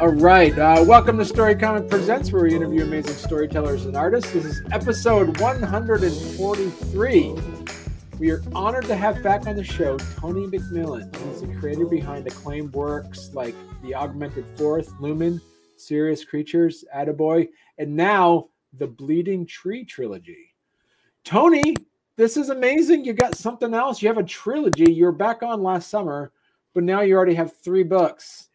All 0.00 0.10
right. 0.10 0.56
Uh, 0.56 0.84
welcome 0.86 1.18
to 1.18 1.24
Story 1.24 1.56
Comic 1.56 1.90
Presents, 1.90 2.30
where 2.30 2.44
we 2.44 2.54
interview 2.54 2.84
amazing 2.84 3.14
storytellers 3.14 3.84
and 3.84 3.96
artists. 3.96 4.30
This 4.30 4.44
is 4.44 4.62
episode 4.70 5.40
143. 5.40 7.34
We 8.20 8.30
are 8.30 8.40
honored 8.54 8.84
to 8.84 8.94
have 8.94 9.20
back 9.24 9.48
on 9.48 9.56
the 9.56 9.64
show 9.64 9.96
Tony 9.98 10.46
McMillen. 10.46 11.14
He's 11.26 11.40
the 11.40 11.52
creator 11.56 11.84
behind 11.84 12.28
acclaimed 12.28 12.72
works 12.74 13.30
like 13.34 13.56
The 13.82 13.96
Augmented 13.96 14.46
Fourth, 14.56 14.88
Lumen, 15.00 15.40
Serious 15.80 16.24
Creatures, 16.24 16.84
Attaboy, 16.94 17.48
and 17.78 17.96
now 17.96 18.48
the 18.78 18.86
Bleeding 18.86 19.46
Tree 19.46 19.84
trilogy. 19.84 20.54
Tony, 21.24 21.76
this 22.16 22.36
is 22.36 22.50
amazing. 22.50 23.04
You 23.04 23.12
got 23.12 23.36
something 23.36 23.74
else. 23.74 24.02
You 24.02 24.08
have 24.08 24.18
a 24.18 24.24
trilogy. 24.24 24.92
You 24.92 25.04
were 25.04 25.12
back 25.12 25.42
on 25.42 25.62
last 25.62 25.88
summer, 25.88 26.32
but 26.74 26.84
now 26.84 27.00
you 27.02 27.14
already 27.14 27.34
have 27.34 27.56
three 27.56 27.84
books 27.84 28.48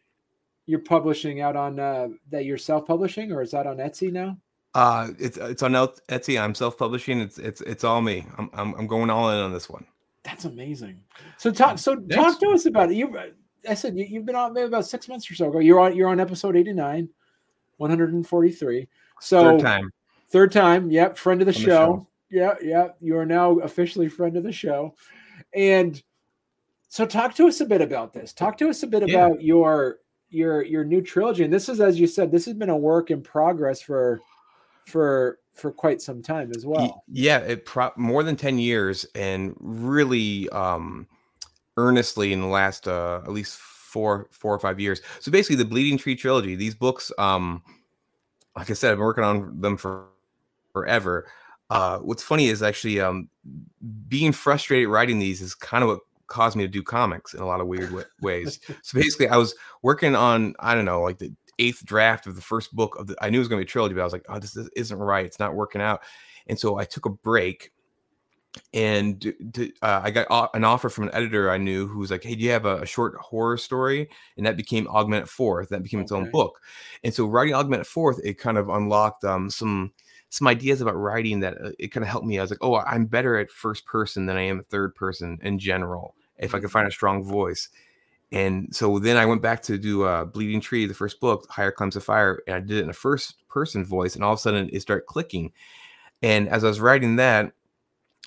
you're 0.66 0.78
publishing 0.78 1.40
out 1.40 1.56
on 1.56 1.78
uh, 1.78 2.08
that 2.30 2.44
you're 2.44 2.58
self-publishing, 2.58 3.32
or 3.32 3.42
is 3.42 3.50
that 3.50 3.66
on 3.66 3.76
Etsy 3.76 4.10
now? 4.12 4.36
Uh, 4.74 5.08
it's 5.18 5.36
it's 5.36 5.62
on 5.62 5.72
Etsy. 5.72 6.40
I'm 6.40 6.54
self-publishing. 6.54 7.20
It's 7.20 7.38
it's 7.38 7.60
it's 7.60 7.84
all 7.84 8.00
me. 8.00 8.26
I'm 8.38 8.50
I'm, 8.54 8.74
I'm 8.74 8.86
going 8.86 9.10
all 9.10 9.30
in 9.30 9.38
on 9.38 9.52
this 9.52 9.68
one. 9.68 9.86
That's 10.24 10.46
amazing. 10.46 11.00
So 11.36 11.50
talk 11.50 11.78
so 11.78 11.96
Thanks. 11.96 12.14
talk 12.14 12.40
to 12.40 12.48
us 12.50 12.66
about 12.66 12.90
it. 12.90 12.96
You, 12.96 13.14
I 13.68 13.74
said 13.74 13.96
you, 13.96 14.06
have 14.16 14.26
been 14.26 14.36
on 14.36 14.52
maybe 14.52 14.66
about 14.66 14.86
six 14.86 15.08
months 15.08 15.30
or 15.30 15.34
so 15.34 15.48
ago. 15.48 15.58
You're 15.58 15.80
on 15.80 15.96
you're 15.96 16.08
on 16.08 16.20
episode 16.20 16.56
89, 16.56 17.08
143. 17.76 18.88
So 19.20 19.42
third 19.42 19.60
time. 19.60 19.90
Third 20.28 20.52
time. 20.52 20.90
Yep. 20.90 21.16
Friend 21.16 21.40
of 21.40 21.46
the, 21.46 21.52
show. 21.52 21.60
the 21.60 21.68
show. 21.68 22.06
Yeah, 22.30 22.54
yeah. 22.62 22.88
You 23.00 23.16
are 23.18 23.26
now 23.26 23.58
officially 23.58 24.08
friend 24.08 24.36
of 24.36 24.42
the 24.42 24.52
show, 24.52 24.94
and 25.54 26.02
so 26.88 27.06
talk 27.06 27.34
to 27.36 27.46
us 27.46 27.60
a 27.60 27.66
bit 27.66 27.80
about 27.80 28.12
this. 28.12 28.32
Talk 28.32 28.56
to 28.58 28.68
us 28.68 28.82
a 28.82 28.86
bit 28.86 29.06
yeah. 29.06 29.26
about 29.26 29.42
your 29.42 29.98
your 30.34 30.62
your 30.64 30.84
new 30.84 31.00
trilogy 31.00 31.44
and 31.44 31.52
this 31.52 31.68
is 31.68 31.80
as 31.80 31.98
you 31.98 32.06
said 32.06 32.30
this 32.30 32.44
has 32.44 32.54
been 32.54 32.68
a 32.68 32.76
work 32.76 33.10
in 33.10 33.22
progress 33.22 33.80
for 33.80 34.20
for 34.86 35.38
for 35.52 35.70
quite 35.70 36.02
some 36.02 36.20
time 36.20 36.50
as 36.56 36.66
well 36.66 37.04
yeah 37.08 37.38
it 37.38 37.64
pro- 37.64 37.92
more 37.96 38.24
than 38.24 38.34
10 38.34 38.58
years 38.58 39.06
and 39.14 39.54
really 39.60 40.48
um 40.50 41.06
earnestly 41.76 42.32
in 42.32 42.40
the 42.40 42.46
last 42.46 42.86
uh 42.88 43.20
at 43.24 43.32
least 43.32 43.58
four 43.58 44.28
four 44.30 44.54
or 44.54 44.58
five 44.58 44.80
years 44.80 45.00
so 45.20 45.30
basically 45.30 45.56
the 45.56 45.64
bleeding 45.64 45.98
tree 45.98 46.16
trilogy 46.16 46.54
these 46.54 46.74
books 46.74 47.12
um 47.18 47.62
like 48.56 48.70
i 48.70 48.74
said 48.74 48.90
i've 48.90 48.96
been 48.96 49.04
working 49.04 49.24
on 49.24 49.60
them 49.60 49.76
for 49.76 50.06
forever 50.72 51.26
uh 51.70 51.98
what's 51.98 52.22
funny 52.22 52.48
is 52.48 52.62
actually 52.62 53.00
um 53.00 53.28
being 54.08 54.32
frustrated 54.32 54.88
writing 54.88 55.18
these 55.18 55.40
is 55.40 55.54
kind 55.54 55.82
of 55.82 55.90
what 55.90 56.00
caused 56.26 56.56
me 56.56 56.64
to 56.64 56.68
do 56.68 56.82
comics 56.82 57.34
in 57.34 57.40
a 57.40 57.46
lot 57.46 57.60
of 57.60 57.66
weird 57.66 57.92
ways. 58.20 58.60
so 58.82 58.98
basically, 58.98 59.28
I 59.28 59.36
was 59.36 59.54
working 59.82 60.14
on 60.14 60.54
I 60.60 60.74
don't 60.74 60.84
know 60.84 61.02
like 61.02 61.18
the 61.18 61.32
eighth 61.58 61.84
draft 61.84 62.26
of 62.26 62.36
the 62.36 62.42
first 62.42 62.74
book 62.74 62.96
of 62.98 63.06
the. 63.06 63.16
I 63.20 63.30
knew 63.30 63.38
it 63.38 63.40
was 63.40 63.48
going 63.48 63.60
to 63.60 63.64
be 63.64 63.68
a 63.68 63.70
trilogy, 63.70 63.94
but 63.94 64.00
I 64.00 64.04
was 64.04 64.12
like, 64.12 64.26
oh, 64.28 64.38
this 64.38 64.56
isn't 64.56 64.98
right. 64.98 65.24
It's 65.24 65.38
not 65.38 65.54
working 65.54 65.80
out. 65.80 66.02
And 66.46 66.58
so 66.58 66.78
I 66.78 66.84
took 66.84 67.06
a 67.06 67.10
break, 67.10 67.72
and 68.72 69.34
uh, 69.82 70.00
I 70.02 70.10
got 70.10 70.50
an 70.54 70.64
offer 70.64 70.88
from 70.88 71.04
an 71.04 71.14
editor 71.14 71.50
I 71.50 71.58
knew 71.58 71.86
who 71.86 71.98
was 71.98 72.10
like, 72.10 72.22
"Hey, 72.22 72.34
do 72.34 72.44
you 72.44 72.50
have 72.50 72.66
a, 72.66 72.82
a 72.82 72.86
short 72.86 73.16
horror 73.16 73.56
story?" 73.56 74.08
And 74.36 74.46
that 74.46 74.56
became 74.56 74.88
Augmented 74.88 75.28
Fourth. 75.28 75.68
That 75.68 75.82
became 75.82 76.00
its 76.00 76.12
okay. 76.12 76.20
own 76.20 76.30
book. 76.30 76.60
And 77.02 77.12
so 77.12 77.26
writing 77.26 77.54
Augmented 77.54 77.86
Fourth, 77.86 78.20
it 78.24 78.34
kind 78.34 78.58
of 78.58 78.68
unlocked 78.68 79.24
um, 79.24 79.50
some 79.50 79.92
some 80.28 80.48
ideas 80.48 80.80
about 80.80 80.96
writing 80.96 81.40
that 81.40 81.54
uh, 81.64 81.70
it 81.78 81.88
kind 81.88 82.02
of 82.02 82.10
helped 82.10 82.26
me. 82.26 82.38
I 82.38 82.42
was 82.42 82.50
like, 82.50 82.62
oh, 82.62 82.76
I'm 82.76 83.06
better 83.06 83.38
at 83.38 83.50
first 83.50 83.86
person 83.86 84.26
than 84.26 84.36
I 84.36 84.42
am 84.42 84.62
third 84.62 84.94
person 84.94 85.38
in 85.42 85.58
general. 85.58 86.14
If 86.38 86.54
I 86.54 86.58
could 86.58 86.72
find 86.72 86.88
a 86.88 86.92
strong 86.92 87.22
voice. 87.22 87.68
And 88.32 88.74
so 88.74 88.98
then 88.98 89.16
I 89.16 89.26
went 89.26 89.42
back 89.42 89.62
to 89.62 89.78
do 89.78 90.02
uh, 90.02 90.24
Bleeding 90.24 90.60
Tree, 90.60 90.86
the 90.86 90.94
first 90.94 91.20
book, 91.20 91.46
Higher 91.48 91.70
Climbs 91.70 91.94
of 91.94 92.02
Fire, 92.02 92.42
and 92.48 92.56
I 92.56 92.60
did 92.60 92.78
it 92.78 92.82
in 92.82 92.90
a 92.90 92.94
first 92.94 93.46
person 93.48 93.84
voice, 93.84 94.16
and 94.16 94.24
all 94.24 94.32
of 94.32 94.40
a 94.40 94.42
sudden 94.42 94.68
it 94.72 94.80
started 94.80 95.06
clicking. 95.06 95.52
And 96.20 96.48
as 96.48 96.64
I 96.64 96.68
was 96.68 96.80
writing 96.80 97.14
that, 97.16 97.52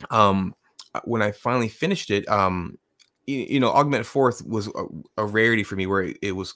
um, 0.09 0.55
uh, 0.93 1.01
when 1.05 1.21
I 1.21 1.31
finally 1.31 1.67
finished 1.67 2.11
it, 2.11 2.27
um, 2.29 2.77
you, 3.25 3.39
you 3.49 3.59
know, 3.59 3.71
Augmented 3.71 4.07
Fourth 4.07 4.45
was 4.45 4.67
a, 4.67 4.85
a 5.17 5.25
rarity 5.25 5.63
for 5.63 5.75
me, 5.75 5.85
where 5.85 6.03
it, 6.03 6.17
it, 6.21 6.31
was 6.31 6.55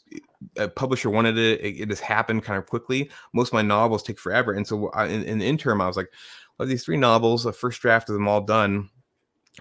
a 0.58 0.68
publisher 0.68 1.10
wanted 1.10 1.38
it, 1.38 1.60
it, 1.62 1.82
it 1.82 1.90
just 1.90 2.02
happened 2.02 2.44
kind 2.44 2.58
of 2.58 2.66
quickly. 2.66 3.10
Most 3.34 3.50
of 3.50 3.54
my 3.54 3.62
novels 3.62 4.04
take 4.04 4.20
forever, 4.20 4.54
and 4.54 4.66
so 4.66 4.90
I, 4.90 5.08
in, 5.08 5.24
in, 5.24 5.40
the 5.40 5.46
interim, 5.46 5.82
I 5.82 5.88
was 5.88 5.98
like, 5.98 6.12
well, 6.58 6.68
these 6.68 6.84
three 6.84 6.98
novels, 6.98 7.44
the 7.44 7.54
first 7.54 7.82
draft 7.82 8.10
of 8.10 8.14
them 8.14 8.28
all 8.28 8.42
done. 8.42 8.90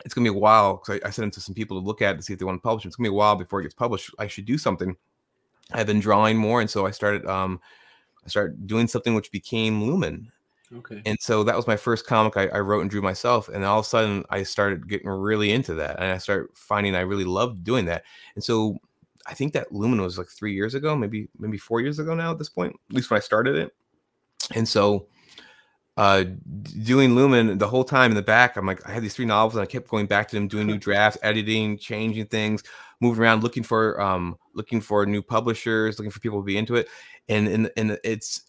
It's 0.04 0.14
gonna 0.14 0.30
be 0.30 0.36
a 0.36 0.40
while 0.40 0.76
because 0.76 1.00
I, 1.02 1.08
I, 1.08 1.10
sent 1.10 1.24
them 1.24 1.30
to 1.32 1.40
some 1.40 1.54
people 1.54 1.80
to 1.80 1.84
look 1.84 2.00
at 2.00 2.16
to 2.16 2.22
see 2.22 2.32
if 2.32 2.38
they 2.38 2.44
want 2.44 2.58
to 2.58 2.66
publish. 2.66 2.84
It. 2.84 2.88
It's 2.88 2.96
gonna 2.96 3.08
be 3.08 3.14
a 3.14 3.16
while 3.16 3.34
before 3.34 3.60
it 3.60 3.64
gets 3.64 3.74
published. 3.74 4.14
I 4.20 4.28
should 4.28 4.44
do 4.44 4.56
something. 4.56 4.96
I've 5.72 5.86
been 5.86 6.00
drawing 6.00 6.36
more, 6.36 6.60
and 6.60 6.70
so 6.70 6.86
I 6.86 6.92
started. 6.92 7.26
Um, 7.26 7.60
I 8.24 8.28
started 8.28 8.66
doing 8.66 8.86
something 8.86 9.14
which 9.14 9.32
became 9.32 9.82
Lumen. 9.82 10.30
Okay. 10.76 11.02
And 11.04 11.18
so 11.20 11.42
that 11.44 11.56
was 11.56 11.66
my 11.66 11.76
first 11.76 12.06
comic 12.06 12.36
I, 12.36 12.46
I, 12.46 12.60
wrote 12.60 12.82
and 12.82 12.90
drew 12.90 13.02
myself. 13.02 13.48
And 13.48 13.64
all 13.64 13.80
of 13.80 13.86
a 13.86 13.88
sudden 13.88 14.24
I 14.30 14.44
started 14.44 14.88
getting 14.88 15.08
really 15.08 15.50
into 15.50 15.74
that. 15.74 15.96
And 15.96 16.12
I 16.12 16.18
started 16.18 16.48
finding 16.54 16.94
I 16.94 17.00
really 17.00 17.24
loved 17.24 17.64
doing 17.64 17.86
that. 17.86 18.04
And 18.36 18.44
so 18.44 18.78
I 19.26 19.34
think 19.34 19.52
that 19.54 19.72
Lumen 19.72 20.00
was 20.00 20.16
like 20.16 20.28
three 20.28 20.54
years 20.54 20.74
ago, 20.74 20.94
maybe, 20.94 21.28
maybe 21.38 21.58
four 21.58 21.80
years 21.80 21.98
ago 21.98 22.14
now 22.14 22.30
at 22.30 22.38
this 22.38 22.48
point, 22.48 22.76
at 22.88 22.94
least 22.94 23.10
when 23.10 23.18
I 23.18 23.20
started 23.20 23.56
it. 23.56 23.74
And 24.54 24.68
so 24.68 25.06
uh 25.96 26.24
doing 26.84 27.16
Lumen 27.16 27.58
the 27.58 27.68
whole 27.68 27.84
time 27.84 28.12
in 28.12 28.16
the 28.16 28.22
back, 28.22 28.56
I'm 28.56 28.64
like, 28.64 28.86
I 28.88 28.92
had 28.92 29.02
these 29.02 29.14
three 29.14 29.24
novels 29.24 29.56
and 29.56 29.62
I 29.62 29.66
kept 29.66 29.88
going 29.88 30.06
back 30.06 30.28
to 30.28 30.36
them, 30.36 30.46
doing 30.46 30.68
new 30.68 30.78
drafts, 30.86 31.18
editing, 31.22 31.78
changing 31.78 32.26
things, 32.26 32.62
moving 33.00 33.22
around, 33.22 33.42
looking 33.42 33.64
for 33.64 34.00
um 34.00 34.38
looking 34.54 34.80
for 34.80 35.04
new 35.04 35.20
publishers, 35.20 35.98
looking 35.98 36.12
for 36.12 36.20
people 36.20 36.40
to 36.40 36.44
be 36.44 36.56
into 36.56 36.76
it. 36.76 36.88
And 37.28 37.48
and 37.48 37.70
and 37.76 37.98
it's 38.04 38.44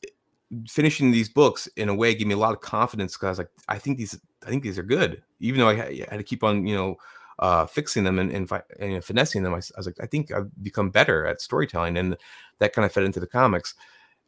finishing 0.68 1.12
these 1.12 1.30
books 1.30 1.68
in 1.78 1.90
a 1.90 1.96
way 1.96 2.14
gave 2.14 2.28
me 2.28 2.34
a 2.34 2.38
lot 2.38 2.54
of 2.54 2.62
confidence 2.62 3.16
because 3.16 3.26
I 3.26 3.30
was 3.30 3.38
like, 3.40 3.50
I 3.70 3.78
think 3.78 3.98
these, 3.98 4.20
I 4.46 4.50
think 4.50 4.64
these 4.64 4.78
are 4.78 4.84
good, 4.84 5.22
even 5.40 5.60
though 5.60 5.70
I 5.70 5.76
had 5.76 6.18
to 6.18 6.24
keep 6.24 6.44
on, 6.44 6.66
you 6.66 6.76
know, 6.76 6.96
uh, 7.40 7.66
fixing 7.66 8.04
them 8.04 8.20
and, 8.20 8.32
and, 8.32 8.50
and 8.80 9.04
finessing 9.04 9.44
them. 9.44 9.54
I, 9.54 9.58
I, 9.58 9.78
was 9.78 9.86
like, 9.86 10.00
I 10.02 10.06
think 10.06 10.32
I've 10.32 10.50
become 10.64 10.90
better 10.90 11.26
at 11.26 11.42
storytelling, 11.42 11.98
and 11.98 12.16
that 12.60 12.74
kind 12.74 12.86
of 12.86 12.92
fed 12.92 13.04
into 13.04 13.20
the 13.20 13.28
comics. 13.28 13.74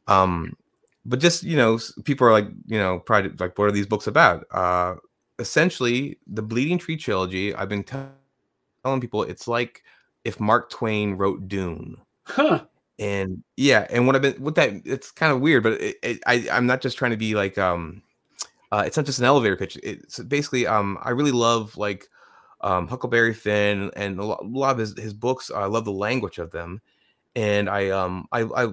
Um, 0.07 0.57
but 1.05 1.19
just 1.19 1.43
you 1.43 1.57
know, 1.57 1.79
people 2.05 2.27
are 2.27 2.31
like, 2.31 2.47
you 2.65 2.77
know, 2.77 2.99
probably 2.99 3.31
like, 3.37 3.57
what 3.57 3.65
are 3.65 3.71
these 3.71 3.85
books 3.85 4.07
about? 4.07 4.45
Uh, 4.51 4.95
essentially, 5.39 6.17
the 6.27 6.41
Bleeding 6.41 6.77
Tree 6.77 6.97
trilogy. 6.97 7.53
I've 7.53 7.69
been 7.69 7.83
t- 7.83 7.97
telling 8.83 9.01
people 9.01 9.23
it's 9.23 9.47
like 9.47 9.83
if 10.23 10.39
Mark 10.39 10.69
Twain 10.69 11.13
wrote 11.13 11.47
Dune. 11.47 11.97
Huh 12.25 12.65
and 13.03 13.43
yeah 13.57 13.85
and 13.89 14.07
what 14.07 14.15
i've 14.15 14.21
been 14.21 14.41
with 14.41 14.55
that 14.55 14.71
it's 14.85 15.11
kind 15.11 15.33
of 15.33 15.41
weird 15.41 15.61
but 15.61 15.73
it, 15.73 15.97
it, 16.01 16.19
i 16.25 16.47
i'm 16.51 16.65
not 16.65 16.81
just 16.81 16.97
trying 16.97 17.11
to 17.11 17.17
be 17.17 17.35
like 17.35 17.57
um 17.57 18.01
uh, 18.71 18.81
it's 18.87 18.97
not 18.97 19.05
just 19.05 19.19
an 19.19 19.25
elevator 19.25 19.55
pitch 19.55 19.77
it's 19.83 20.19
basically 20.19 20.65
um 20.65 20.97
i 21.03 21.11
really 21.11 21.31
love 21.31 21.75
like 21.77 22.07
um 22.61 22.87
huckleberry 22.87 23.33
finn 23.33 23.91
and 23.95 24.17
a 24.19 24.25
lot, 24.25 24.41
a 24.41 24.47
lot 24.47 24.71
of 24.71 24.77
his, 24.77 24.97
his 24.97 25.13
books 25.13 25.51
i 25.53 25.65
love 25.65 25.85
the 25.85 25.91
language 25.91 26.37
of 26.37 26.51
them 26.51 26.81
and 27.35 27.69
i 27.69 27.89
um 27.89 28.25
i 28.31 28.43
i 28.55 28.67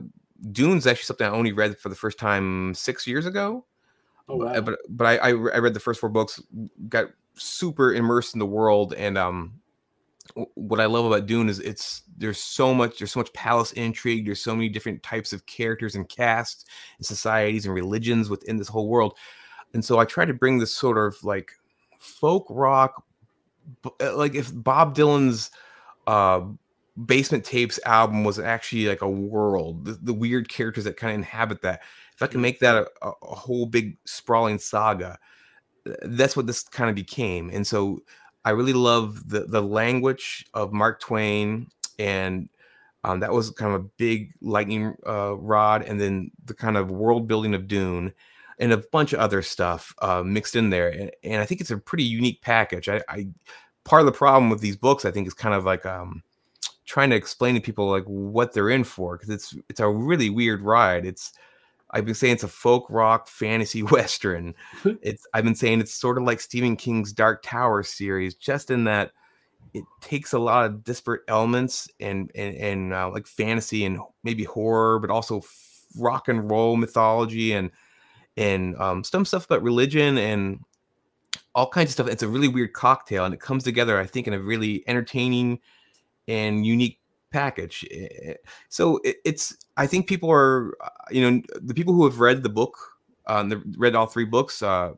dune's 0.53 0.87
actually 0.87 1.05
something 1.05 1.27
i 1.27 1.31
only 1.31 1.53
read 1.53 1.77
for 1.79 1.89
the 1.89 1.95
first 1.95 2.19
time 2.19 2.73
six 2.73 3.07
years 3.07 3.27
ago 3.27 3.65
oh, 4.29 4.37
wow. 4.37 4.61
but 4.61 4.79
but 4.89 5.07
I, 5.07 5.17
I 5.17 5.29
i 5.31 5.59
read 5.59 5.75
the 5.75 5.81
first 5.81 6.01
four 6.01 6.09
books 6.09 6.41
got 6.89 7.07
super 7.35 7.93
immersed 7.93 8.35
in 8.35 8.39
the 8.39 8.47
world 8.47 8.95
and 8.95 9.19
um 9.19 9.59
what 10.55 10.81
I 10.81 10.87
love 10.87 11.07
about 11.07 11.27
Dune 11.27 11.49
is 11.49 11.59
it's 11.61 12.03
there's 12.17 12.39
so 12.39 12.75
much 12.75 12.99
there's 12.99 13.13
so 13.13 13.21
much 13.21 13.33
palace 13.33 13.73
intrigue. 13.73 14.27
There's 14.27 14.43
so 14.43 14.55
many 14.55 14.69
different 14.69 15.03
types 15.03 15.33
of 15.33 15.47
characters 15.47 15.95
and 15.95 16.09
casts 16.09 16.65
and 16.99 17.07
societies 17.07 17.67
and 17.67 17.75
religions 17.75 18.29
within 18.29 18.57
this 18.57 18.69
whole 18.69 18.89
world. 18.89 19.16
And 19.75 19.84
so 19.84 19.99
I 19.99 20.04
try 20.04 20.25
to 20.25 20.34
bring 20.34 20.59
this 20.59 20.75
sort 20.75 20.99
of 20.99 21.22
like 21.22 21.53
folk 21.99 22.47
rock, 22.51 23.04
uh, 24.01 24.16
like 24.16 24.34
if 24.34 24.51
Bob 24.54 24.97
Dylan's 24.97 25.51
uh, 26.07 26.43
Basement 27.07 27.45
Tapes 27.45 27.78
album 27.87 28.25
was 28.25 28.39
actually 28.39 28.87
like 28.87 29.03
a 29.03 29.09
world, 29.09 29.84
the, 29.84 29.93
the 30.03 30.15
weird 30.15 30.49
characters 30.49 30.84
that 30.84 30.97
kind 30.97 31.13
of 31.13 31.19
inhabit 31.19 31.63
that. 31.63 31.83
If 32.15 32.22
I 32.22 32.27
can 32.27 32.41
make 32.41 32.60
that 32.60 32.75
a, 32.75 33.13
a 33.22 33.34
whole 33.34 33.66
big 33.66 33.97
sprawling 34.04 34.59
saga, 34.59 35.19
that's 36.03 36.37
what 36.37 36.47
this 36.47 36.63
kind 36.65 36.91
of 36.91 36.97
became. 36.97 37.51
And 37.51 37.66
so 37.66 38.01
I 38.45 38.51
really 38.51 38.72
love 38.72 39.28
the 39.28 39.41
the 39.41 39.63
language 39.63 40.47
of 40.54 40.72
Mark 40.72 41.01
Twain, 41.01 41.69
and 41.98 42.48
um, 43.04 43.21
that 43.21 43.33
was 43.33 43.51
kind 43.51 43.75
of 43.75 43.81
a 43.81 43.84
big 43.97 44.33
lightning 44.41 44.95
uh, 45.07 45.37
rod, 45.37 45.83
and 45.83 46.01
then 46.01 46.31
the 46.45 46.54
kind 46.54 46.77
of 46.77 46.91
world 46.91 47.27
building 47.27 47.54
of 47.54 47.69
Dune, 47.69 48.13
and 48.59 48.72
a 48.72 48.78
bunch 48.78 49.13
of 49.13 49.21
other 49.21 49.42
stuff 49.42 49.95
uh, 50.01 50.22
mixed 50.22 50.57
in 50.57 50.71
there. 50.71 50.89
And, 50.89 51.10
and, 51.25 51.42
I 51.42 51.47
think 51.47 51.60
it's 51.60 51.71
a 51.71 51.78
pretty 51.78 52.04
unique 52.04 52.42
package. 52.42 52.89
I, 52.89 53.03
I, 53.09 53.27
part 53.84 54.01
of 54.01 54.07
the 54.07 54.13
problem 54.13 54.51
with 54.51 54.60
these 54.60 54.77
books, 54.77 55.04
I 55.04 55.10
think, 55.10 55.27
is 55.27 55.34
kind 55.34 55.54
of 55.54 55.65
like 55.65 55.87
um, 55.87 56.22
trying 56.84 57.10
to 57.10 57.16
explain 57.16 57.54
to 57.54 57.60
people 57.60 57.91
like 57.91 58.04
what 58.04 58.53
they're 58.53 58.71
in 58.71 58.84
for 58.84 59.16
because 59.16 59.31
it's 59.31 59.57
it's 59.69 59.81
a 59.81 59.89
really 59.89 60.31
weird 60.31 60.63
ride. 60.63 61.07
It's 61.07 61.33
I've 61.92 62.04
been 62.04 62.15
saying 62.15 62.34
it's 62.34 62.42
a 62.42 62.48
folk 62.48 62.87
rock 62.89 63.28
fantasy 63.28 63.83
western. 63.83 64.54
it's 65.03 65.27
I've 65.34 65.45
been 65.45 65.54
saying 65.54 65.81
it's 65.81 65.95
sort 65.95 66.19
of 66.19 66.25
like 66.25 66.41
Stephen 66.41 66.77
King's 66.77 67.13
Dark 67.13 67.42
Tower 67.42 67.83
series, 67.83 68.34
just 68.34 68.71
in 68.71 68.84
that 68.84 69.13
it 69.75 69.84
takes 70.01 70.33
a 70.33 70.39
lot 70.39 70.66
of 70.66 70.84
disparate 70.84 71.22
elements 71.28 71.89
and 72.01 72.31
and, 72.34 72.57
and 72.57 72.95
uh, 72.95 73.10
like 73.10 73.27
fantasy 73.27 73.84
and 73.84 73.98
maybe 74.25 74.45
horror, 74.45 74.98
but 74.98 75.10
also 75.10 75.39
f- 75.39 75.84
rock 75.97 76.28
and 76.28 76.51
roll 76.51 76.77
mythology 76.77 77.53
and 77.53 77.71
and 78.37 78.77
um, 78.77 79.04
some 79.04 79.25
stuff 79.25 79.45
about 79.45 79.63
religion 79.63 80.16
and 80.19 80.60
all 81.54 81.69
kinds 81.69 81.91
of 81.91 81.92
stuff. 81.92 82.09
It's 82.09 82.22
a 82.22 82.28
really 82.28 82.48
weird 82.48 82.72
cocktail, 82.72 83.25
and 83.25 83.34
it 83.34 83.41
comes 83.41 83.65
together, 83.65 83.98
I 83.98 84.07
think, 84.07 84.27
in 84.27 84.33
a 84.33 84.41
really 84.41 84.84
entertaining 84.87 85.60
and 86.28 86.65
unique 86.65 87.00
package. 87.30 87.86
Eh, 87.91 88.09
eh, 88.22 88.34
so 88.68 88.98
it, 89.04 89.16
it's 89.24 89.56
I 89.77 89.86
think 89.86 90.06
people 90.06 90.30
are 90.30 90.77
uh, 90.82 90.88
you 91.10 91.28
know 91.28 91.42
the 91.60 91.74
people 91.74 91.94
who 91.94 92.04
have 92.04 92.21
read 92.21 92.42
the 92.42 92.48
book, 92.48 92.77
uh, 93.27 93.42
the, 93.44 93.62
read 93.77 93.94
all 93.94 94.06
three 94.06 94.24
books. 94.24 94.62
Uh, 94.62 94.92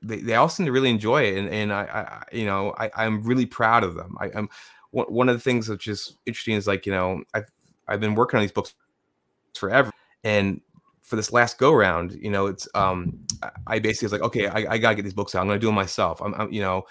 they, 0.00 0.18
they 0.18 0.34
all 0.34 0.48
seem 0.48 0.66
to 0.66 0.72
really 0.72 0.90
enjoy 0.90 1.22
it, 1.22 1.38
and 1.38 1.48
and 1.48 1.72
I, 1.72 1.82
I 1.82 2.36
you 2.36 2.46
know 2.46 2.74
I 2.78 2.90
I'm 2.96 3.22
really 3.22 3.46
proud 3.46 3.84
of 3.84 3.94
them. 3.94 4.16
I, 4.20 4.30
I'm 4.34 4.48
one 4.90 5.28
of 5.28 5.36
the 5.36 5.40
things 5.40 5.66
that's 5.66 5.84
just 5.84 6.16
interesting 6.24 6.54
is 6.54 6.66
like 6.66 6.86
you 6.86 6.92
know 6.92 7.22
I've 7.34 7.50
I've 7.86 8.00
been 8.00 8.14
working 8.14 8.38
on 8.38 8.42
these 8.42 8.52
books 8.52 8.74
forever, 9.54 9.92
and 10.24 10.60
for 11.08 11.16
this 11.16 11.32
last 11.32 11.58
go 11.58 11.72
round, 11.72 12.18
you 12.20 12.30
know, 12.30 12.46
it's 12.46 12.68
um 12.74 13.18
I 13.66 13.78
basically 13.78 14.06
was 14.06 14.12
like, 14.12 14.22
okay, 14.22 14.46
I, 14.46 14.74
I 14.74 14.78
gotta 14.78 14.94
get 14.94 15.02
these 15.02 15.14
books 15.14 15.34
out. 15.34 15.40
I'm 15.40 15.48
gonna 15.48 15.58
do 15.58 15.68
them 15.68 15.74
myself. 15.74 16.20
I'm, 16.20 16.34
I'm 16.34 16.52
you 16.52 16.60
know, 16.60 16.84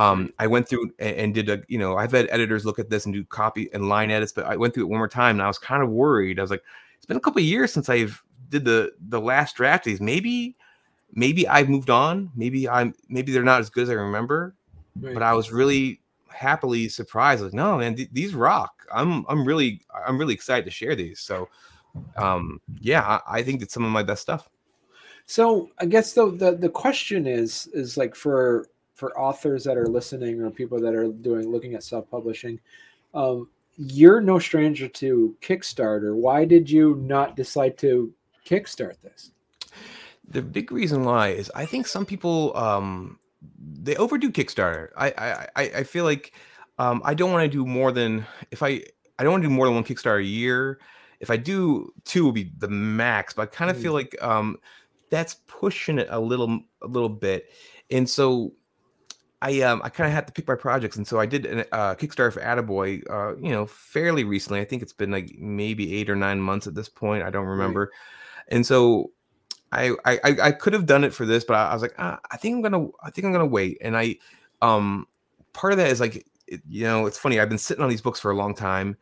um, 0.00 0.32
I 0.38 0.46
went 0.46 0.66
through 0.66 0.92
and, 0.98 1.16
and, 1.16 1.34
did 1.34 1.50
a, 1.50 1.62
you 1.68 1.78
know, 1.78 1.98
I've 1.98 2.12
had 2.12 2.26
editors 2.30 2.64
look 2.64 2.78
at 2.78 2.88
this 2.88 3.04
and 3.04 3.12
do 3.12 3.22
copy 3.22 3.68
and 3.74 3.88
line 3.88 4.10
edits, 4.10 4.32
but 4.32 4.46
I 4.46 4.56
went 4.56 4.72
through 4.72 4.84
it 4.84 4.88
one 4.88 4.98
more 4.98 5.08
time 5.08 5.36
and 5.36 5.42
I 5.42 5.46
was 5.46 5.58
kind 5.58 5.82
of 5.82 5.90
worried. 5.90 6.38
I 6.38 6.42
was 6.42 6.50
like, 6.50 6.62
it's 6.96 7.04
been 7.04 7.18
a 7.18 7.20
couple 7.20 7.42
years 7.42 7.70
since 7.70 7.90
I've 7.90 8.22
did 8.48 8.64
the 8.64 8.92
the 9.08 9.20
last 9.20 9.56
draft 9.56 9.86
of 9.86 9.92
these. 9.92 10.00
Maybe, 10.00 10.56
maybe 11.12 11.46
I've 11.46 11.68
moved 11.68 11.90
on. 11.90 12.30
Maybe 12.34 12.66
I'm 12.66 12.94
maybe 13.08 13.30
they're 13.30 13.42
not 13.42 13.60
as 13.60 13.68
good 13.68 13.84
as 13.84 13.90
I 13.90 13.94
remember. 13.94 14.54
Right. 14.98 15.12
But 15.12 15.22
I 15.22 15.34
was 15.34 15.52
really 15.52 16.00
happily 16.28 16.88
surprised. 16.88 17.42
Like, 17.42 17.52
no, 17.52 17.76
man, 17.76 17.94
th- 17.94 18.08
these 18.10 18.34
rock. 18.34 18.86
I'm 18.92 19.26
I'm 19.28 19.44
really 19.44 19.82
I'm 20.06 20.18
really 20.18 20.34
excited 20.34 20.64
to 20.64 20.70
share 20.70 20.94
these. 20.96 21.20
So, 21.20 21.48
um, 22.16 22.60
yeah, 22.80 23.20
I, 23.26 23.38
I 23.38 23.42
think 23.42 23.60
it's 23.60 23.74
some 23.74 23.84
of 23.84 23.92
my 23.92 24.02
best 24.02 24.22
stuff. 24.22 24.48
So 25.26 25.68
I 25.78 25.84
guess 25.84 26.14
though 26.14 26.30
the 26.30 26.56
the 26.56 26.70
question 26.70 27.26
is 27.26 27.68
is 27.74 27.96
like 27.96 28.14
for 28.14 28.66
for 29.00 29.18
authors 29.18 29.64
that 29.64 29.78
are 29.78 29.86
listening 29.86 30.42
or 30.42 30.50
people 30.50 30.78
that 30.78 30.94
are 30.94 31.08
doing 31.08 31.50
looking 31.50 31.74
at 31.74 31.82
self 31.82 32.08
publishing, 32.10 32.60
um, 33.14 33.48
you're 33.78 34.20
no 34.20 34.38
stranger 34.38 34.86
to 34.86 35.34
Kickstarter. 35.40 36.14
Why 36.14 36.44
did 36.44 36.70
you 36.70 36.96
not 36.96 37.34
decide 37.34 37.78
to 37.78 38.12
kickstart 38.46 39.00
this? 39.00 39.32
The 40.28 40.42
big 40.42 40.70
reason 40.70 41.04
why 41.04 41.28
is 41.28 41.50
I 41.54 41.64
think 41.64 41.86
some 41.86 42.04
people 42.04 42.54
um, 42.54 43.18
they 43.58 43.96
overdo 43.96 44.30
Kickstarter. 44.30 44.90
I 44.96 45.48
I 45.56 45.62
I 45.78 45.82
feel 45.84 46.04
like 46.04 46.34
um, 46.78 47.00
I 47.02 47.14
don't 47.14 47.32
want 47.32 47.50
to 47.50 47.56
do 47.58 47.64
more 47.64 47.90
than 47.92 48.26
if 48.50 48.62
I 48.62 48.82
I 49.18 49.24
don't 49.24 49.32
want 49.32 49.42
to 49.42 49.48
do 49.48 49.54
more 49.54 49.64
than 49.66 49.74
one 49.76 49.84
Kickstarter 49.84 50.20
a 50.20 50.24
year. 50.24 50.78
If 51.20 51.30
I 51.30 51.38
do 51.38 51.92
two, 52.04 52.24
will 52.24 52.32
be 52.32 52.52
the 52.58 52.68
max. 52.68 53.32
But 53.32 53.42
I 53.42 53.46
kind 53.46 53.70
of 53.70 53.78
mm. 53.78 53.82
feel 53.82 53.92
like 53.94 54.14
um, 54.22 54.58
that's 55.08 55.36
pushing 55.46 55.98
it 55.98 56.08
a 56.10 56.20
little 56.20 56.60
a 56.82 56.86
little 56.86 57.08
bit. 57.08 57.50
And 57.90 58.08
so 58.08 58.52
I 59.42 59.60
um 59.62 59.80
I 59.82 59.88
kind 59.88 60.06
of 60.06 60.12
had 60.12 60.26
to 60.26 60.32
pick 60.32 60.46
my 60.46 60.54
projects, 60.54 60.96
and 60.96 61.06
so 61.06 61.18
I 61.18 61.26
did 61.26 61.46
a 61.46 61.74
uh, 61.74 61.94
Kickstarter 61.94 62.32
for 62.32 62.40
Attaboy, 62.40 63.02
uh, 63.08 63.36
you 63.36 63.50
know, 63.50 63.66
fairly 63.66 64.24
recently. 64.24 64.60
I 64.60 64.64
think 64.64 64.82
it's 64.82 64.92
been 64.92 65.10
like 65.10 65.34
maybe 65.38 65.94
eight 65.96 66.10
or 66.10 66.16
nine 66.16 66.40
months 66.40 66.66
at 66.66 66.74
this 66.74 66.88
point. 66.88 67.22
I 67.22 67.30
don't 67.30 67.46
remember. 67.46 67.80
Right. 67.80 68.56
And 68.56 68.66
so 68.66 69.12
I, 69.72 69.92
I 70.04 70.18
I 70.24 70.52
could 70.52 70.72
have 70.72 70.84
done 70.84 71.04
it 71.04 71.14
for 71.14 71.24
this, 71.24 71.44
but 71.44 71.54
I, 71.54 71.70
I 71.70 71.72
was 71.72 71.80
like, 71.80 71.94
ah, 71.98 72.18
I 72.30 72.36
think 72.36 72.56
I'm 72.56 72.62
gonna 72.62 72.88
I 73.02 73.10
think 73.10 73.24
I'm 73.24 73.32
gonna 73.32 73.46
wait. 73.46 73.78
And 73.80 73.96
I 73.96 74.16
um 74.60 75.06
part 75.52 75.72
of 75.72 75.78
that 75.78 75.90
is 75.90 76.00
like 76.00 76.26
it, 76.46 76.60
you 76.68 76.84
know 76.84 77.06
it's 77.06 77.18
funny. 77.18 77.40
I've 77.40 77.48
been 77.48 77.58
sitting 77.58 77.82
on 77.82 77.88
these 77.88 78.02
books 78.02 78.20
for 78.20 78.30
a 78.30 78.36
long 78.36 78.54
time, 78.54 78.96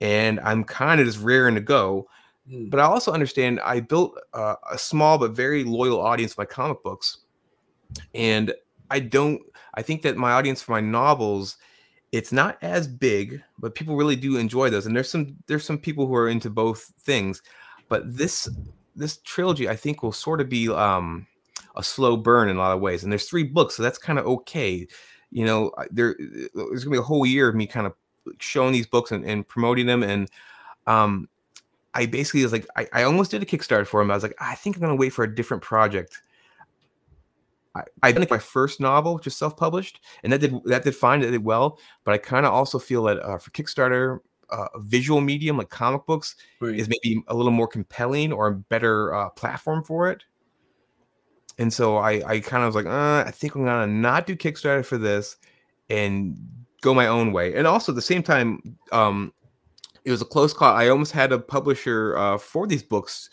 and 0.00 0.40
I'm 0.40 0.64
kind 0.64 1.00
of 1.00 1.06
just 1.06 1.20
raring 1.20 1.54
to 1.54 1.60
go. 1.60 2.08
Mm. 2.50 2.68
But 2.68 2.80
I 2.80 2.84
also 2.84 3.12
understand 3.12 3.60
I 3.60 3.78
built 3.78 4.18
uh, 4.32 4.56
a 4.70 4.78
small 4.78 5.18
but 5.18 5.32
very 5.32 5.62
loyal 5.62 6.00
audience 6.00 6.34
for 6.34 6.40
my 6.40 6.46
comic 6.46 6.82
books, 6.82 7.18
and 8.14 8.52
I 8.90 9.00
don't 9.00 9.42
I 9.78 9.82
think 9.82 10.02
that 10.02 10.16
my 10.16 10.32
audience 10.32 10.60
for 10.60 10.72
my 10.72 10.80
novels, 10.80 11.56
it's 12.10 12.32
not 12.32 12.58
as 12.62 12.88
big, 12.88 13.40
but 13.60 13.76
people 13.76 13.94
really 13.94 14.16
do 14.16 14.36
enjoy 14.36 14.70
those. 14.70 14.86
And 14.86 14.96
there's 14.96 15.08
some 15.08 15.36
there's 15.46 15.64
some 15.64 15.78
people 15.78 16.04
who 16.04 16.16
are 16.16 16.28
into 16.28 16.50
both 16.50 16.92
things. 16.98 17.42
But 17.88 18.02
this 18.04 18.48
this 18.96 19.18
trilogy, 19.18 19.68
I 19.68 19.76
think, 19.76 20.02
will 20.02 20.10
sort 20.10 20.40
of 20.40 20.48
be 20.48 20.68
um 20.68 21.28
a 21.76 21.82
slow 21.84 22.16
burn 22.16 22.48
in 22.48 22.56
a 22.56 22.58
lot 22.58 22.74
of 22.74 22.80
ways. 22.80 23.04
And 23.04 23.12
there's 23.12 23.28
three 23.28 23.44
books, 23.44 23.76
so 23.76 23.84
that's 23.84 23.98
kind 23.98 24.18
of 24.18 24.26
okay. 24.26 24.88
You 25.30 25.46
know, 25.46 25.70
there 25.92 26.16
there's 26.54 26.82
gonna 26.82 26.96
be 26.96 26.98
a 26.98 27.02
whole 27.02 27.24
year 27.24 27.48
of 27.48 27.54
me 27.54 27.68
kind 27.68 27.86
of 27.86 27.94
showing 28.40 28.72
these 28.72 28.88
books 28.88 29.12
and, 29.12 29.24
and 29.24 29.46
promoting 29.46 29.86
them. 29.86 30.02
And 30.02 30.28
um 30.88 31.28
I 31.94 32.06
basically 32.06 32.42
was 32.42 32.50
like, 32.50 32.66
I, 32.74 32.88
I 32.92 33.02
almost 33.04 33.30
did 33.30 33.44
a 33.44 33.46
Kickstarter 33.46 33.86
for 33.86 34.00
them. 34.00 34.10
I 34.10 34.14
was 34.14 34.24
like, 34.24 34.36
I 34.40 34.56
think 34.56 34.74
I'm 34.74 34.82
gonna 34.82 34.96
wait 34.96 35.10
for 35.10 35.22
a 35.22 35.32
different 35.32 35.62
project 35.62 36.20
I, 37.78 38.08
I 38.08 38.12
did 38.12 38.30
my 38.30 38.38
first 38.38 38.80
novel, 38.80 39.14
which 39.14 39.26
is 39.26 39.36
self-published, 39.36 40.00
and 40.22 40.32
that 40.32 40.40
did 40.40 40.54
that 40.64 40.84
did 40.84 40.94
fine, 40.94 41.20
that 41.20 41.30
did 41.30 41.44
well. 41.44 41.78
But 42.04 42.14
I 42.14 42.18
kind 42.18 42.46
of 42.46 42.52
also 42.52 42.78
feel 42.78 43.04
that 43.04 43.18
uh, 43.20 43.38
for 43.38 43.50
Kickstarter, 43.50 44.20
uh, 44.50 44.66
a 44.74 44.80
visual 44.80 45.20
medium 45.20 45.58
like 45.58 45.70
comic 45.70 46.06
books 46.06 46.36
right. 46.60 46.74
is 46.74 46.88
maybe 46.88 47.22
a 47.28 47.34
little 47.34 47.52
more 47.52 47.68
compelling 47.68 48.32
or 48.32 48.48
a 48.48 48.54
better 48.54 49.14
uh, 49.14 49.30
platform 49.30 49.82
for 49.82 50.10
it. 50.10 50.24
And 51.58 51.72
so 51.72 51.96
I, 51.96 52.22
I 52.26 52.40
kind 52.40 52.62
of 52.62 52.68
was 52.68 52.76
like, 52.76 52.86
uh, 52.86 53.24
I 53.26 53.30
think 53.32 53.54
I'm 53.54 53.64
gonna 53.64 53.86
not 53.86 54.26
do 54.26 54.36
Kickstarter 54.36 54.84
for 54.84 54.96
this 54.96 55.36
and 55.90 56.36
go 56.80 56.94
my 56.94 57.08
own 57.08 57.32
way. 57.32 57.54
And 57.54 57.66
also 57.66 57.92
at 57.92 57.96
the 57.96 58.02
same 58.02 58.22
time, 58.22 58.78
um, 58.92 59.32
it 60.04 60.10
was 60.10 60.22
a 60.22 60.26
close 60.26 60.52
call. 60.52 60.74
I 60.74 60.88
almost 60.88 61.12
had 61.12 61.32
a 61.32 61.38
publisher 61.38 62.16
uh, 62.16 62.38
for 62.38 62.66
these 62.66 62.82
books 62.82 63.28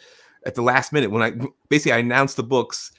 at 0.46 0.56
the 0.56 0.62
last 0.62 0.92
minute 0.92 1.12
when 1.12 1.22
I 1.22 1.34
basically 1.70 1.94
I 1.94 2.00
announced 2.00 2.38
the 2.38 2.44
books 2.44 2.92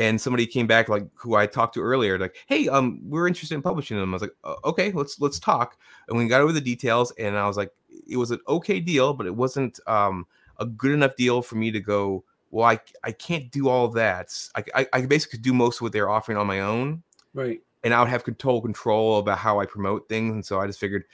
and 0.00 0.18
somebody 0.18 0.46
came 0.46 0.66
back 0.66 0.88
like 0.88 1.06
who 1.14 1.34
I 1.34 1.44
talked 1.44 1.74
to 1.74 1.82
earlier, 1.82 2.18
like, 2.18 2.34
"Hey, 2.46 2.68
um, 2.68 3.00
we're 3.04 3.28
interested 3.28 3.54
in 3.54 3.60
publishing 3.60 3.98
them." 3.98 4.14
I 4.14 4.14
was 4.14 4.22
like, 4.22 4.34
"Okay, 4.64 4.92
let's 4.92 5.20
let's 5.20 5.38
talk." 5.38 5.76
And 6.08 6.16
we 6.16 6.26
got 6.26 6.40
over 6.40 6.52
the 6.52 6.60
details, 6.60 7.12
and 7.18 7.36
I 7.36 7.46
was 7.46 7.58
like, 7.58 7.70
"It 8.08 8.16
was 8.16 8.30
an 8.30 8.40
okay 8.48 8.80
deal, 8.80 9.12
but 9.12 9.26
it 9.26 9.36
wasn't 9.36 9.78
um 9.86 10.26
a 10.58 10.64
good 10.64 10.92
enough 10.92 11.16
deal 11.16 11.42
for 11.42 11.56
me 11.56 11.70
to 11.70 11.80
go." 11.80 12.24
Well, 12.50 12.66
I 12.66 12.80
I 13.04 13.12
can't 13.12 13.50
do 13.50 13.68
all 13.68 13.88
that. 13.88 14.32
I 14.54 14.64
I, 14.74 14.86
I 14.94 15.00
basically 15.02 15.36
could 15.36 15.44
do 15.44 15.52
most 15.52 15.76
of 15.76 15.82
what 15.82 15.92
they're 15.92 16.08
offering 16.08 16.38
on 16.38 16.46
my 16.46 16.60
own, 16.60 17.02
right? 17.34 17.60
And 17.84 17.92
I 17.92 18.00
would 18.00 18.08
have 18.08 18.24
control 18.24 18.62
control 18.62 19.18
about 19.18 19.36
how 19.36 19.60
I 19.60 19.66
promote 19.66 20.08
things, 20.08 20.32
and 20.32 20.44
so 20.44 20.60
I 20.60 20.66
just 20.66 20.80
figured, 20.80 21.04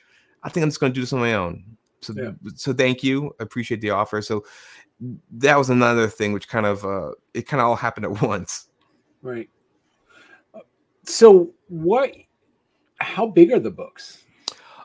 I 0.45 0.49
think 0.49 0.63
I'm 0.63 0.71
just 0.71 0.79
going 0.79 0.93
to 0.93 0.95
do 0.95 1.01
this 1.01 1.13
on 1.13 1.19
my 1.19 1.35
own. 1.35 1.65
So 2.03 2.15
yeah. 2.17 2.31
so 2.55 2.73
thank 2.73 3.03
you, 3.03 3.35
I 3.41 3.43
appreciate 3.43 3.81
the 3.81 3.91
offer. 3.91 4.23
So 4.23 4.45
that 5.31 5.59
was 5.59 5.71
another 5.71 6.07
thing 6.07 6.33
which 6.33 6.49
kind 6.49 6.65
of 6.67 6.85
uh 6.85 7.11
it 7.35 7.49
kind 7.49 7.61
of 7.61 7.67
all 7.67 7.77
happened 7.77 8.07
at 8.07 8.23
once 8.23 8.69
right. 9.27 9.51
So 11.05 11.53
what 11.69 12.13
how 12.99 13.27
big 13.27 13.53
are 13.53 13.59
the 13.59 13.71
books? 13.71 14.25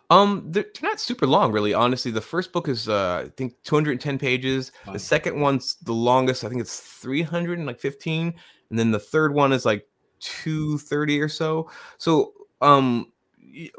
Um 0.10 0.46
they're, 0.50 0.66
not 0.82 1.00
super 1.00 1.26
long 1.26 1.52
really 1.52 1.74
honestly. 1.74 2.12
The 2.12 2.22
first 2.22 2.52
book 2.52 2.68
is 2.68 2.90
uh 2.90 3.24
i 3.26 3.30
think 3.38 3.56
210 3.64 4.18
pages. 4.18 4.72
Wow. 4.86 4.94
the 4.94 5.00
second 5.00 5.40
one's 5.40 5.76
the 5.84 5.94
longest 5.94 6.44
i 6.44 6.50
think 6.50 6.62
it's 6.62 6.80
315 6.80 8.34
and 8.70 8.80
then 8.80 8.92
the 8.92 9.00
third 9.00 9.34
one 9.34 9.54
is 9.54 9.66
like 9.66 9.88
230 10.20 11.22
or 11.22 11.30
so. 11.30 11.70
So 11.98 12.34
um 12.62 13.12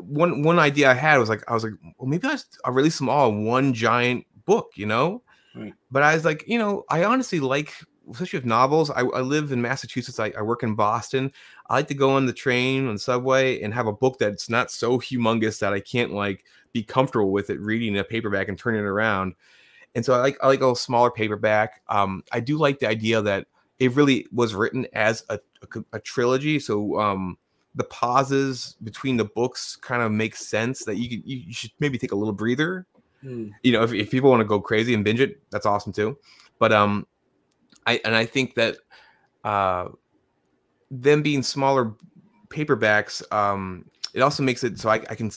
one 0.01 0.43
one 0.43 0.59
idea 0.59 0.91
i 0.91 0.95
had 0.95 1.17
was 1.19 1.31
like 1.31 1.43
i 1.49 1.55
was 1.55 1.65
like 1.65 1.73
well 1.99 2.07
maybe 2.07 2.27
i 2.29 2.37
will 2.67 2.75
release 2.75 2.99
them 2.99 3.09
all 3.09 3.31
in 3.31 3.45
one 3.45 3.73
giant 3.73 4.27
book 4.45 4.73
you 4.75 4.87
know? 4.87 5.23
Right. 5.55 5.75
But 5.91 6.03
I 6.03 6.15
was 6.15 6.25
like, 6.25 6.45
you 6.47 6.59
know, 6.59 6.85
I 6.89 7.05
honestly 7.05 7.41
like, 7.41 7.75
especially 8.11 8.39
with 8.39 8.47
novels. 8.47 8.91
I, 8.91 9.01
I 9.01 9.21
live 9.21 9.53
in 9.53 9.63
Massachusetts. 9.63 10.19
I, 10.19 10.33
I, 10.37 10.43
work 10.43 10.63
in 10.63 10.75
Boston. 10.75 11.33
I 11.69 11.75
like 11.77 11.89
to 11.89 11.95
go 11.95 12.11
on 12.11 12.27
the 12.27 12.33
train, 12.33 12.87
on 12.87 12.95
the 12.95 12.99
subway, 12.99 13.61
and 13.63 13.73
have 13.73 13.87
a 13.87 13.93
book 13.93 14.19
that's 14.19 14.49
not 14.49 14.71
so 14.71 14.99
humongous 14.99 15.59
that 15.61 15.73
I 15.73 15.81
can't 15.81 16.13
like 16.13 16.45
be 16.73 16.83
comfortable 16.83 17.31
with 17.31 17.51
it 17.51 17.61
reading 17.61 17.97
a 17.99 18.05
paperback 18.05 18.49
and 18.49 18.59
turning 18.59 18.81
it 18.81 18.87
around. 18.87 19.35
And 19.95 20.05
so 20.05 20.15
I 20.15 20.19
like 20.19 20.39
I 20.43 20.47
like 20.47 20.61
a 20.61 20.63
little 20.63 20.75
smaller 20.75 21.11
paperback. 21.11 21.83
Um, 21.89 22.25
I 22.33 22.41
do 22.41 22.57
like 22.57 22.79
the 22.79 22.89
idea 22.89 23.21
that 23.23 23.47
it 23.79 23.95
really 23.95 24.27
was 24.33 24.55
written 24.55 24.87
as 24.93 25.25
a, 25.29 25.39
a, 25.63 25.85
a 25.95 26.01
trilogy. 26.01 26.59
So 26.59 26.99
um, 27.01 27.37
the 27.75 27.85
pauses 27.85 28.77
between 28.83 29.17
the 29.17 29.25
books 29.25 29.77
kind 29.77 30.03
of 30.03 30.13
make 30.13 30.37
sense 30.37 30.85
that 30.85 30.97
you 30.97 31.09
can, 31.09 31.23
you 31.25 31.53
should 31.53 31.73
maybe 31.81 31.99
take 31.99 32.13
a 32.13 32.17
little 32.17 32.33
breather 32.33 32.87
Mm. 33.25 33.53
You 33.63 33.73
know, 33.73 33.83
if, 33.83 33.93
if 33.93 34.11
people 34.11 34.31
want 34.31 34.41
to 34.41 34.45
go 34.45 34.61
crazy 34.61 34.95
and 34.95 35.05
binge 35.05 35.21
it, 35.21 35.41
that's 35.51 35.67
awesome 35.67 35.93
too. 35.93 36.19
But 36.59 36.73
um, 36.73 37.07
I 37.87 38.01
and 38.05 38.15
I 38.15 38.27
think 38.27 38.55
that 38.55 38.77
uh, 39.45 39.89
them 40.91 41.23
being 41.23 41.43
smaller 41.43 41.95
paperbacks, 42.49 43.23
um, 43.33 43.87
it 44.15 44.21
also 44.21 44.43
makes 44.43 44.63
it 44.65 44.79
so 44.79 44.89
I, 44.89 44.95
I 45.11 45.15
can 45.15 45.31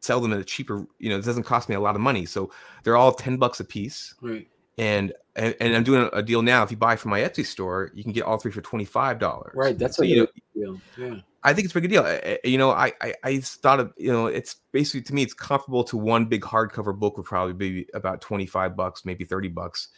sell 0.00 0.20
them 0.20 0.32
at 0.32 0.40
a 0.40 0.44
cheaper. 0.44 0.86
You 0.98 1.10
know, 1.10 1.18
it 1.18 1.24
doesn't 1.24 1.44
cost 1.44 1.68
me 1.68 1.74
a 1.74 1.80
lot 1.80 1.94
of 1.94 2.00
money, 2.00 2.26
so 2.26 2.50
they're 2.84 2.96
all 2.96 3.12
ten 3.12 3.36
bucks 3.36 3.60
a 3.60 3.64
piece. 3.64 4.14
Right. 4.20 4.46
and 4.78 5.12
and, 5.36 5.54
and 5.60 5.76
I'm 5.76 5.84
doing 5.84 6.08
a 6.12 6.22
deal 6.22 6.40
now. 6.40 6.62
If 6.62 6.70
you 6.70 6.76
buy 6.76 6.96
from 6.96 7.10
my 7.10 7.20
Etsy 7.20 7.44
store, 7.44 7.90
you 7.94 8.02
can 8.02 8.12
get 8.12 8.24
all 8.24 8.38
three 8.38 8.52
for 8.52 8.62
twenty 8.62 8.84
five 8.84 9.18
dollars. 9.18 9.52
Right, 9.54 9.76
that's 9.76 9.96
so, 9.96 10.04
a 10.04 10.06
you 10.06 10.16
know, 10.20 10.26
deal. 10.54 10.80
Yeah. 10.96 11.20
I 11.44 11.52
think 11.52 11.66
it's 11.66 11.74
a 11.74 11.80
big 11.80 11.88
deal. 11.90 12.02
I, 12.02 12.38
you 12.42 12.58
know, 12.58 12.70
I, 12.70 12.92
I, 13.00 13.14
I 13.22 13.40
thought 13.40 13.78
of 13.80 13.92
you 13.96 14.10
know, 14.10 14.26
it's 14.26 14.56
basically 14.72 15.02
to 15.02 15.14
me, 15.14 15.22
it's 15.22 15.34
comparable 15.34 15.84
to 15.84 15.96
one 15.96 16.26
big 16.26 16.42
hardcover 16.42 16.96
book 16.96 17.16
would 17.16 17.26
probably 17.26 17.54
be 17.54 17.86
about 17.94 18.20
twenty 18.20 18.46
five 18.46 18.76
bucks, 18.76 19.04
maybe 19.04 19.24
thirty 19.24 19.48
bucks. 19.48 19.88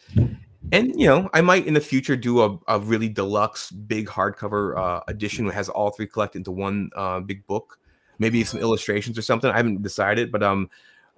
And 0.71 0.99
you 0.99 1.07
know, 1.07 1.29
I 1.33 1.41
might 1.41 1.65
in 1.65 1.73
the 1.73 1.81
future 1.81 2.15
do 2.15 2.41
a, 2.41 2.57
a 2.67 2.79
really 2.79 3.09
deluxe 3.09 3.71
big 3.71 4.07
hardcover 4.07 4.77
uh, 4.77 5.01
edition 5.07 5.45
that 5.47 5.53
has 5.53 5.69
all 5.69 5.89
three 5.89 6.07
collected 6.07 6.39
into 6.39 6.51
one 6.51 6.91
uh, 6.95 7.19
big 7.19 7.45
book, 7.47 7.79
maybe 8.19 8.43
some 8.43 8.59
illustrations 8.59 9.17
or 9.17 9.21
something. 9.21 9.49
I 9.49 9.57
haven't 9.57 9.81
decided, 9.81 10.31
but 10.31 10.43
um, 10.43 10.69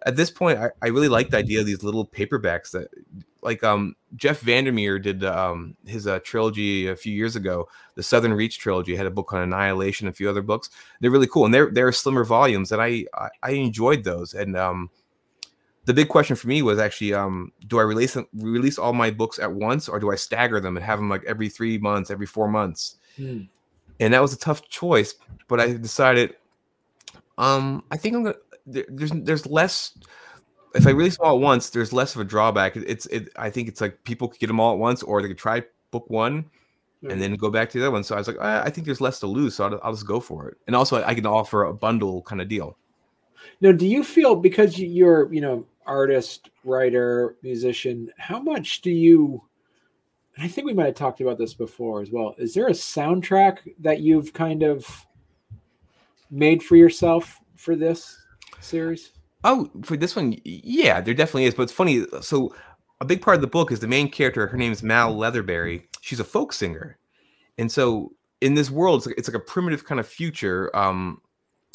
at 0.05 0.15
this 0.15 0.31
point, 0.31 0.59
I, 0.59 0.69
I 0.81 0.87
really 0.87 1.07
like 1.09 1.29
the 1.29 1.37
idea 1.37 1.59
of 1.59 1.65
these 1.65 1.83
little 1.83 2.05
paperbacks 2.05 2.71
that, 2.71 2.89
like, 3.41 3.63
um, 3.63 3.95
Jeff 4.15 4.39
Vandermeer 4.39 4.99
did 4.99 5.23
um 5.23 5.75
his 5.85 6.07
uh, 6.07 6.19
trilogy 6.23 6.87
a 6.87 6.95
few 6.95 7.13
years 7.13 7.35
ago, 7.35 7.67
the 7.95 8.03
Southern 8.03 8.33
Reach 8.33 8.59
trilogy. 8.59 8.95
Had 8.95 9.05
a 9.05 9.11
book 9.11 9.33
on 9.33 9.41
Annihilation, 9.41 10.07
a 10.07 10.13
few 10.13 10.29
other 10.29 10.41
books. 10.41 10.69
They're 10.99 11.11
really 11.11 11.27
cool, 11.27 11.45
and 11.45 11.53
they're 11.53 11.69
they're 11.69 11.91
slimmer 11.91 12.23
volumes, 12.23 12.71
and 12.71 12.81
I 12.81 13.05
I, 13.13 13.29
I 13.43 13.51
enjoyed 13.51 14.03
those. 14.03 14.33
And 14.33 14.57
um, 14.57 14.89
the 15.85 15.93
big 15.93 16.07
question 16.07 16.35
for 16.35 16.47
me 16.47 16.61
was 16.61 16.79
actually, 16.79 17.13
um, 17.13 17.51
do 17.67 17.79
I 17.79 17.83
release 17.83 18.13
them, 18.13 18.27
release 18.33 18.77
all 18.77 18.93
my 18.93 19.11
books 19.11 19.39
at 19.39 19.51
once, 19.51 19.89
or 19.89 19.99
do 19.99 20.11
I 20.11 20.15
stagger 20.15 20.59
them 20.59 20.77
and 20.77 20.85
have 20.85 20.99
them 20.99 21.09
like 21.09 21.23
every 21.25 21.49
three 21.49 21.77
months, 21.77 22.09
every 22.09 22.25
four 22.25 22.47
months? 22.47 22.97
Hmm. 23.17 23.41
And 23.99 24.13
that 24.13 24.21
was 24.21 24.33
a 24.33 24.39
tough 24.39 24.67
choice, 24.69 25.15
but 25.47 25.59
I 25.59 25.73
decided, 25.73 26.35
um, 27.37 27.83
I 27.91 27.97
think 27.97 28.15
I'm 28.15 28.23
gonna 28.23 28.35
there, 28.65 28.85
there's 28.89 29.11
there's 29.11 29.45
less 29.45 29.97
if 30.75 30.87
I 30.87 30.91
release 30.91 31.17
them 31.17 31.27
all 31.27 31.35
at 31.35 31.41
once, 31.41 31.69
there's 31.69 31.93
less 31.93 32.15
of 32.15 32.21
a 32.21 32.23
drawback. 32.23 32.75
It's 32.75 33.05
it. 33.07 33.29
I 33.35 33.49
think 33.49 33.67
it's 33.67 33.81
like 33.81 34.03
people 34.03 34.27
could 34.27 34.39
get 34.39 34.47
them 34.47 34.59
all 34.59 34.73
at 34.73 34.79
once, 34.79 35.03
or 35.03 35.21
they 35.21 35.27
could 35.27 35.37
try 35.37 35.63
book 35.91 36.09
one 36.09 36.45
and 37.09 37.21
then 37.21 37.35
go 37.35 37.49
back 37.49 37.69
to 37.69 37.77
the 37.77 37.85
other 37.85 37.91
one. 37.91 38.03
So 38.03 38.15
I 38.15 38.19
was 38.19 38.27
like, 38.27 38.39
I 38.39 38.69
think 38.69 38.85
there's 38.85 39.01
less 39.01 39.19
to 39.19 39.27
lose, 39.27 39.55
so 39.55 39.65
I'll, 39.65 39.79
I'll, 39.83 39.91
just 39.91 40.07
go 40.07 40.19
for 40.19 40.47
it. 40.47 40.57
And 40.67 40.75
also, 40.75 41.03
I 41.03 41.13
can 41.13 41.25
offer 41.25 41.65
a 41.65 41.73
bundle 41.73 42.21
kind 42.21 42.41
of 42.41 42.47
deal. 42.47 42.77
Now, 43.61 43.71
do 43.71 43.85
you 43.85 44.03
feel 44.03 44.35
because 44.35 44.79
you're 44.79 45.31
you 45.33 45.41
know 45.41 45.65
artist, 45.85 46.49
writer, 46.63 47.37
musician, 47.41 48.11
how 48.17 48.39
much 48.39 48.81
do 48.81 48.91
you? 48.91 49.41
I 50.37 50.47
think 50.47 50.65
we 50.65 50.73
might 50.73 50.87
have 50.87 50.95
talked 50.95 51.21
about 51.21 51.37
this 51.37 51.53
before 51.53 52.01
as 52.01 52.09
well. 52.09 52.35
Is 52.37 52.53
there 52.53 52.67
a 52.67 52.71
soundtrack 52.71 53.59
that 53.79 53.99
you've 53.99 54.33
kind 54.33 54.63
of 54.63 55.05
made 56.31 56.63
for 56.63 56.75
yourself 56.75 57.39
for 57.55 57.75
this? 57.75 58.17
series? 58.63 59.11
Oh, 59.43 59.69
for 59.83 59.97
this 59.97 60.15
one, 60.15 60.35
yeah, 60.43 61.01
there 61.01 61.13
definitely 61.13 61.45
is. 61.45 61.53
But 61.53 61.63
it's 61.63 61.71
funny. 61.71 62.05
So 62.21 62.55
a 63.01 63.05
big 63.05 63.21
part 63.21 63.35
of 63.35 63.41
the 63.41 63.47
book 63.47 63.71
is 63.71 63.79
the 63.79 63.87
main 63.87 64.09
character. 64.09 64.47
Her 64.47 64.57
name 64.57 64.71
is 64.71 64.81
Mal 64.81 65.13
Leatherberry. 65.13 65.83
She's 66.01 66.19
a 66.19 66.25
folk 66.25 66.53
singer, 66.53 66.97
and 67.57 67.71
so 67.71 68.13
in 68.41 68.55
this 68.55 68.71
world, 68.71 68.99
it's 68.99 69.07
like, 69.07 69.17
it's 69.17 69.27
like 69.27 69.41
a 69.41 69.45
primitive 69.45 69.85
kind 69.85 69.99
of 69.99 70.07
future. 70.07 70.75
Um, 70.75 71.21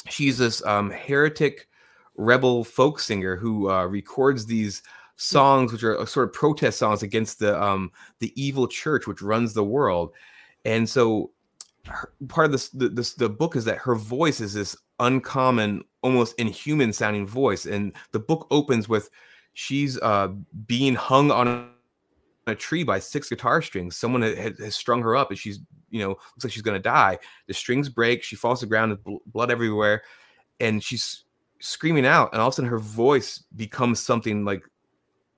she's 0.09 0.39
this 0.39 0.65
um, 0.65 0.91
heretic 0.91 1.69
rebel 2.19 2.65
folk 2.65 3.01
singer 3.01 3.37
who 3.37 3.71
uh, 3.71 3.87
records 3.87 4.45
these 4.45 4.83
songs, 5.17 5.73
which 5.73 5.83
are 5.83 6.05
sort 6.07 6.29
of 6.29 6.35
protest 6.35 6.79
songs 6.79 7.03
against 7.03 7.39
the 7.39 7.61
um, 7.61 7.91
the 8.19 8.33
evil 8.41 8.69
church 8.69 9.07
which 9.07 9.23
runs 9.23 9.55
the 9.55 9.65
world. 9.65 10.13
And 10.65 10.89
so, 10.89 11.31
her, 11.87 12.13
part 12.29 12.47
of 12.47 12.53
this 12.53 12.69
the, 12.69 12.89
this 12.91 13.15
the 13.15 13.31
book 13.31 13.57
is 13.57 13.65
that 13.65 13.79
her 13.79 13.95
voice 13.95 14.41
is 14.41 14.53
this 14.53 14.77
uncommon, 14.99 15.85
almost 16.03 16.39
inhuman 16.39 16.93
sounding 16.93 17.27
voice. 17.27 17.65
And 17.65 17.95
the 18.13 18.21
book 18.21 18.47
opens 18.51 18.89
with 18.89 19.09
she's 19.55 19.99
uh, 20.01 20.29
being 20.67 20.95
hung 20.95 21.31
on 21.31 21.71
a 22.47 22.55
tree 22.55 22.83
by 22.83 22.99
six 22.99 23.29
guitar 23.29 23.63
strings. 23.63 23.97
Someone 23.97 24.23
has, 24.23 24.59
has 24.59 24.75
strung 24.75 25.03
her 25.03 25.17
up 25.17 25.31
and 25.31 25.39
she's, 25.39 25.61
you 25.91 26.01
know, 26.01 26.11
looks 26.11 26.45
like 26.45 26.53
she's 26.53 26.63
going 26.63 26.77
to 26.77 26.83
die. 26.83 27.19
The 27.47 27.55
strings 27.55 27.89
break. 27.89 28.23
She 28.23 28.37
falls 28.37 28.61
to 28.61 28.67
the 28.67 28.71
ground 28.71 28.93
with 28.93 29.23
blood 29.27 29.51
everywhere. 29.51 30.03
And 30.61 30.83
she's 30.83 31.25
screaming 31.61 32.07
out. 32.07 32.33
And 32.33 32.41
all 32.41 32.49
of 32.49 32.55
a 32.55 32.57
sudden 32.57 32.71
her 32.71 32.79
voice 32.79 33.45
becomes 33.57 34.01
something 34.01 34.45
like 34.45 34.63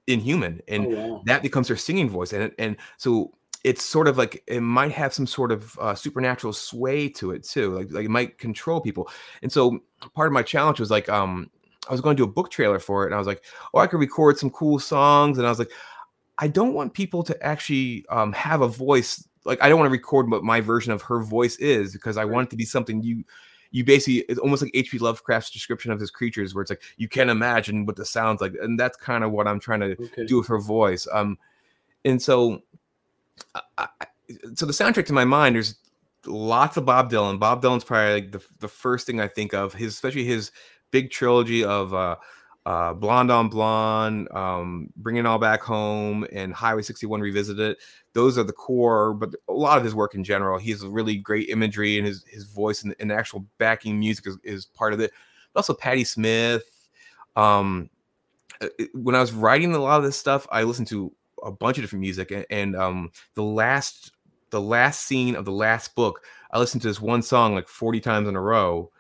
inhuman. 0.07 0.61
And 0.69 0.87
oh, 0.87 0.91
wow. 0.91 1.23
that 1.27 1.43
becomes 1.43 1.69
her 1.69 1.77
singing 1.77 2.09
voice. 2.09 2.33
And, 2.33 2.53
and 2.59 2.77
so 2.97 3.33
it's 3.65 3.85
sort 3.85 4.09
of 4.09 4.17
like 4.17 4.43
it 4.47 4.61
might 4.61 4.93
have 4.93 5.12
some 5.12 5.27
sort 5.27 5.53
of 5.53 5.79
uh, 5.79 5.95
supernatural 5.95 6.53
sway 6.53 7.09
to 7.09 7.33
it 7.33 7.45
too 7.45 7.75
like, 7.75 7.91
like 7.91 8.05
it 8.05 8.11
might 8.11 8.39
control 8.39 8.81
people 8.81 9.09
and 9.43 9.53
so 9.53 9.79
part 10.15 10.27
of 10.27 10.33
my 10.33 10.43
challenge 10.43 10.81
was 10.81 10.91
like 10.91 11.09
um 11.09 11.50
i 11.89 11.93
was 11.93 12.00
going 12.00 12.17
to 12.17 12.21
do 12.21 12.29
a 12.29 12.33
book 12.33 12.50
trailer 12.50 12.79
for 12.79 13.05
it 13.05 13.07
and 13.07 13.15
i 13.15 13.19
was 13.19 13.27
like 13.27 13.45
oh 13.75 13.79
i 13.79 13.87
could 13.87 14.00
record 14.00 14.39
some 14.39 14.50
cool 14.50 14.79
songs 14.79 15.39
and 15.39 15.47
i 15.47 15.50
was 15.50 15.59
like 15.59 15.71
i 16.39 16.49
don't 16.49 16.75
want 16.75 16.95
people 16.95 17.23
to 17.23 17.41
actually 17.43 18.05
um, 18.09 18.33
have 18.33 18.62
a 18.62 18.69
voice 18.69 19.27
like 19.45 19.62
i 19.62 19.69
don't 19.69 19.79
want 19.79 19.89
to 19.89 19.93
record 19.93 20.31
what 20.31 20.43
my 20.43 20.61
version 20.61 20.93
of 20.93 21.03
her 21.03 21.21
voice 21.21 21.57
is 21.57 21.93
because 21.93 22.17
i 22.17 22.25
want 22.25 22.49
it 22.49 22.50
to 22.50 22.57
be 22.57 22.65
something 22.65 23.03
you 23.03 23.25
you 23.71 23.85
basically 23.85 24.21
it's 24.29 24.41
almost 24.41 24.62
like 24.62 24.73
hp 24.73 25.00
lovecraft's 25.00 25.50
description 25.50 25.93
of 25.93 26.00
his 26.00 26.11
creatures 26.11 26.55
where 26.55 26.62
it's 26.62 26.71
like 26.71 26.83
you 26.97 27.09
can't 27.09 27.31
imagine 27.31 27.87
what 27.87 27.97
the 27.97 28.05
sounds 28.05 28.41
like 28.41 28.53
and 28.61 28.79
that's 28.79 28.97
kind 28.97 29.25
of 29.25 29.31
what 29.31 29.47
i'm 29.47 29.61
trying 29.61 29.81
to 29.81 29.93
okay. 29.93 30.27
do 30.27 30.39
with 30.39 30.47
her 30.47 30.59
voice 30.59 31.07
um 31.12 31.39
and 32.05 32.21
so 32.21 32.62
I, 33.79 33.89
so 34.55 34.67
the 34.67 34.73
soundtrack 34.73 35.07
to 35.07 35.12
my 35.12 35.25
mind, 35.25 35.57
there's 35.57 35.77
lots 36.27 36.77
of 36.77 36.85
Bob 36.85 37.11
Dylan. 37.11 37.39
Bob 37.39 37.62
Dylan's 37.62 37.85
probably 37.85 38.15
like 38.15 38.33
the, 38.33 38.43
the 38.61 38.69
first 38.69 39.07
thing 39.07 39.21
I 39.21 39.29
think 39.29 39.55
of. 39.55 39.75
His 39.75 39.95
especially 39.95 40.25
his 40.25 40.53
big 40.91 41.11
trilogy 41.11 41.65
of 41.65 41.95
uh, 41.95 42.17
uh, 42.67 42.93
Blonde 42.95 43.31
on 43.31 43.49
Blonde, 43.49 44.29
um, 44.33 44.90
Bringing 44.97 45.26
All 45.26 45.38
Back 45.38 45.62
Home, 45.62 46.26
and 46.33 46.52
Highway 46.52 46.83
61 46.83 47.21
Revisited. 47.21 47.76
Those 48.12 48.37
are 48.37 48.45
the 48.45 48.52
core, 48.52 49.14
but 49.14 49.31
a 49.49 49.52
lot 49.52 49.79
of 49.79 49.85
his 49.85 49.95
work 49.95 50.14
in 50.14 50.25
general. 50.25 50.59
He 50.59 50.71
has 50.71 50.83
a 50.83 50.88
really 50.88 51.17
great 51.17 51.49
imagery, 51.49 51.99
and 51.99 52.07
his 52.07 52.25
his 52.29 52.45
voice 52.45 52.83
and, 52.83 52.95
and 53.00 53.11
actual 53.11 53.47
backing 53.59 53.99
music 53.99 54.26
is, 54.26 54.38
is 54.45 54.67
part 54.67 54.93
of 54.93 55.00
it. 55.00 55.12
But 55.52 55.61
also 55.61 55.75
Patti 55.75 56.05
Smith. 56.05 56.88
Um, 57.37 57.88
uh, 58.61 58.69
when 58.93 59.14
I 59.14 59.21
was 59.21 59.33
writing 59.33 59.75
a 59.75 59.79
lot 59.79 59.99
of 59.99 60.05
this 60.05 60.17
stuff, 60.17 60.47
I 60.50 60.64
listened 60.64 60.88
to 60.88 61.12
a 61.43 61.50
bunch 61.50 61.79
of 61.79 61.83
different 61.83 62.00
music 62.00 62.31
and, 62.31 62.47
and 62.50 62.76
um 62.76 63.11
the 63.35 63.43
last 63.43 64.12
the 64.50 64.61
last 64.61 65.07
scene 65.07 65.35
of 65.35 65.45
the 65.45 65.52
last 65.52 65.95
book 65.95 66.25
i 66.52 66.59
listened 66.59 66.83
to 66.83 66.88
this 66.88 67.00
one 67.00 67.23
song 67.23 67.55
like 67.55 67.69
40 67.69 68.00
times 68.00 68.29
in 68.29 68.37
a 68.37 68.40
row 68.40 68.90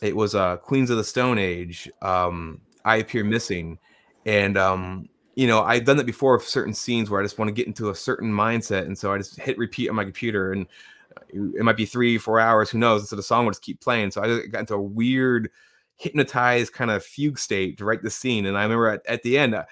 it 0.00 0.16
was 0.16 0.34
uh 0.34 0.56
queens 0.56 0.90
of 0.90 0.96
the 0.96 1.04
stone 1.04 1.38
age 1.38 1.90
um 2.02 2.60
i 2.84 2.96
appear 2.96 3.24
missing 3.24 3.78
and 4.26 4.56
um 4.56 5.08
you 5.34 5.46
know 5.46 5.62
i've 5.62 5.84
done 5.84 5.96
that 5.96 6.06
before 6.06 6.36
with 6.36 6.46
certain 6.46 6.74
scenes 6.74 7.10
where 7.10 7.20
i 7.20 7.24
just 7.24 7.38
want 7.38 7.48
to 7.48 7.52
get 7.52 7.66
into 7.66 7.90
a 7.90 7.94
certain 7.94 8.32
mindset 8.32 8.82
and 8.82 8.96
so 8.96 9.12
i 9.12 9.18
just 9.18 9.40
hit 9.40 9.58
repeat 9.58 9.88
on 9.88 9.96
my 9.96 10.04
computer 10.04 10.52
and 10.52 10.66
it 11.30 11.62
might 11.62 11.76
be 11.76 11.86
three 11.86 12.18
four 12.18 12.40
hours 12.40 12.70
who 12.70 12.78
knows 12.78 13.02
and 13.02 13.08
so 13.08 13.16
the 13.16 13.22
song 13.22 13.44
would 13.44 13.52
just 13.52 13.62
keep 13.62 13.80
playing 13.80 14.10
so 14.10 14.22
i 14.22 14.46
got 14.46 14.60
into 14.60 14.74
a 14.74 14.80
weird 14.80 15.50
hypnotized 16.02 16.72
kind 16.72 16.90
of 16.90 17.04
fugue 17.04 17.38
state 17.38 17.78
to 17.78 17.84
write 17.84 18.02
the 18.02 18.10
scene. 18.10 18.46
And 18.46 18.58
I 18.58 18.64
remember 18.64 18.88
at, 18.88 19.06
at 19.06 19.22
the 19.22 19.38
end, 19.38 19.54
uh, 19.54 19.64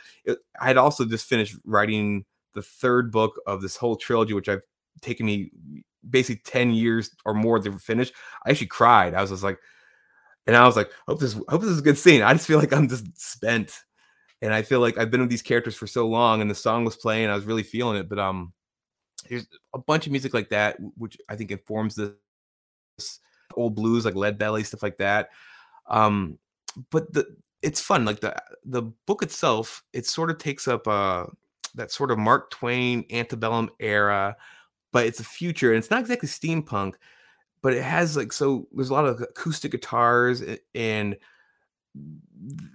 I 0.60 0.66
had 0.66 0.76
also 0.76 1.04
just 1.04 1.28
finished 1.28 1.56
writing 1.64 2.24
the 2.54 2.62
third 2.62 3.10
book 3.10 3.40
of 3.46 3.62
this 3.62 3.76
whole 3.76 3.96
trilogy, 3.96 4.32
which 4.32 4.48
I've 4.48 4.62
taken 5.00 5.26
me 5.26 5.50
basically 6.08 6.40
10 6.44 6.70
years 6.70 7.10
or 7.24 7.34
more 7.34 7.58
to 7.58 7.78
finish. 7.78 8.12
I 8.46 8.50
actually 8.50 8.68
cried. 8.68 9.14
I 9.14 9.20
was 9.20 9.30
just 9.30 9.42
like, 9.42 9.58
and 10.46 10.56
I 10.56 10.66
was 10.66 10.76
like, 10.76 10.90
hope 11.06 11.20
this, 11.20 11.34
hope 11.48 11.60
this 11.60 11.70
is 11.70 11.78
a 11.78 11.82
good 11.82 11.98
scene. 11.98 12.22
I 12.22 12.32
just 12.32 12.46
feel 12.46 12.58
like 12.58 12.72
I'm 12.72 12.88
just 12.88 13.20
spent. 13.20 13.78
And 14.42 14.54
I 14.54 14.62
feel 14.62 14.80
like 14.80 14.96
I've 14.96 15.10
been 15.10 15.20
with 15.20 15.28
these 15.28 15.42
characters 15.42 15.76
for 15.76 15.86
so 15.86 16.08
long 16.08 16.40
and 16.40 16.50
the 16.50 16.54
song 16.54 16.84
was 16.84 16.96
playing. 16.96 17.28
I 17.28 17.34
was 17.34 17.44
really 17.44 17.62
feeling 17.62 17.98
it. 17.98 18.08
But 18.08 18.18
um, 18.18 18.52
there's 19.28 19.46
a 19.74 19.78
bunch 19.78 20.06
of 20.06 20.12
music 20.12 20.32
like 20.32 20.48
that, 20.48 20.78
which 20.96 21.18
I 21.28 21.36
think 21.36 21.50
informs 21.50 21.94
this 21.94 23.20
old 23.54 23.74
blues, 23.74 24.04
like 24.04 24.14
Lead 24.14 24.38
Belly, 24.38 24.64
stuff 24.64 24.82
like 24.82 24.96
that. 24.98 25.28
Um, 25.88 26.38
but 26.90 27.12
the 27.12 27.36
it's 27.62 27.80
fun. 27.80 28.04
Like 28.04 28.20
the 28.20 28.34
the 28.64 28.82
book 29.06 29.22
itself, 29.22 29.82
it 29.92 30.06
sort 30.06 30.30
of 30.30 30.38
takes 30.38 30.66
up 30.66 30.88
uh 30.88 31.26
that 31.74 31.92
sort 31.92 32.10
of 32.10 32.18
Mark 32.18 32.50
Twain 32.50 33.04
antebellum 33.10 33.70
era, 33.78 34.36
but 34.92 35.06
it's 35.06 35.20
a 35.20 35.24
future 35.24 35.70
and 35.70 35.78
it's 35.78 35.90
not 35.90 36.00
exactly 36.00 36.28
steampunk, 36.28 36.94
but 37.62 37.74
it 37.74 37.82
has 37.82 38.16
like 38.16 38.32
so 38.32 38.66
there's 38.72 38.90
a 38.90 38.94
lot 38.94 39.06
of 39.06 39.20
acoustic 39.20 39.72
guitars 39.72 40.42
and 40.74 41.16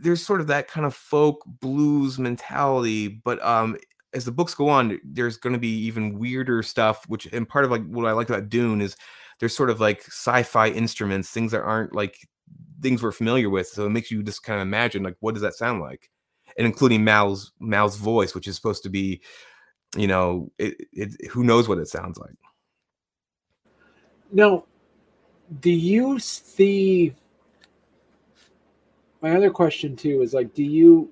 there's 0.02 0.26
sort 0.26 0.42
of 0.42 0.48
that 0.48 0.68
kind 0.68 0.86
of 0.86 0.94
folk 0.94 1.44
blues 1.60 2.20
mentality, 2.20 3.08
but 3.08 3.44
um 3.44 3.78
as 4.16 4.24
the 4.24 4.32
books 4.32 4.56
go 4.56 4.70
on, 4.70 4.98
there's 5.04 5.36
going 5.36 5.54
to 5.54 5.60
be 5.60 5.78
even 5.86 6.18
weirder 6.18 6.64
stuff. 6.64 7.04
Which 7.08 7.28
and 7.28 7.48
part 7.48 7.66
of 7.66 7.72
like 7.72 7.86
what 7.88 8.08
I 8.08 8.14
like 8.14 8.30
about 8.30 8.50
Dune 8.50 8.82
is 8.82 8.96
there's 9.40 9.56
sort 9.56 9.70
of 9.70 9.82
like 9.82 10.02
sci-fi 10.06 10.70
instruments, 10.70 11.30
things 11.30 11.52
that 11.52 11.62
aren't 11.62 11.94
like 11.94 12.18
things 12.82 13.04
we're 13.04 13.12
familiar 13.12 13.50
with. 13.50 13.68
So 13.68 13.86
it 13.86 13.90
makes 13.90 14.10
you 14.10 14.24
just 14.24 14.44
kind 14.44 14.60
of 14.60 14.66
imagine 14.66 15.04
like 15.04 15.18
what 15.20 15.34
does 15.34 15.42
that 15.42 15.56
sound 15.56 15.82
like, 15.82 16.10
and 16.58 16.66
including 16.66 17.04
Mal's 17.04 17.52
Mal's 17.60 17.98
voice, 17.98 18.34
which 18.34 18.48
is 18.48 18.56
supposed 18.56 18.84
to 18.84 18.90
be, 18.90 19.22
you 19.98 20.08
know, 20.08 20.50
it, 20.58 20.76
it 20.94 21.28
who 21.30 21.44
knows 21.44 21.68
what 21.68 21.78
it 21.78 21.88
sounds 21.88 22.18
like. 22.18 22.36
Now, 24.32 24.64
do 25.60 25.72
you 25.72 26.20
see? 26.20 27.14
My 29.22 29.36
other 29.36 29.50
question 29.50 29.96
too 29.96 30.22
is 30.22 30.34
like, 30.34 30.54
do 30.54 30.64
you? 30.64 31.10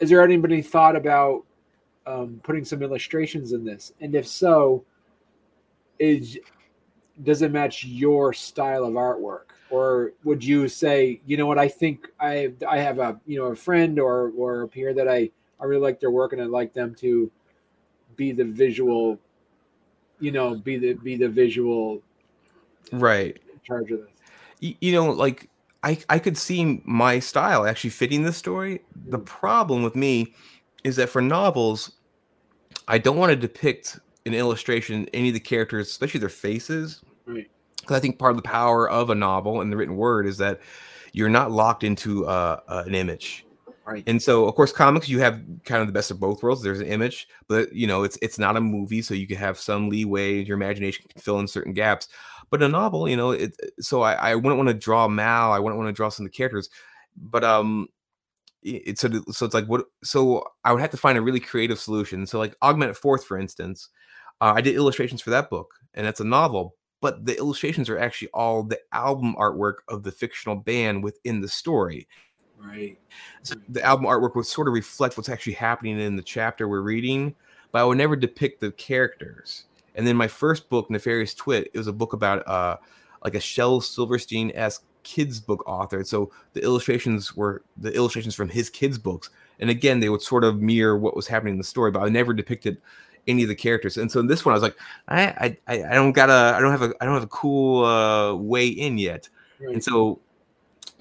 Is 0.00 0.10
there 0.10 0.22
anybody 0.22 0.62
thought 0.62 0.96
about 0.96 1.44
um, 2.06 2.40
putting 2.42 2.64
some 2.64 2.82
illustrations 2.82 3.52
in 3.52 3.64
this? 3.64 3.92
And 4.00 4.14
if 4.14 4.26
so, 4.26 4.84
is 5.98 6.38
does 7.22 7.42
it 7.42 7.52
match 7.52 7.84
your 7.84 8.32
style 8.32 8.84
of 8.84 8.94
artwork? 8.94 9.50
Or 9.70 10.12
would 10.24 10.44
you 10.44 10.68
say, 10.68 11.20
you 11.24 11.36
know 11.36 11.46
what, 11.46 11.58
I 11.58 11.68
think 11.68 12.08
I 12.20 12.52
I 12.68 12.78
have 12.78 12.98
a 12.98 13.20
you 13.26 13.38
know 13.38 13.46
a 13.46 13.56
friend 13.56 13.98
or 13.98 14.32
or 14.36 14.62
a 14.62 14.68
peer 14.68 14.92
that 14.94 15.08
I 15.08 15.30
I 15.60 15.64
really 15.64 15.82
like 15.82 16.00
their 16.00 16.10
work 16.10 16.32
and 16.32 16.42
I'd 16.42 16.48
like 16.48 16.72
them 16.72 16.94
to 16.96 17.30
be 18.16 18.32
the 18.32 18.44
visual, 18.44 19.18
you 20.20 20.32
know, 20.32 20.54
be 20.56 20.76
the 20.78 20.94
be 20.94 21.16
the 21.16 21.28
visual 21.28 22.02
right 22.92 23.40
charge 23.64 23.90
of 23.92 24.00
this. 24.00 24.08
You, 24.60 24.74
you 24.80 24.92
know, 24.92 25.10
like 25.10 25.48
I 25.82 25.98
I 26.08 26.18
could 26.18 26.36
see 26.36 26.82
my 26.84 27.18
style 27.18 27.66
actually 27.66 27.90
fitting 27.90 28.22
this 28.22 28.36
story. 28.36 28.80
The 29.06 29.18
Mm. 29.18 29.24
problem 29.26 29.82
with 29.82 29.96
me 29.96 30.34
is 30.84 30.96
that 30.96 31.08
for 31.08 31.22
novels, 31.22 31.92
I 32.88 32.98
don't 32.98 33.16
want 33.16 33.30
to 33.30 33.36
depict 33.36 33.98
an 34.26 34.34
illustration 34.34 35.08
any 35.12 35.28
of 35.28 35.34
the 35.34 35.40
characters, 35.40 35.88
especially 35.88 36.20
their 36.20 36.28
faces, 36.28 37.02
Right. 37.26 37.50
because 37.80 37.96
I 37.96 38.00
think 38.00 38.18
part 38.18 38.30
of 38.30 38.36
the 38.36 38.42
power 38.42 38.88
of 38.88 39.10
a 39.10 39.14
novel 39.14 39.60
and 39.60 39.72
the 39.72 39.76
written 39.76 39.96
word 39.96 40.26
is 40.26 40.38
that 40.38 40.60
you're 41.12 41.28
not 41.28 41.50
locked 41.50 41.84
into 41.84 42.26
uh, 42.26 42.60
uh, 42.68 42.84
an 42.86 42.94
image. 42.94 43.44
Right. 43.84 44.04
And 44.06 44.22
so, 44.22 44.46
of 44.46 44.54
course, 44.54 44.72
comics 44.72 45.08
you 45.08 45.18
have 45.18 45.42
kind 45.64 45.80
of 45.80 45.88
the 45.88 45.92
best 45.92 46.12
of 46.12 46.20
both 46.20 46.42
worlds. 46.42 46.62
There's 46.62 46.80
an 46.80 46.86
image, 46.86 47.26
but 47.48 47.72
you 47.72 47.86
know 47.88 48.04
it's 48.04 48.16
it's 48.22 48.38
not 48.38 48.56
a 48.56 48.60
movie, 48.60 49.02
so 49.02 49.12
you 49.12 49.26
can 49.26 49.36
have 49.36 49.58
some 49.58 49.88
leeway. 49.88 50.44
Your 50.44 50.56
imagination 50.56 51.04
can 51.08 51.20
fill 51.20 51.40
in 51.40 51.48
certain 51.48 51.72
gaps. 51.72 52.06
But 52.52 52.62
a 52.62 52.68
novel, 52.68 53.08
you 53.08 53.16
know, 53.16 53.30
it. 53.30 53.56
So 53.80 54.02
I, 54.02 54.12
I 54.12 54.34
wouldn't 54.34 54.58
want 54.58 54.68
to 54.68 54.74
draw 54.74 55.08
Mal. 55.08 55.52
I 55.52 55.58
wouldn't 55.58 55.78
want 55.78 55.88
to 55.88 55.96
draw 55.96 56.10
some 56.10 56.26
of 56.26 56.30
the 56.30 56.36
characters. 56.36 56.68
But 57.16 57.42
um, 57.42 57.88
it's 58.62 59.00
so 59.00 59.08
so 59.30 59.46
it's 59.46 59.54
like 59.54 59.64
what? 59.64 59.86
So 60.04 60.44
I 60.62 60.72
would 60.72 60.82
have 60.82 60.90
to 60.90 60.98
find 60.98 61.16
a 61.16 61.22
really 61.22 61.40
creative 61.40 61.80
solution. 61.80 62.26
So 62.26 62.38
like 62.38 62.54
Augmented 62.62 62.98
Fourth, 62.98 63.24
for 63.24 63.38
instance, 63.38 63.88
uh, 64.42 64.52
I 64.54 64.60
did 64.60 64.76
illustrations 64.76 65.22
for 65.22 65.30
that 65.30 65.48
book, 65.48 65.72
and 65.94 66.06
that's 66.06 66.20
a 66.20 66.24
novel. 66.24 66.76
But 67.00 67.24
the 67.24 67.38
illustrations 67.38 67.88
are 67.88 67.98
actually 67.98 68.28
all 68.34 68.62
the 68.62 68.78
album 68.92 69.34
artwork 69.38 69.76
of 69.88 70.02
the 70.02 70.12
fictional 70.12 70.54
band 70.54 71.02
within 71.02 71.40
the 71.40 71.48
story. 71.48 72.06
Right. 72.62 72.98
So 73.42 73.54
the 73.66 73.82
album 73.82 74.04
artwork 74.04 74.36
would 74.36 74.46
sort 74.46 74.68
of 74.68 74.74
reflect 74.74 75.16
what's 75.16 75.30
actually 75.30 75.54
happening 75.54 75.98
in 75.98 76.16
the 76.16 76.22
chapter 76.22 76.68
we're 76.68 76.82
reading, 76.82 77.34
but 77.72 77.80
I 77.80 77.84
would 77.84 77.98
never 77.98 78.14
depict 78.14 78.60
the 78.60 78.72
characters. 78.72 79.64
And 79.94 80.06
then 80.06 80.16
my 80.16 80.28
first 80.28 80.68
book, 80.68 80.90
Nefarious 80.90 81.34
Twit, 81.34 81.70
it 81.72 81.78
was 81.78 81.86
a 81.86 81.92
book 81.92 82.12
about 82.12 82.46
uh 82.48 82.76
like 83.24 83.34
a 83.34 83.40
Shel 83.40 83.80
Silverstein 83.80 84.50
esque 84.54 84.84
kids 85.02 85.40
book 85.40 85.62
author. 85.66 86.04
So 86.04 86.30
the 86.52 86.62
illustrations 86.62 87.36
were 87.36 87.62
the 87.76 87.92
illustrations 87.92 88.34
from 88.34 88.48
his 88.48 88.70
kids 88.70 88.98
books, 88.98 89.30
and 89.60 89.70
again 89.70 90.00
they 90.00 90.08
would 90.08 90.22
sort 90.22 90.44
of 90.44 90.60
mirror 90.60 90.98
what 90.98 91.16
was 91.16 91.26
happening 91.26 91.54
in 91.54 91.58
the 91.58 91.64
story, 91.64 91.90
but 91.90 92.02
I 92.02 92.08
never 92.08 92.32
depicted 92.32 92.78
any 93.28 93.42
of 93.42 93.48
the 93.48 93.54
characters. 93.54 93.96
And 93.96 94.10
so 94.10 94.20
in 94.20 94.26
this 94.26 94.44
one, 94.44 94.52
I 94.52 94.56
was 94.56 94.62
like, 94.62 94.76
I 95.08 95.56
I, 95.68 95.84
I 95.84 95.94
don't 95.94 96.12
got 96.12 96.30
a 96.30 96.56
I 96.56 96.60
don't 96.60 96.72
have 96.72 96.82
a 96.82 96.94
I 97.00 97.04
don't 97.04 97.14
have 97.14 97.22
a 97.22 97.28
cool 97.28 97.84
uh, 97.84 98.34
way 98.34 98.66
in 98.66 98.98
yet. 98.98 99.28
Right. 99.60 99.74
And 99.74 99.84
so 99.84 100.20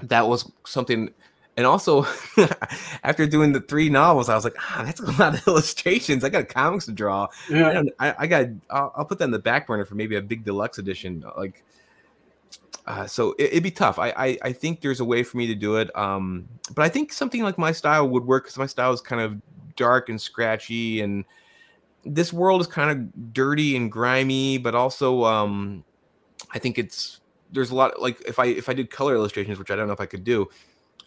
that 0.04 0.28
was 0.28 0.52
something. 0.66 1.10
And 1.58 1.66
also, 1.66 2.06
after 3.04 3.28
doing 3.28 3.52
the 3.52 3.60
three 3.60 3.90
novels, 3.90 4.30
I 4.30 4.36
was 4.36 4.44
like, 4.44 4.56
ah, 4.58 4.84
that's 4.86 5.02
a 5.02 5.12
lot 5.20 5.34
of 5.34 5.46
illustrations. 5.48 6.24
I 6.24 6.30
got 6.30 6.48
comics 6.48 6.86
to 6.86 6.92
draw. 6.92 7.28
I, 7.50 7.54
yeah. 7.54 7.84
I, 8.00 8.16
I 8.20 8.28
got. 8.28 8.48
I'll, 8.70 8.94
I'll 8.96 9.06
put 9.06 9.18
that 9.20 9.26
in 9.26 9.32
the 9.32 9.40
back 9.40 9.68
burner 9.68 9.86
for 9.86 9.96
maybe 9.96 10.16
a 10.16 10.22
big 10.22 10.46
deluxe 10.46 10.78
edition. 10.78 11.26
Like, 11.38 11.64
uh, 12.88 13.06
so 13.06 13.36
it, 13.38 13.54
would 13.54 13.64
be 13.64 13.72
tough. 13.72 14.00
I, 14.00 14.14
I 14.16 14.38
I 14.44 14.54
think 14.54 14.82
there's 14.82 15.02
a 15.02 15.06
way 15.06 15.24
for 15.24 15.38
me 15.38 15.48
to 15.48 15.56
do 15.56 15.76
it. 15.76 15.96
Um, 15.96 16.48
but 16.74 16.84
I 16.84 16.90
think 16.90 17.12
something 17.12 17.44
like 17.44 17.58
my 17.58 17.74
style 17.74 18.08
would 18.08 18.26
work 18.26 18.46
because 18.46 18.58
my 18.58 18.66
style 18.66 18.94
is 18.94 19.02
kind 19.02 19.22
of 19.22 19.40
dark 19.76 20.08
and 20.08 20.20
scratchy, 20.20 21.02
and 21.02 21.26
this 22.06 22.32
world 22.32 22.62
is 22.62 22.68
kind 22.68 22.92
of 22.92 23.34
dirty 23.34 23.76
and 23.76 23.92
grimy. 23.92 24.58
But 24.58 24.74
also, 24.74 25.26
um, 25.26 25.84
I 26.52 26.60
think 26.60 26.80
it's 26.80 27.20
there's 27.52 27.72
a 27.72 27.76
lot 27.76 28.02
like 28.02 28.22
if 28.22 28.40
I 28.40 28.46
if 28.46 28.70
I 28.70 28.74
did 28.74 28.90
color 28.90 29.16
illustrations, 29.16 29.60
which 29.60 29.70
I 29.70 29.76
don't 29.76 29.88
know 29.88 29.94
if 29.94 30.02
I 30.02 30.06
could 30.06 30.24
do. 30.24 30.50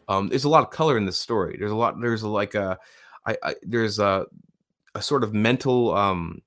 Um, 0.08 0.28
there's 0.28 0.44
a 0.44 0.48
lot 0.48 0.62
of 0.62 0.70
color 0.70 0.96
in 0.96 1.06
this 1.06 1.18
story. 1.18 1.56
There's 1.58 1.70
a 1.72 1.76
lot. 1.76 2.00
There's 2.00 2.22
a, 2.22 2.28
like 2.28 2.54
a, 2.54 2.78
I, 3.26 3.36
I 3.42 3.54
there's 3.62 3.98
a, 3.98 4.26
a 4.94 5.02
sort 5.02 5.24
of 5.24 5.34
mental, 5.34 5.94
um, 5.94 6.42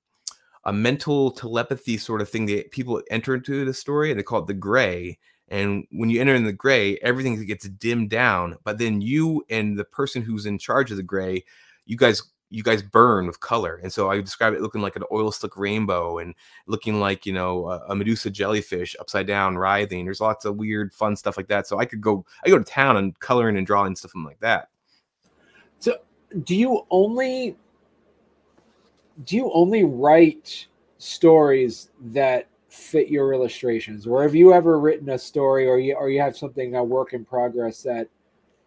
a 0.66 0.74
mental 0.74 1.32
telepathy 1.32 1.98
sort 1.98 2.22
of 2.22 2.30
thing 2.30 2.46
that 2.48 2.72
people 2.72 3.02
enter 3.10 3.36
into 3.36 3.66
the 3.66 3.74
story, 3.74 4.12
and 4.12 4.20
they 4.20 4.24
call 4.24 4.40
it 4.40 4.48
the 4.48 4.54
gray. 4.54 5.18
And 5.50 5.88
when 5.92 6.10
you 6.10 6.20
enter 6.20 6.36
in 6.36 6.44
the 6.44 6.52
gray, 6.52 6.98
everything 6.98 7.44
gets 7.46 7.70
dimmed 7.70 8.10
down. 8.10 8.58
But 8.64 8.78
then 8.78 9.00
you 9.02 9.46
and 9.50 9.78
the 9.78 9.86
person 9.86 10.22
who's 10.22 10.46
in 10.46 10.58
charge 10.58 10.92
of 10.92 10.98
the 10.98 11.04
gray, 11.04 11.46
you 11.86 11.96
guys 11.96 12.22
you 12.50 12.64
guys 12.64 12.82
burn 12.82 13.28
with 13.28 13.40
color. 13.40 13.80
And 13.84 13.92
so 13.92 14.10
I 14.10 14.22
describe 14.22 14.54
it 14.54 14.62
looking 14.62 14.82
like 14.82 14.96
an 14.96 15.04
oil 15.12 15.32
slick 15.32 15.58
rainbow 15.58 16.20
and 16.20 16.34
looking 16.66 17.00
like, 17.00 17.26
you 17.26 17.34
know, 17.34 17.68
a, 17.68 17.80
a 17.90 17.96
Medusa 17.96 18.30
jellyfish 18.30 18.96
upside 19.00 19.28
down 19.28 19.58
writhing. 19.58 20.06
There's 20.06 20.22
lots 20.22 20.46
of 20.46 20.56
weird, 20.56 20.94
fun 20.94 21.16
stuff 21.16 21.36
like 21.36 21.48
that. 21.50 21.68
So 21.68 21.78
I 21.78 21.86
could 21.86 22.00
go, 22.00 22.26
I 22.46 22.50
go 22.50 22.58
to 22.58 22.64
town 22.64 22.98
and 22.98 23.20
coloring 23.20 23.58
and 23.58 23.68
drawing 23.68 23.96
stuff 23.96 24.14
like 24.16 24.40
that. 24.40 24.70
So 25.80 25.98
do 26.44 26.56
you 26.56 26.86
only 26.90 27.56
do 29.24 29.36
you 29.36 29.52
only 29.54 29.84
write 29.84 30.68
stories 30.98 31.90
that 32.12 32.48
fit 32.70 33.08
your 33.08 33.34
illustrations 33.34 34.06
or 34.06 34.22
have 34.22 34.36
you 34.36 34.54
ever 34.54 34.80
written 34.80 35.10
a 35.10 35.18
story 35.18 35.68
or 35.68 35.80
you 35.80 35.96
or 35.96 36.10
you 36.10 36.20
have 36.20 36.38
something 36.38 36.76
a 36.76 36.84
work 36.84 37.14
in 37.14 37.24
progress 37.24 37.82
that 37.82 38.08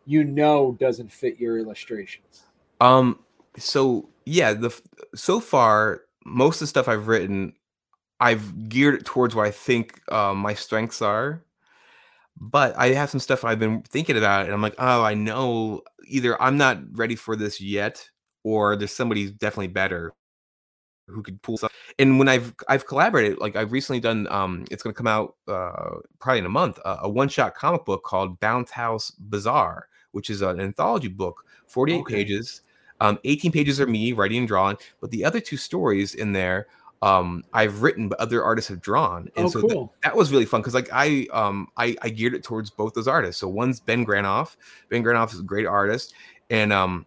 you 0.06 0.24
know 0.24 0.76
doesn't 0.80 1.12
fit 1.12 1.38
your 1.38 1.58
illustrations 1.58 2.46
Um, 2.80 3.20
so 3.58 4.08
yeah, 4.26 4.52
the 4.54 4.70
so 5.14 5.40
far 5.40 6.02
most 6.24 6.56
of 6.56 6.60
the 6.60 6.66
stuff 6.68 6.88
I've 6.88 7.08
written, 7.08 7.54
I've 8.20 8.68
geared 8.68 8.94
it 8.96 9.06
towards 9.06 9.34
what 9.34 9.46
I 9.46 9.50
think 9.50 10.00
uh, 10.12 10.34
my 10.34 10.54
strengths 10.54 11.02
are. 11.02 11.44
But 12.40 12.76
I 12.78 12.88
have 12.90 13.10
some 13.10 13.20
stuff 13.20 13.44
I've 13.44 13.58
been 13.58 13.82
thinking 13.82 14.16
about, 14.16 14.46
and 14.46 14.54
I'm 14.54 14.62
like, 14.62 14.74
oh, 14.78 15.02
I 15.02 15.14
know 15.14 15.82
either 16.06 16.40
I'm 16.42 16.56
not 16.56 16.78
ready 16.92 17.16
for 17.16 17.36
this 17.36 17.60
yet, 17.60 18.08
or 18.44 18.76
there's 18.76 18.92
somebody 18.92 19.30
definitely 19.30 19.68
better 19.68 20.12
who 21.08 21.22
could 21.22 21.42
pull 21.42 21.58
stuff. 21.58 21.72
And 21.98 22.18
when 22.18 22.28
I've 22.28 22.54
I've 22.68 22.86
collaborated, 22.86 23.38
like 23.38 23.56
I've 23.56 23.72
recently 23.72 24.00
done, 24.00 24.26
um, 24.30 24.64
it's 24.70 24.82
going 24.82 24.94
to 24.94 24.96
come 24.96 25.06
out 25.06 25.36
uh, 25.48 25.96
probably 26.20 26.38
in 26.40 26.46
a 26.46 26.50
month, 26.50 26.78
uh, 26.84 26.98
a 27.02 27.08
one 27.08 27.28
shot 27.28 27.54
comic 27.54 27.84
book 27.84 28.04
called 28.04 28.38
Bounce 28.40 28.70
House 28.70 29.10
Bazaar, 29.12 29.88
which 30.12 30.30
is 30.30 30.42
an 30.42 30.60
anthology 30.60 31.08
book, 31.08 31.44
48 31.68 31.98
Okay. 32.00 32.14
pages. 32.14 32.62
Um, 33.00 33.18
18 33.24 33.50
pages 33.52 33.80
are 33.80 33.86
me 33.86 34.12
writing 34.12 34.38
and 34.38 34.48
drawing, 34.48 34.76
but 35.00 35.10
the 35.10 35.24
other 35.24 35.40
two 35.40 35.56
stories 35.56 36.14
in 36.14 36.32
there, 36.32 36.66
um, 37.02 37.42
I've 37.54 37.80
written, 37.82 38.08
but 38.08 38.20
other 38.20 38.44
artists 38.44 38.68
have 38.68 38.80
drawn. 38.82 39.30
And 39.36 39.46
oh 39.46 39.48
so 39.48 39.60
th- 39.62 39.72
cool 39.72 39.94
that 40.02 40.14
was 40.14 40.30
really 40.30 40.44
fun 40.44 40.60
because 40.60 40.74
like 40.74 40.88
I 40.92 41.26
um 41.32 41.68
I, 41.78 41.96
I 42.02 42.10
geared 42.10 42.34
it 42.34 42.42
towards 42.42 42.68
both 42.70 42.92
those 42.94 43.08
artists. 43.08 43.40
So 43.40 43.48
one's 43.48 43.80
Ben 43.80 44.04
Granoff. 44.04 44.56
Ben 44.90 45.02
Granoff 45.02 45.32
is 45.32 45.40
a 45.40 45.42
great 45.42 45.66
artist, 45.66 46.12
and 46.50 46.72
um 46.74 47.06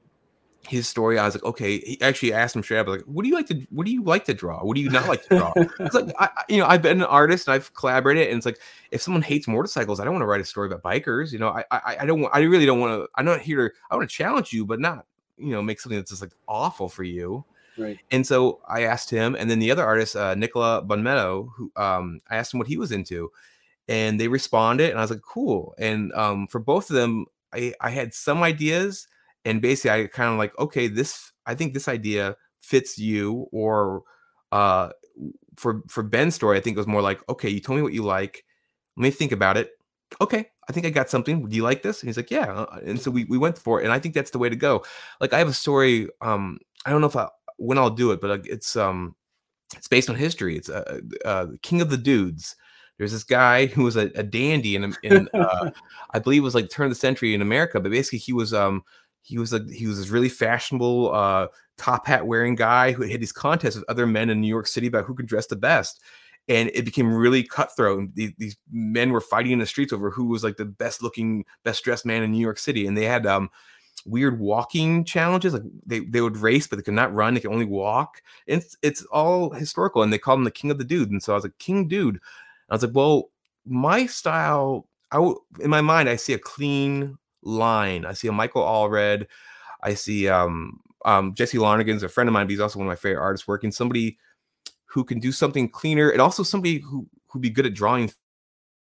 his 0.67 0.87
story 0.87 1.19
I 1.19 1.25
was 1.25 1.35
like, 1.35 1.43
okay. 1.43 1.79
He 1.79 2.01
actually 2.01 2.31
asked 2.33 2.55
him 2.55 2.63
straight 2.63 2.79
up 2.79 2.87
like, 2.87 3.01
what 3.01 3.23
do 3.23 3.29
you 3.29 3.35
like 3.35 3.47
to 3.47 3.67
what 3.69 3.85
do 3.85 3.91
you 3.91 4.01
like 4.01 4.23
to 4.25 4.33
draw? 4.33 4.63
What 4.63 4.75
do 4.75 4.81
you 4.81 4.89
not 4.89 5.07
like 5.07 5.27
to 5.27 5.37
draw? 5.37 5.53
It's 5.79 5.93
like 5.93 6.07
I, 6.17 6.29
I- 6.37 6.43
you 6.49 6.57
know 6.57 6.65
I've 6.65 6.81
been 6.81 6.99
an 7.01 7.03
artist 7.07 7.47
and 7.47 7.53
I've 7.53 7.71
collaborated, 7.75 8.29
and 8.29 8.37
it's 8.37 8.45
like 8.47 8.59
if 8.89 9.01
someone 9.01 9.21
hates 9.21 9.47
motorcycles, 9.47 9.99
I 9.99 10.05
don't 10.05 10.13
want 10.13 10.23
to 10.23 10.27
write 10.27 10.41
a 10.41 10.45
story 10.45 10.67
about 10.71 10.81
bikers. 10.81 11.31
You 11.33 11.39
know, 11.39 11.49
I 11.49 11.65
I, 11.69 11.97
I 11.99 12.05
don't 12.07 12.21
want 12.21 12.33
I 12.33 12.39
really 12.39 12.65
don't 12.65 12.79
want 12.79 12.93
to. 12.99 13.07
I'm 13.15 13.25
not 13.25 13.41
here 13.41 13.69
to 13.69 13.75
I 13.91 13.95
want 13.95 14.09
to 14.09 14.15
challenge 14.15 14.53
you, 14.53 14.65
but 14.65 14.79
not 14.79 15.05
you 15.43 15.51
know 15.51 15.61
make 15.61 15.79
something 15.79 15.97
that's 15.97 16.11
just 16.11 16.21
like 16.21 16.33
awful 16.47 16.89
for 16.89 17.03
you. 17.03 17.45
right 17.77 17.99
And 18.11 18.25
so 18.25 18.61
I 18.67 18.83
asked 18.83 19.09
him, 19.09 19.35
and 19.35 19.49
then 19.49 19.59
the 19.59 19.71
other 19.71 19.85
artist, 19.85 20.15
uh, 20.15 20.35
Nicola 20.35 20.83
Bonmetto, 20.83 21.49
who 21.55 21.71
um, 21.75 22.19
I 22.29 22.37
asked 22.37 22.53
him 22.53 22.59
what 22.59 22.67
he 22.67 22.77
was 22.77 22.91
into, 22.91 23.31
and 23.87 24.19
they 24.19 24.27
responded, 24.27 24.89
and 24.89 24.99
I 24.99 25.01
was 25.01 25.11
like, 25.11 25.21
cool. 25.21 25.73
And 25.77 26.13
um, 26.13 26.47
for 26.47 26.59
both 26.59 26.89
of 26.89 26.95
them, 26.95 27.25
I, 27.53 27.73
I 27.81 27.89
had 27.89 28.13
some 28.13 28.43
ideas, 28.43 29.07
and 29.45 29.61
basically 29.61 29.91
I 29.91 30.07
kind 30.07 30.31
of 30.31 30.37
like, 30.37 30.57
okay, 30.59 30.87
this 30.87 31.31
I 31.45 31.55
think 31.55 31.73
this 31.73 31.87
idea 31.87 32.35
fits 32.61 32.97
you, 32.97 33.47
or 33.51 34.03
uh, 34.51 34.89
for 35.55 35.81
for 35.87 36.03
Ben's 36.03 36.35
story, 36.35 36.57
I 36.57 36.61
think 36.61 36.75
it 36.75 36.79
was 36.79 36.87
more 36.87 37.01
like, 37.01 37.21
okay, 37.29 37.49
you 37.49 37.59
told 37.59 37.77
me 37.77 37.83
what 37.83 37.93
you 37.93 38.03
like, 38.03 38.45
let 38.97 39.03
me 39.03 39.11
think 39.11 39.31
about 39.31 39.57
it. 39.57 39.71
Okay, 40.21 40.49
I 40.69 40.71
think 40.71 40.85
I 40.85 40.89
got 40.89 41.09
something. 41.09 41.47
Do 41.47 41.55
you 41.55 41.63
like 41.63 41.81
this? 41.81 42.01
And 42.01 42.09
he's 42.09 42.17
like, 42.17 42.31
yeah. 42.31 42.51
Uh, 42.51 42.79
And 42.85 42.99
so 42.99 43.11
we 43.11 43.25
we 43.25 43.37
went 43.37 43.57
for 43.57 43.81
it, 43.81 43.83
and 43.83 43.93
I 43.93 43.99
think 43.99 44.13
that's 44.15 44.31
the 44.31 44.39
way 44.39 44.49
to 44.49 44.55
go. 44.55 44.83
Like 45.19 45.33
I 45.33 45.39
have 45.39 45.47
a 45.47 45.53
story. 45.53 46.07
Um, 46.21 46.59
I 46.85 46.89
don't 46.89 47.01
know 47.01 47.07
if 47.07 47.15
I 47.15 47.29
when 47.57 47.77
I'll 47.77 47.89
do 47.89 48.11
it, 48.11 48.21
but 48.21 48.29
like, 48.29 48.47
it's 48.47 48.75
um 48.75 49.15
it's 49.75 49.87
based 49.87 50.09
on 50.09 50.15
history. 50.15 50.57
It's 50.57 50.69
uh, 50.69 50.99
uh 51.25 51.47
King 51.61 51.81
of 51.81 51.89
the 51.89 51.97
Dudes. 51.97 52.55
There's 52.97 53.11
this 53.11 53.23
guy 53.23 53.65
who 53.65 53.83
was 53.83 53.95
a, 53.95 54.11
a 54.15 54.23
dandy 54.23 54.75
in, 54.75 54.95
in 55.03 55.27
uh, 55.33 55.71
I 56.11 56.19
believe 56.19 56.41
it 56.41 56.45
was 56.45 56.55
like 56.55 56.69
turn 56.69 56.85
of 56.85 56.91
the 56.91 56.95
century 56.95 57.33
in 57.33 57.41
America, 57.41 57.79
but 57.79 57.91
basically 57.91 58.19
he 58.19 58.33
was 58.33 58.53
um 58.53 58.83
he 59.21 59.37
was 59.37 59.53
a 59.53 59.65
he 59.71 59.87
was 59.87 59.97
this 59.97 60.09
really 60.09 60.29
fashionable 60.29 61.13
uh 61.13 61.47
top 61.77 62.05
hat 62.05 62.27
wearing 62.27 62.55
guy 62.55 62.91
who 62.91 63.03
had 63.03 63.21
these 63.21 63.31
contests 63.31 63.75
with 63.75 63.85
other 63.89 64.05
men 64.05 64.29
in 64.29 64.39
New 64.39 64.47
York 64.47 64.67
City 64.67 64.87
about 64.87 65.05
who 65.05 65.15
could 65.15 65.25
dress 65.25 65.47
the 65.47 65.55
best. 65.55 66.01
And 66.49 66.69
it 66.73 66.83
became 66.83 67.13
really 67.13 67.43
cutthroat. 67.43 67.99
And 67.99 68.15
these, 68.15 68.33
these 68.37 68.57
men 68.71 69.11
were 69.11 69.21
fighting 69.21 69.53
in 69.53 69.59
the 69.59 69.65
streets 69.65 69.93
over 69.93 70.09
who 70.11 70.25
was 70.25 70.43
like 70.43 70.57
the 70.57 70.65
best 70.65 71.01
looking, 71.01 71.45
best 71.63 71.83
dressed 71.83 72.05
man 72.05 72.21
in 72.23 72.31
New 72.31 72.41
York 72.41 72.57
City. 72.59 72.85
And 72.85 72.97
they 72.97 73.05
had 73.05 73.25
um 73.25 73.49
weird 74.05 74.39
walking 74.39 75.05
challenges. 75.05 75.53
Like 75.53 75.63
they, 75.85 75.99
they 76.01 76.21
would 76.21 76.37
race, 76.37 76.67
but 76.67 76.75
they 76.75 76.83
could 76.83 76.93
not 76.93 77.13
run. 77.13 77.33
They 77.33 77.39
could 77.39 77.51
only 77.51 77.65
walk. 77.65 78.21
It's 78.47 78.75
it's 78.81 79.03
all 79.05 79.51
historical, 79.51 80.01
and 80.03 80.11
they 80.11 80.17
called 80.17 80.39
him 80.39 80.43
the 80.45 80.51
king 80.51 80.71
of 80.71 80.77
the 80.77 80.83
dude. 80.83 81.11
And 81.11 81.21
so 81.23 81.33
I 81.33 81.35
was 81.35 81.43
like, 81.43 81.57
king 81.59 81.87
dude. 81.87 82.19
I 82.69 82.75
was 82.75 82.83
like, 82.83 82.95
well, 82.95 83.29
my 83.65 84.05
style. 84.05 84.87
I 85.11 85.17
w- 85.17 85.39
in 85.59 85.69
my 85.69 85.81
mind, 85.81 86.09
I 86.09 86.15
see 86.15 86.33
a 86.33 86.39
clean 86.39 87.17
line. 87.43 88.05
I 88.05 88.13
see 88.13 88.27
a 88.27 88.31
Michael 88.31 88.63
Allred. 88.63 89.27
I 89.83 89.93
see 89.93 90.27
um 90.27 90.79
um 91.05 91.33
Jesse 91.35 91.57
Lonergan's 91.57 92.03
a 92.03 92.09
friend 92.09 92.27
of 92.27 92.33
mine, 92.33 92.47
but 92.47 92.51
he's 92.51 92.59
also 92.59 92.79
one 92.79 92.87
of 92.87 92.91
my 92.91 92.95
favorite 92.95 93.21
artists 93.21 93.47
working. 93.47 93.71
Somebody 93.71 94.17
who 94.93 95.03
can 95.03 95.19
do 95.19 95.31
something 95.31 95.67
cleaner, 95.67 96.09
and 96.09 96.21
also 96.21 96.43
somebody 96.43 96.79
who 96.79 97.07
who'd 97.27 97.41
be 97.41 97.49
good 97.49 97.65
at 97.65 97.73
drawing 97.73 98.11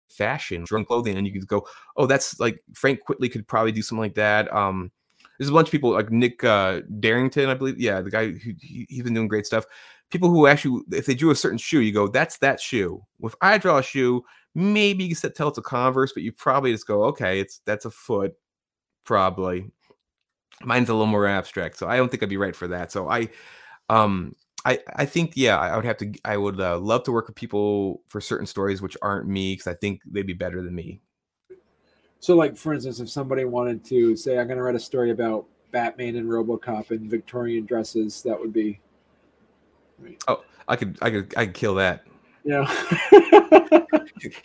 fashion, 0.08 0.64
drawing 0.64 0.84
clothing, 0.84 1.16
and 1.16 1.26
you 1.26 1.32
could 1.32 1.46
go, 1.48 1.66
oh, 1.96 2.06
that's 2.06 2.38
like 2.38 2.62
Frank 2.74 3.00
Quitely 3.06 3.30
could 3.30 3.46
probably 3.48 3.72
do 3.72 3.82
something 3.82 4.02
like 4.02 4.14
that. 4.14 4.52
Um, 4.54 4.92
there's 5.38 5.50
a 5.50 5.52
bunch 5.52 5.68
of 5.68 5.72
people 5.72 5.90
like 5.90 6.10
Nick 6.10 6.44
uh, 6.44 6.82
Darrington, 7.00 7.48
I 7.48 7.54
believe. 7.54 7.80
Yeah, 7.80 8.00
the 8.00 8.10
guy 8.10 8.26
who 8.30 8.52
he, 8.60 8.86
he's 8.88 9.02
been 9.02 9.14
doing 9.14 9.28
great 9.28 9.46
stuff. 9.46 9.64
People 10.10 10.30
who 10.30 10.46
actually, 10.46 10.82
if 10.92 11.06
they 11.06 11.14
drew 11.14 11.30
a 11.30 11.36
certain 11.36 11.58
shoe, 11.58 11.80
you 11.80 11.92
go, 11.92 12.08
that's 12.08 12.38
that 12.38 12.60
shoe. 12.60 13.02
If 13.22 13.34
I 13.42 13.58
draw 13.58 13.78
a 13.78 13.82
shoe, 13.82 14.24
maybe 14.54 15.04
you 15.04 15.14
can 15.14 15.32
tell 15.32 15.48
it's 15.48 15.58
a 15.58 15.62
Converse, 15.62 16.12
but 16.12 16.22
you 16.22 16.32
probably 16.32 16.72
just 16.72 16.86
go, 16.86 17.04
okay, 17.04 17.40
it's 17.40 17.60
that's 17.66 17.84
a 17.84 17.90
foot, 17.90 18.34
probably. 19.04 19.70
Mine's 20.64 20.88
a 20.88 20.92
little 20.92 21.06
more 21.06 21.26
abstract, 21.26 21.76
so 21.76 21.86
I 21.86 21.96
don't 21.96 22.08
think 22.08 22.22
I'd 22.22 22.28
be 22.28 22.36
right 22.36 22.56
for 22.56 22.68
that. 22.68 22.90
So 22.90 23.08
I, 23.08 23.28
um, 23.90 24.34
I 24.64 24.80
I 24.96 25.04
think 25.04 25.32
yeah, 25.36 25.58
I 25.58 25.76
would 25.76 25.84
have 25.84 25.96
to. 25.98 26.12
I 26.24 26.36
would 26.36 26.60
uh, 26.60 26.78
love 26.78 27.04
to 27.04 27.12
work 27.12 27.26
with 27.26 27.36
people 27.36 28.02
for 28.08 28.20
certain 28.20 28.46
stories 28.46 28.82
which 28.82 28.96
aren't 29.02 29.28
me 29.28 29.54
because 29.54 29.66
I 29.66 29.74
think 29.74 30.02
they'd 30.04 30.26
be 30.26 30.32
better 30.32 30.62
than 30.62 30.74
me. 30.74 31.00
So, 32.20 32.34
like 32.34 32.56
for 32.56 32.74
instance, 32.74 33.00
if 33.00 33.08
somebody 33.08 33.44
wanted 33.44 33.84
to 33.86 34.16
say, 34.16 34.38
"I'm 34.38 34.46
going 34.46 34.58
to 34.58 34.62
write 34.62 34.74
a 34.74 34.80
story 34.80 35.10
about 35.10 35.46
Batman 35.70 36.16
and 36.16 36.28
RoboCop 36.28 36.90
in 36.90 37.08
Victorian 37.08 37.64
dresses," 37.64 38.22
that 38.22 38.38
would 38.38 38.52
be. 38.52 38.80
Oh, 40.26 40.44
I 40.66 40.76
could, 40.76 40.98
I 41.02 41.10
could, 41.10 41.34
I 41.36 41.46
could 41.46 41.54
kill 41.54 41.74
that. 41.76 42.04
Yeah. 42.44 42.62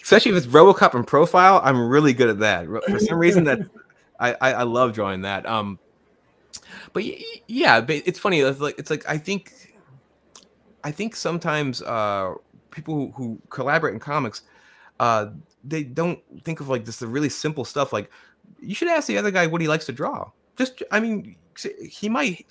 Especially 0.02 0.32
if 0.32 0.38
it's 0.38 0.48
RoboCop 0.48 0.94
and 0.94 1.06
profile, 1.06 1.62
I'm 1.64 1.88
really 1.88 2.14
good 2.14 2.30
at 2.30 2.40
that. 2.40 2.66
For 2.90 3.00
some 3.00 3.18
reason, 3.18 3.44
that 3.46 3.60
I, 4.20 4.34
I, 4.34 4.54
I 4.54 4.64
love 4.64 4.94
drawing 4.94 5.22
that. 5.22 5.46
Um, 5.46 5.80
but 6.92 7.04
yeah, 7.48 7.84
it's 7.88 8.20
funny. 8.20 8.40
It's 8.40 8.60
like 8.60 8.78
it's 8.78 8.90
like 8.90 9.08
I 9.08 9.18
think, 9.18 9.73
I 10.84 10.92
think 10.92 11.16
sometimes 11.16 11.82
uh 11.82 12.36
people 12.72 12.96
who, 12.96 13.12
who 13.12 13.42
collaborate 13.50 13.94
in 13.94 14.00
comics, 14.00 14.42
uh, 15.00 15.28
they 15.64 15.84
don't 15.84 16.20
think 16.44 16.60
of 16.60 16.70
like 16.70 16.86
this 16.86 16.98
the 16.98 17.08
really 17.08 17.30
simple 17.30 17.66
stuff. 17.66 17.94
Like 17.94 18.10
you 18.60 18.76
should 18.76 18.88
ask 18.88 19.08
the 19.08 19.18
other 19.18 19.32
guy 19.32 19.48
what 19.48 19.62
he 19.62 19.68
likes 19.68 19.86
to 19.86 19.92
draw. 19.92 20.32
Just 20.58 20.84
I 20.92 21.00
mean, 21.00 21.36
he 21.82 22.10
might. 22.10 22.46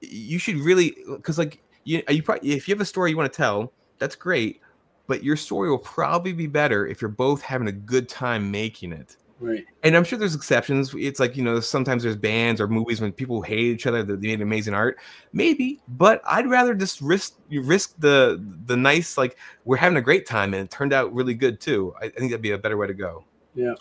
You 0.00 0.38
should 0.38 0.56
really 0.56 0.96
because 1.08 1.38
like 1.38 1.62
you 1.84 2.02
you 2.08 2.22
probably 2.22 2.52
if 2.52 2.68
you 2.68 2.74
have 2.74 2.80
a 2.80 2.86
story 2.86 3.10
you 3.10 3.16
want 3.16 3.32
to 3.32 3.36
tell, 3.36 3.72
that's 3.98 4.14
great. 4.14 4.60
But 5.08 5.24
your 5.24 5.36
story 5.36 5.68
will 5.68 5.78
probably 5.78 6.32
be 6.32 6.46
better 6.46 6.86
if 6.86 7.02
you're 7.02 7.10
both 7.10 7.42
having 7.42 7.68
a 7.68 7.72
good 7.72 8.08
time 8.08 8.50
making 8.50 8.92
it. 8.92 9.16
Right. 9.42 9.64
And 9.82 9.96
I'm 9.96 10.04
sure 10.04 10.18
there's 10.18 10.36
exceptions. 10.36 10.94
It's 10.96 11.18
like, 11.18 11.36
you 11.36 11.42
know, 11.42 11.58
sometimes 11.58 12.04
there's 12.04 12.16
bands 12.16 12.60
or 12.60 12.68
movies 12.68 13.00
when 13.00 13.12
people 13.12 13.42
hate 13.42 13.58
each 13.58 13.86
other 13.86 14.04
that 14.04 14.20
they 14.20 14.28
made 14.28 14.40
amazing 14.40 14.72
art. 14.72 14.98
Maybe, 15.32 15.80
but 15.88 16.22
I'd 16.24 16.48
rather 16.48 16.74
just 16.74 17.00
risk 17.00 17.34
you 17.48 17.62
risk 17.62 17.94
the 17.98 18.42
the 18.66 18.76
nice, 18.76 19.18
like 19.18 19.36
we're 19.64 19.76
having 19.76 19.98
a 19.98 20.02
great 20.02 20.26
time 20.26 20.54
and 20.54 20.64
it 20.64 20.70
turned 20.70 20.92
out 20.92 21.12
really 21.12 21.34
good 21.34 21.60
too. 21.60 21.92
I, 22.00 22.06
I 22.06 22.10
think 22.10 22.30
that'd 22.30 22.40
be 22.40 22.52
a 22.52 22.58
better 22.58 22.76
way 22.76 22.86
to 22.86 22.94
go. 22.94 23.24
Yeah. 23.54 23.74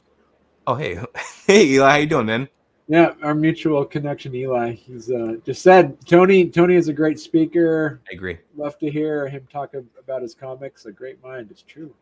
Oh 0.65 0.75
hey. 0.75 0.99
hey 1.47 1.65
Eli, 1.67 1.91
how 1.91 1.97
you 1.97 2.07
doing, 2.07 2.25
man? 2.25 2.49
Yeah, 2.87 3.13
our 3.21 3.35
mutual 3.35 3.85
connection, 3.85 4.35
Eli. 4.35 4.73
He's 4.73 5.11
uh, 5.11 5.35
just 5.45 5.61
said 5.61 5.95
Tony. 6.05 6.49
Tony 6.49 6.75
is 6.75 6.87
a 6.87 6.93
great 6.93 7.19
speaker. 7.19 8.01
I 8.11 8.15
agree. 8.15 8.39
Love 8.57 8.77
to 8.79 8.89
hear 8.89 9.29
him 9.29 9.47
talk 9.51 9.75
about 9.99 10.23
his 10.23 10.33
comics. 10.33 10.85
A 10.87 10.91
great 10.91 11.21
mind. 11.23 11.49
It's 11.51 11.61
true. 11.61 11.93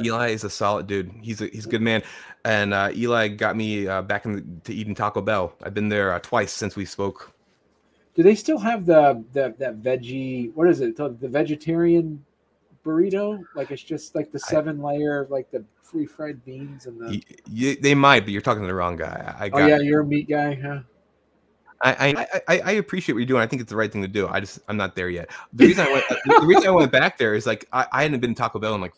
Eli 0.00 0.28
is 0.28 0.44
a 0.44 0.50
solid 0.50 0.86
dude. 0.86 1.12
He's 1.22 1.40
a 1.40 1.46
he's 1.46 1.66
a 1.66 1.68
good 1.68 1.82
man, 1.82 2.02
and 2.44 2.74
uh, 2.74 2.90
Eli 2.94 3.28
got 3.28 3.56
me 3.56 3.86
uh, 3.86 4.02
back 4.02 4.24
into 4.24 4.42
to 4.64 4.74
eating 4.74 4.94
Taco 4.94 5.20
Bell. 5.20 5.52
I've 5.62 5.74
been 5.74 5.88
there 5.88 6.12
uh, 6.12 6.18
twice 6.20 6.52
since 6.52 6.76
we 6.76 6.84
spoke. 6.84 7.32
Do 8.14 8.22
they 8.22 8.34
still 8.34 8.58
have 8.58 8.86
the, 8.86 9.22
the 9.32 9.54
that 9.58 9.82
veggie? 9.82 10.52
What 10.54 10.68
is 10.68 10.80
it? 10.80 10.96
The 10.96 11.10
vegetarian 11.20 12.24
burrito? 12.84 13.42
Like 13.54 13.70
it's 13.70 13.82
just 13.82 14.14
like 14.14 14.32
the 14.32 14.38
seven 14.38 14.80
I, 14.80 14.84
layer, 14.84 15.26
like 15.30 15.50
the 15.50 15.64
free 15.82 16.06
fried 16.06 16.44
beans 16.44 16.86
and 16.86 17.00
the. 17.00 17.22
You, 17.50 17.76
they 17.76 17.94
might, 17.94 18.20
but 18.20 18.30
you're 18.30 18.42
talking 18.42 18.62
to 18.62 18.68
the 18.68 18.74
wrong 18.74 18.96
guy. 18.96 19.34
I 19.38 19.48
got, 19.48 19.62
oh 19.62 19.66
yeah, 19.66 19.78
you're 19.78 20.00
a 20.00 20.06
meat 20.06 20.28
guy, 20.28 20.54
huh? 20.54 20.80
I, 21.82 22.26
I, 22.48 22.60
I 22.60 22.70
appreciate 22.72 23.14
what 23.14 23.20
you're 23.20 23.26
doing. 23.26 23.42
I 23.42 23.46
think 23.46 23.60
it's 23.60 23.70
the 23.70 23.76
right 23.76 23.92
thing 23.92 24.02
to 24.02 24.08
do. 24.08 24.26
I 24.26 24.40
just 24.40 24.60
I'm 24.68 24.76
not 24.76 24.96
there 24.96 25.10
yet. 25.10 25.30
The 25.52 25.66
reason 25.66 25.86
I 25.86 25.92
went 25.92 26.04
the 26.08 26.46
reason 26.46 26.66
I 26.66 26.70
went 26.70 26.90
back 26.90 27.18
there 27.18 27.34
is 27.34 27.46
like 27.46 27.66
I, 27.72 27.86
I 27.92 28.02
hadn't 28.02 28.20
been 28.20 28.34
Taco 28.34 28.58
Bell 28.58 28.74
in 28.74 28.80
like 28.80 28.94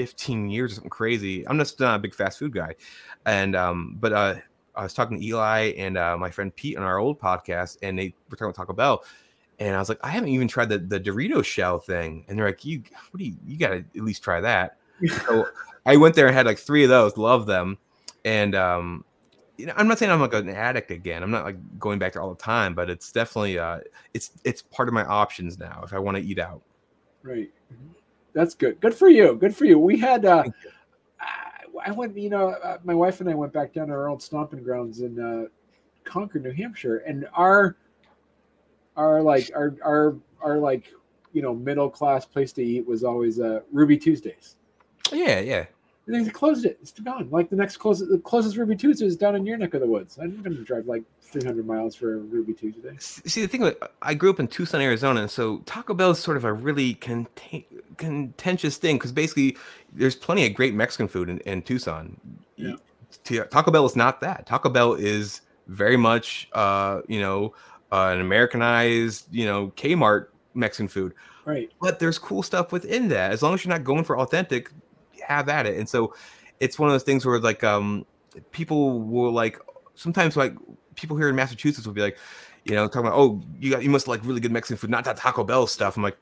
15 0.00 0.48
years 0.48 0.72
or 0.72 0.74
something 0.76 0.88
crazy. 0.88 1.46
I'm 1.46 1.58
just 1.58 1.78
not 1.78 1.96
a 1.96 1.98
big 1.98 2.14
fast 2.14 2.38
food 2.38 2.54
guy. 2.54 2.74
And 3.26 3.54
um, 3.54 3.96
but 4.00 4.12
uh 4.14 4.34
I 4.74 4.84
was 4.84 4.94
talking 4.94 5.18
to 5.18 5.26
Eli 5.26 5.72
and 5.76 5.98
uh, 5.98 6.16
my 6.16 6.30
friend 6.30 6.54
Pete 6.56 6.78
on 6.78 6.84
our 6.84 6.98
old 6.98 7.20
podcast, 7.20 7.76
and 7.82 7.98
they 7.98 8.14
were 8.30 8.36
talking 8.36 8.46
about 8.46 8.54
Taco 8.54 8.72
Bell. 8.72 9.04
And 9.58 9.76
I 9.76 9.78
was 9.78 9.90
like, 9.90 9.98
I 10.02 10.08
haven't 10.08 10.30
even 10.30 10.48
tried 10.48 10.70
the, 10.70 10.78
the 10.78 10.98
Dorito 10.98 11.44
shell 11.44 11.78
thing. 11.78 12.24
And 12.28 12.38
they're 12.38 12.46
like, 12.46 12.64
You 12.64 12.82
what 13.10 13.18
do 13.18 13.24
you 13.24 13.34
you 13.46 13.58
gotta 13.58 13.84
at 13.94 14.02
least 14.02 14.22
try 14.22 14.40
that. 14.40 14.78
so 15.26 15.48
I 15.84 15.96
went 15.96 16.14
there 16.14 16.28
and 16.28 16.34
had 16.34 16.46
like 16.46 16.58
three 16.58 16.82
of 16.82 16.88
those, 16.88 17.18
love 17.18 17.44
them. 17.44 17.76
And 18.24 18.54
um, 18.54 19.04
you 19.58 19.66
know, 19.66 19.74
I'm 19.76 19.86
not 19.86 19.98
saying 19.98 20.10
I'm 20.10 20.20
like 20.20 20.32
an 20.32 20.48
addict 20.48 20.90
again. 20.90 21.22
I'm 21.22 21.30
not 21.30 21.44
like 21.44 21.78
going 21.78 21.98
back 21.98 22.14
there 22.14 22.22
all 22.22 22.32
the 22.32 22.42
time, 22.42 22.74
but 22.74 22.88
it's 22.88 23.12
definitely 23.12 23.58
uh 23.58 23.80
it's 24.14 24.30
it's 24.44 24.62
part 24.62 24.88
of 24.88 24.94
my 24.94 25.04
options 25.04 25.58
now 25.58 25.82
if 25.84 25.92
I 25.92 25.98
want 25.98 26.16
to 26.16 26.22
eat 26.22 26.38
out. 26.38 26.62
Right. 27.22 27.50
Mm-hmm. 27.70 27.99
That's 28.32 28.54
good. 28.54 28.80
Good 28.80 28.94
for 28.94 29.08
you. 29.08 29.34
Good 29.34 29.56
for 29.56 29.64
you. 29.64 29.78
We 29.78 29.98
had. 29.98 30.24
Uh, 30.24 30.44
I 31.84 31.90
went. 31.92 32.16
You 32.16 32.30
know, 32.30 32.50
uh, 32.50 32.78
my 32.84 32.94
wife 32.94 33.20
and 33.20 33.28
I 33.28 33.34
went 33.34 33.52
back 33.52 33.72
down 33.72 33.88
to 33.88 33.92
our 33.92 34.08
old 34.08 34.22
stomping 34.22 34.62
grounds 34.62 35.00
in 35.00 35.18
uh, 35.18 35.44
Concord, 36.04 36.44
New 36.44 36.52
Hampshire, 36.52 36.98
and 36.98 37.26
our 37.34 37.76
our 38.96 39.22
like 39.22 39.50
our 39.54 39.76
our 39.84 40.16
our 40.42 40.58
like 40.58 40.92
you 41.32 41.42
know 41.42 41.54
middle 41.54 41.90
class 41.90 42.24
place 42.24 42.52
to 42.54 42.62
eat 42.62 42.86
was 42.86 43.04
always 43.04 43.40
uh, 43.40 43.60
Ruby 43.72 43.96
Tuesdays. 43.96 44.56
Yeah, 45.12 45.40
yeah. 45.40 45.66
And 46.14 46.26
they 46.26 46.30
closed 46.30 46.64
it. 46.64 46.78
It's 46.82 46.92
gone. 46.92 47.28
Like 47.30 47.50
the 47.50 47.56
next 47.56 47.76
closest, 47.76 48.10
the 48.10 48.18
closest 48.18 48.56
Ruby 48.56 48.76
Tuesday 48.76 49.06
is 49.06 49.16
down 49.16 49.36
in 49.36 49.46
your 49.46 49.56
neck 49.56 49.74
of 49.74 49.80
the 49.80 49.86
woods. 49.86 50.18
I'm 50.20 50.42
going 50.42 50.56
to 50.56 50.64
drive 50.64 50.86
like 50.86 51.02
300 51.22 51.66
miles 51.66 51.94
for 51.94 52.14
a 52.14 52.18
Ruby 52.18 52.52
Tuesday. 52.52 52.96
See, 52.98 53.42
the 53.42 53.48
thing 53.48 53.60
with 53.60 53.76
I 54.02 54.14
grew 54.14 54.30
up 54.30 54.40
in 54.40 54.48
Tucson, 54.48 54.80
Arizona, 54.80 55.28
so 55.28 55.58
Taco 55.66 55.94
Bell 55.94 56.10
is 56.10 56.18
sort 56.18 56.36
of 56.36 56.44
a 56.44 56.52
really 56.52 56.94
contentious 56.94 58.76
thing 58.76 58.96
because 58.96 59.12
basically 59.12 59.56
there's 59.92 60.16
plenty 60.16 60.46
of 60.46 60.54
great 60.54 60.74
Mexican 60.74 61.08
food 61.08 61.28
in, 61.28 61.38
in 61.40 61.62
Tucson. 61.62 62.18
Yeah. 62.56 62.74
Taco 63.50 63.70
Bell 63.70 63.86
is 63.86 63.96
not 63.96 64.20
that. 64.20 64.46
Taco 64.46 64.68
Bell 64.68 64.94
is 64.94 65.42
very 65.66 65.96
much, 65.96 66.48
uh, 66.52 67.00
you 67.08 67.20
know, 67.20 67.54
uh, 67.92 68.10
an 68.12 68.20
Americanized, 68.20 69.26
you 69.30 69.46
know, 69.46 69.68
Kmart 69.76 70.26
Mexican 70.54 70.88
food. 70.88 71.14
Right. 71.44 71.70
But 71.80 71.98
there's 71.98 72.18
cool 72.18 72.42
stuff 72.42 72.72
within 72.72 73.08
that. 73.08 73.32
As 73.32 73.42
long 73.42 73.54
as 73.54 73.64
you're 73.64 73.72
not 73.72 73.84
going 73.84 74.04
for 74.04 74.18
authentic, 74.18 74.70
have 75.30 75.48
at 75.48 75.66
it. 75.66 75.78
And 75.78 75.88
so 75.88 76.14
it's 76.58 76.78
one 76.78 76.88
of 76.88 76.94
those 76.94 77.02
things 77.02 77.24
where 77.24 77.38
like 77.38 77.64
um 77.64 78.04
people 78.50 79.00
will 79.00 79.32
like 79.32 79.58
sometimes 79.94 80.36
like 80.36 80.54
people 80.94 81.16
here 81.16 81.28
in 81.28 81.36
Massachusetts 81.36 81.86
will 81.86 81.94
be 81.94 82.02
like, 82.02 82.18
you 82.64 82.74
know, 82.74 82.86
talking 82.86 83.06
about 83.06 83.18
oh 83.18 83.40
you 83.58 83.70
got 83.70 83.82
you 83.82 83.90
must 83.90 84.08
like 84.08 84.20
really 84.24 84.40
good 84.40 84.52
Mexican 84.52 84.76
food, 84.76 84.90
not 84.90 85.04
that 85.04 85.16
Taco 85.16 85.44
Bell 85.44 85.66
stuff. 85.66 85.96
I'm 85.96 86.02
like, 86.02 86.18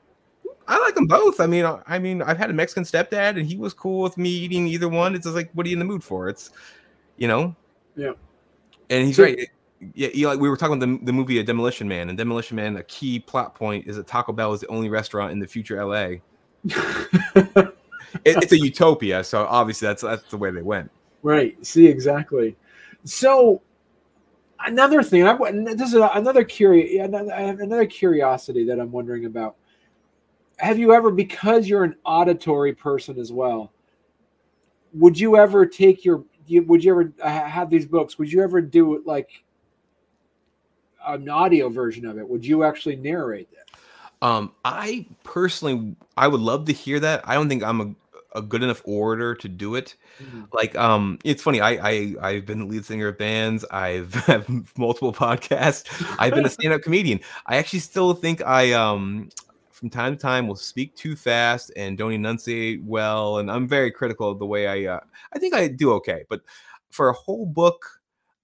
I 0.67 0.77
like 0.79 0.95
them 0.95 1.07
both. 1.07 1.39
I 1.39 1.47
mean, 1.47 1.65
I 1.87 1.97
mean, 1.97 2.21
I've 2.21 2.37
had 2.37 2.51
a 2.51 2.53
Mexican 2.53 2.83
stepdad, 2.83 3.37
and 3.39 3.45
he 3.45 3.57
was 3.57 3.73
cool 3.73 4.03
with 4.03 4.17
me 4.17 4.29
eating 4.29 4.67
either 4.67 4.87
one. 4.87 5.15
It's 5.15 5.25
just 5.25 5.35
like, 5.35 5.49
what 5.53 5.65
are 5.65 5.69
you 5.69 5.73
in 5.73 5.79
the 5.79 5.85
mood 5.85 6.03
for? 6.03 6.29
It's, 6.29 6.51
you 7.17 7.27
know, 7.27 7.55
yeah. 7.95 8.11
And 8.91 9.05
he's 9.05 9.15
so, 9.15 9.23
right. 9.23 9.49
Yeah, 9.93 10.09
Eli, 10.13 10.35
we 10.35 10.49
were 10.49 10.57
talking 10.57 10.81
about 10.81 10.99
the, 10.99 11.05
the 11.05 11.13
movie 11.13 11.39
A 11.39 11.43
Demolition 11.43 11.87
Man, 11.87 12.09
and 12.09 12.17
Demolition 12.17 12.55
Man. 12.55 12.77
A 12.77 12.83
key 12.83 13.19
plot 13.19 13.55
point 13.55 13.87
is 13.87 13.95
that 13.95 14.07
Taco 14.07 14.31
Bell 14.31 14.53
is 14.53 14.59
the 14.59 14.67
only 14.67 14.89
restaurant 14.89 15.31
in 15.31 15.39
the 15.39 15.47
future 15.47 15.83
LA. 15.83 16.17
it, 18.25 18.37
it's 18.43 18.51
a 18.51 18.59
utopia. 18.59 19.23
So 19.23 19.45
obviously 19.45 19.87
that's 19.87 20.01
that's 20.01 20.29
the 20.29 20.37
way 20.37 20.51
they 20.51 20.61
went. 20.61 20.91
Right. 21.23 21.63
See 21.65 21.87
exactly. 21.87 22.55
So 23.03 23.61
another 24.65 25.03
thing, 25.03 25.25
I 25.25 25.35
this 25.75 25.93
is 25.93 25.95
another 25.95 26.43
curious 26.43 27.07
another 27.07 27.85
curiosity 27.85 28.65
that 28.65 28.79
I'm 28.79 28.91
wondering 28.91 29.25
about. 29.25 29.55
Have 30.57 30.77
you 30.77 30.93
ever, 30.93 31.09
because 31.09 31.69
you're 31.69 31.85
an 31.85 31.95
auditory 32.03 32.73
person 32.73 33.17
as 33.17 33.31
well, 33.31 33.71
would 34.93 35.17
you 35.17 35.37
ever 35.37 35.65
take 35.65 36.03
your 36.03 36.25
would 36.49 36.83
you 36.83 36.91
ever 36.91 37.13
uh, 37.21 37.29
have 37.29 37.69
these 37.69 37.85
books? 37.85 38.17
Would 38.17 38.31
you 38.31 38.41
ever 38.41 38.59
do 38.59 39.01
like 39.05 39.43
an 41.05 41.29
audio 41.29 41.69
version 41.69 42.05
of 42.05 42.17
it? 42.17 42.27
Would 42.27 42.45
you 42.45 42.63
actually 42.63 42.95
narrate 42.97 43.49
that? 43.51 43.79
Um, 44.21 44.53
I 44.65 45.07
personally, 45.23 45.95
I 46.17 46.27
would 46.27 46.41
love 46.41 46.65
to 46.65 46.73
hear 46.73 46.99
that. 46.99 47.21
I 47.27 47.35
don't 47.35 47.49
think 47.49 47.63
I'm 47.63 47.81
a 47.81 47.95
a 48.35 48.43
good 48.43 48.61
enough 48.61 48.81
orator 48.85 49.33
to 49.33 49.49
do 49.49 49.73
it. 49.73 49.95
Mhm. 50.21 50.47
Like, 50.53 50.75
um, 50.77 51.17
it's 51.25 51.41
funny. 51.43 51.61
I 51.61 51.71
I 51.89 52.15
I've 52.21 52.45
been 52.45 52.59
the 52.59 52.65
lead 52.65 52.85
singer 52.85 53.07
of 53.09 53.17
bands. 53.17 53.65
I've 53.71 54.13
have 54.27 54.47
multiple 54.77 55.13
podcasts. 55.13 55.85
I've 56.19 56.33
been 56.35 56.45
a 56.45 56.49
stand-up 56.51 56.81
comedian. 56.83 57.21
I 57.47 57.57
actually 57.57 57.79
still 57.79 58.13
think 58.13 58.41
I 58.45 58.73
um 58.73 59.29
from 59.71 59.89
time 59.89 60.15
to 60.15 60.21
time 60.21 60.47
will 60.47 60.55
speak 60.57 60.95
too 60.95 61.15
fast 61.15 61.71
and 61.77 61.97
don't 61.97 62.13
enunciate 62.13 62.83
well, 62.83 63.39
and 63.39 63.49
I'm 63.51 63.67
very 63.67 63.91
critical 63.91 64.29
of 64.31 64.39
the 64.39 64.45
way 64.45 64.67
I. 64.67 64.95
Uh, 64.95 64.99
I 65.33 65.39
think 65.39 65.53
I 65.55 65.67
do 65.69 65.93
okay, 65.93 66.25
but 66.29 66.41
for 66.91 67.09
a 67.09 67.13
whole 67.13 67.45
book. 67.45 67.98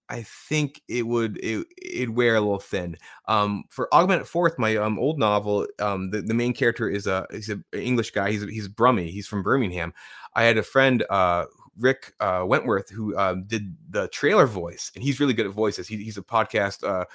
I 0.09 0.23
think 0.23 0.81
it 0.87 1.07
would 1.07 1.37
it 1.37 1.65
it'd 1.81 2.15
wear 2.15 2.35
a 2.35 2.41
little 2.41 2.59
thin. 2.59 2.97
Um, 3.27 3.63
for 3.69 3.93
Augmented 3.93 4.27
Fourth, 4.27 4.59
my 4.59 4.77
um 4.77 4.99
old 4.99 5.19
novel, 5.19 5.67
um, 5.79 6.11
the, 6.11 6.21
the 6.21 6.33
main 6.33 6.53
character 6.53 6.89
is 6.89 7.07
a 7.07 7.25
he's 7.31 7.49
an 7.49 7.63
English 7.73 8.11
guy. 8.11 8.31
He's 8.31 8.43
he's 8.43 8.67
Brummy. 8.67 9.09
He's 9.09 9.27
from 9.27 9.43
Birmingham. 9.43 9.93
I 10.35 10.43
had 10.43 10.57
a 10.57 10.63
friend, 10.63 11.03
uh, 11.09 11.45
Rick 11.77 12.13
uh, 12.19 12.43
Wentworth, 12.45 12.89
who 12.89 13.17
um, 13.17 13.43
did 13.45 13.75
the 13.89 14.07
trailer 14.09 14.45
voice, 14.47 14.91
and 14.95 15.03
he's 15.03 15.19
really 15.19 15.33
good 15.33 15.45
at 15.45 15.51
voices. 15.51 15.87
He, 15.87 15.97
he's 15.97 16.17
a 16.17 16.21
podcast. 16.21 16.87
Uh, 16.87 17.05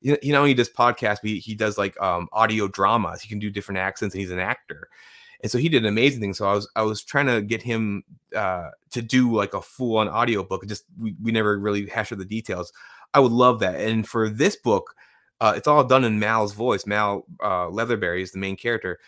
you 0.00 0.12
know, 0.12 0.18
he 0.22 0.32
not 0.32 0.40
only 0.40 0.54
does 0.54 0.68
podcasts, 0.68 1.20
but 1.22 1.30
he, 1.30 1.38
he 1.38 1.54
does 1.54 1.78
like 1.78 2.00
um, 2.00 2.28
audio 2.32 2.68
dramas. 2.68 3.22
He 3.22 3.28
can 3.28 3.38
do 3.38 3.50
different 3.50 3.78
accents, 3.78 4.14
and 4.14 4.20
he's 4.20 4.30
an 4.30 4.40
actor. 4.40 4.88
And 5.42 5.50
so 5.50 5.58
he 5.58 5.68
did 5.68 5.82
an 5.82 5.88
amazing 5.88 6.20
thing. 6.20 6.34
So 6.34 6.46
I 6.46 6.54
was 6.54 6.68
I 6.76 6.82
was 6.82 7.02
trying 7.02 7.26
to 7.26 7.42
get 7.42 7.62
him 7.62 8.04
uh, 8.34 8.70
to 8.90 9.02
do 9.02 9.34
like 9.34 9.54
a 9.54 9.62
full 9.62 9.98
on 9.98 10.08
audio 10.08 10.44
book. 10.44 10.66
Just 10.66 10.84
we, 11.00 11.16
we 11.20 11.32
never 11.32 11.58
really 11.58 11.86
hashed 11.88 12.12
out 12.12 12.18
the 12.18 12.24
details. 12.24 12.72
I 13.14 13.20
would 13.20 13.32
love 13.32 13.58
that. 13.60 13.80
And 13.80 14.08
for 14.08 14.28
this 14.28 14.56
book, 14.56 14.94
uh, 15.40 15.54
it's 15.56 15.66
all 15.66 15.82
done 15.84 16.04
in 16.04 16.20
Mal's 16.20 16.52
voice. 16.52 16.86
Mal 16.86 17.24
uh, 17.42 17.66
Leatherberry 17.66 18.22
is 18.22 18.30
the 18.30 18.38
main 18.38 18.56
character, 18.56 19.00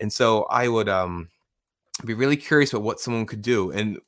and 0.00 0.12
so 0.12 0.44
I 0.44 0.68
would 0.68 0.88
um, 0.88 1.28
be 2.04 2.14
really 2.14 2.36
curious 2.36 2.72
about 2.72 2.82
what 2.82 3.00
someone 3.00 3.26
could 3.26 3.42
do. 3.42 3.72
And 3.72 3.98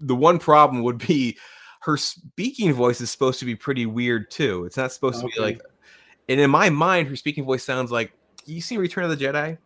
the 0.00 0.16
one 0.16 0.38
problem 0.38 0.82
would 0.82 0.98
be 0.98 1.36
her 1.80 1.98
speaking 1.98 2.72
voice 2.72 3.00
is 3.00 3.10
supposed 3.10 3.38
to 3.40 3.44
be 3.44 3.54
pretty 3.54 3.84
weird 3.84 4.30
too. 4.30 4.64
It's 4.64 4.78
not 4.78 4.92
supposed 4.92 5.20
to 5.20 5.26
be 5.26 5.40
like. 5.40 5.60
And 6.28 6.40
in 6.40 6.50
my 6.50 6.70
mind, 6.70 7.06
her 7.06 7.14
speaking 7.14 7.44
voice 7.44 7.62
sounds 7.62 7.92
like 7.92 8.12
you 8.46 8.60
see 8.60 8.78
Return 8.78 9.04
of 9.04 9.16
the 9.16 9.24
Jedi. 9.24 9.58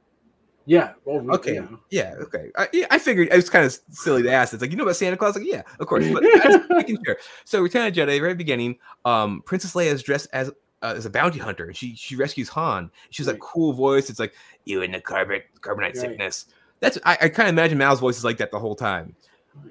Yeah. 0.66 0.92
Well, 1.04 1.34
Okay. 1.36 1.54
yeah. 1.54 1.66
Yeah, 1.90 2.14
okay. 2.20 2.50
I, 2.56 2.68
yeah, 2.72 2.86
I 2.90 2.98
figured 2.98 3.28
it 3.32 3.36
was 3.36 3.50
kind 3.50 3.64
of 3.64 3.76
silly 3.90 4.22
to 4.22 4.30
ask. 4.30 4.52
It's 4.52 4.60
like, 4.60 4.70
you 4.70 4.76
know 4.76 4.84
about 4.84 4.96
Santa 4.96 5.16
Claus? 5.16 5.34
Like, 5.36 5.46
yeah, 5.46 5.62
of 5.80 5.86
course. 5.86 6.06
But 6.12 6.22
making 6.70 6.98
sure. 7.04 7.16
So, 7.44 7.60
Return 7.60 7.86
of 7.86 7.94
the 7.94 8.00
Jedi, 8.00 8.20
very 8.20 8.34
beginning, 8.34 8.78
um, 9.04 9.42
Princess 9.46 9.74
Leia 9.74 9.86
is 9.86 10.02
dressed 10.02 10.28
as 10.32 10.50
uh, 10.82 10.94
as 10.96 11.06
a 11.06 11.10
bounty 11.10 11.38
hunter, 11.38 11.64
and 11.66 11.76
she 11.76 11.94
she 11.96 12.16
rescues 12.16 12.48
Han. 12.50 12.90
She 13.10 13.22
has 13.22 13.28
a 13.28 13.36
cool 13.38 13.72
voice. 13.72 14.08
It's 14.10 14.18
like 14.20 14.34
you 14.64 14.82
in 14.82 14.92
the 14.92 15.00
carbon 15.00 15.42
carbonite 15.60 15.80
Right. 15.80 15.96
sickness. 15.96 16.46
That's 16.80 16.98
I, 17.04 17.18
I 17.22 17.28
kind 17.28 17.48
of 17.48 17.54
imagine 17.54 17.76
Mal's 17.76 18.00
voice 18.00 18.16
is 18.16 18.24
like 18.24 18.38
that 18.38 18.50
the 18.50 18.58
whole 18.58 18.76
time. 18.76 19.14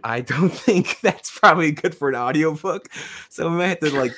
I 0.04 0.22
don't 0.22 0.50
think 0.54 1.00
that's 1.02 1.38
probably 1.38 1.72
good 1.72 1.96
for 1.96 2.10
an 2.10 2.16
audiobook. 2.16 2.90
So 3.30 3.50
we 3.50 3.56
might 3.58 3.68
have 3.68 3.80
to 3.80 3.90
like 3.98 4.14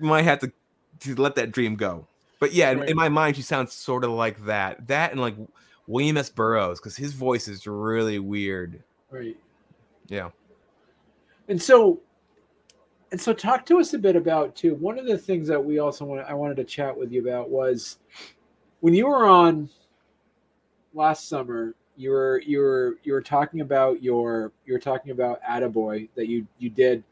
we 0.00 0.08
might 0.08 0.22
have 0.22 0.38
to, 0.40 0.52
to 1.00 1.14
let 1.16 1.34
that 1.34 1.50
dream 1.52 1.76
go. 1.76 2.06
But 2.40 2.52
yeah, 2.52 2.70
in, 2.70 2.82
in 2.84 2.96
my 2.96 3.08
mind, 3.08 3.36
she 3.36 3.42
sounds 3.42 3.72
sort 3.72 4.04
of 4.04 4.10
like 4.10 4.44
that. 4.46 4.86
That 4.86 5.12
and 5.12 5.20
like 5.20 5.34
William 5.86 6.16
S. 6.16 6.30
Burroughs, 6.30 6.80
because 6.80 6.96
his 6.96 7.12
voice 7.12 7.48
is 7.48 7.66
really 7.66 8.18
weird. 8.18 8.82
Right. 9.10 9.36
Yeah. 10.08 10.30
And 11.48 11.60
so, 11.60 12.00
and 13.12 13.20
so, 13.20 13.32
talk 13.32 13.66
to 13.66 13.78
us 13.78 13.94
a 13.94 13.98
bit 13.98 14.16
about 14.16 14.56
too. 14.56 14.74
One 14.76 14.98
of 14.98 15.06
the 15.06 15.18
things 15.18 15.46
that 15.48 15.62
we 15.62 15.78
also 15.78 16.04
want, 16.04 16.26
I 16.26 16.34
wanted 16.34 16.56
to 16.56 16.64
chat 16.64 16.96
with 16.96 17.12
you 17.12 17.22
about 17.22 17.50
was 17.50 17.98
when 18.80 18.94
you 18.94 19.06
were 19.06 19.26
on 19.26 19.68
last 20.94 21.28
summer. 21.28 21.74
You 21.96 22.10
were 22.10 22.42
you 22.44 22.58
were 22.58 22.98
you 23.04 23.12
were 23.12 23.22
talking 23.22 23.60
about 23.60 24.02
your 24.02 24.50
you 24.66 24.72
were 24.72 24.80
talking 24.80 25.12
about 25.12 25.40
Attaboy 25.42 26.08
that 26.16 26.26
you 26.28 26.44
you 26.58 26.68
did. 26.68 27.04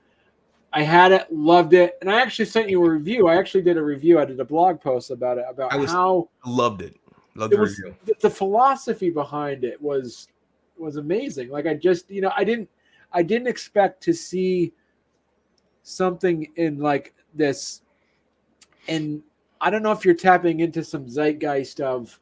I 0.73 0.83
had 0.83 1.13
it, 1.13 1.33
loved 1.33 1.75
it, 1.75 1.99
and 2.01 2.11
I 2.11 2.21
actually 2.21 2.47
sent 2.47 2.69
you 2.69 2.85
a 2.85 2.91
review. 2.91 3.29
I 3.29 3.37
actually 3.37 3.63
did 3.63 3.77
a 3.77 3.83
review. 3.83 4.19
I 4.19 4.25
did 4.25 4.41
a 4.41 4.45
blog 4.45 4.81
post 4.81 5.11
about 5.11 5.39
it 5.39 5.45
about 5.49 5.73
I 5.73 5.77
was- 5.77 5.93
how 5.93 6.31
Loved 6.47 6.83
it. 6.83 6.97
Loved 7.35 7.53
it 7.53 7.57
the 7.57 7.61
was 7.63 7.79
review. 7.79 7.97
the, 8.05 8.15
the 8.21 8.31
philosophy 8.31 9.11
behind 9.11 9.65
it 9.65 9.81
was 9.81 10.29
was 10.77 10.97
amazing. 10.97 11.49
Like 11.49 11.67
i 11.67 11.75
just 11.75 12.11
you 12.11 12.21
know 12.21 12.33
i 12.37 12.45
didn't 12.45 12.69
i 13.13 13.23
didn't 13.23 13.49
expect 13.49 14.03
to 14.05 14.13
see 14.13 14.73
something 15.83 16.49
in 16.57 16.79
like 16.79 17.15
this. 17.35 17.83
And 18.89 19.23
i 19.61 19.71
don't 19.71 19.83
know 19.83 19.93
if 19.93 20.05
you're 20.05 20.15
tapping 20.15 20.61
into 20.61 20.85
some 20.85 21.07
zeitgeist 21.09 21.81
of 21.81 22.19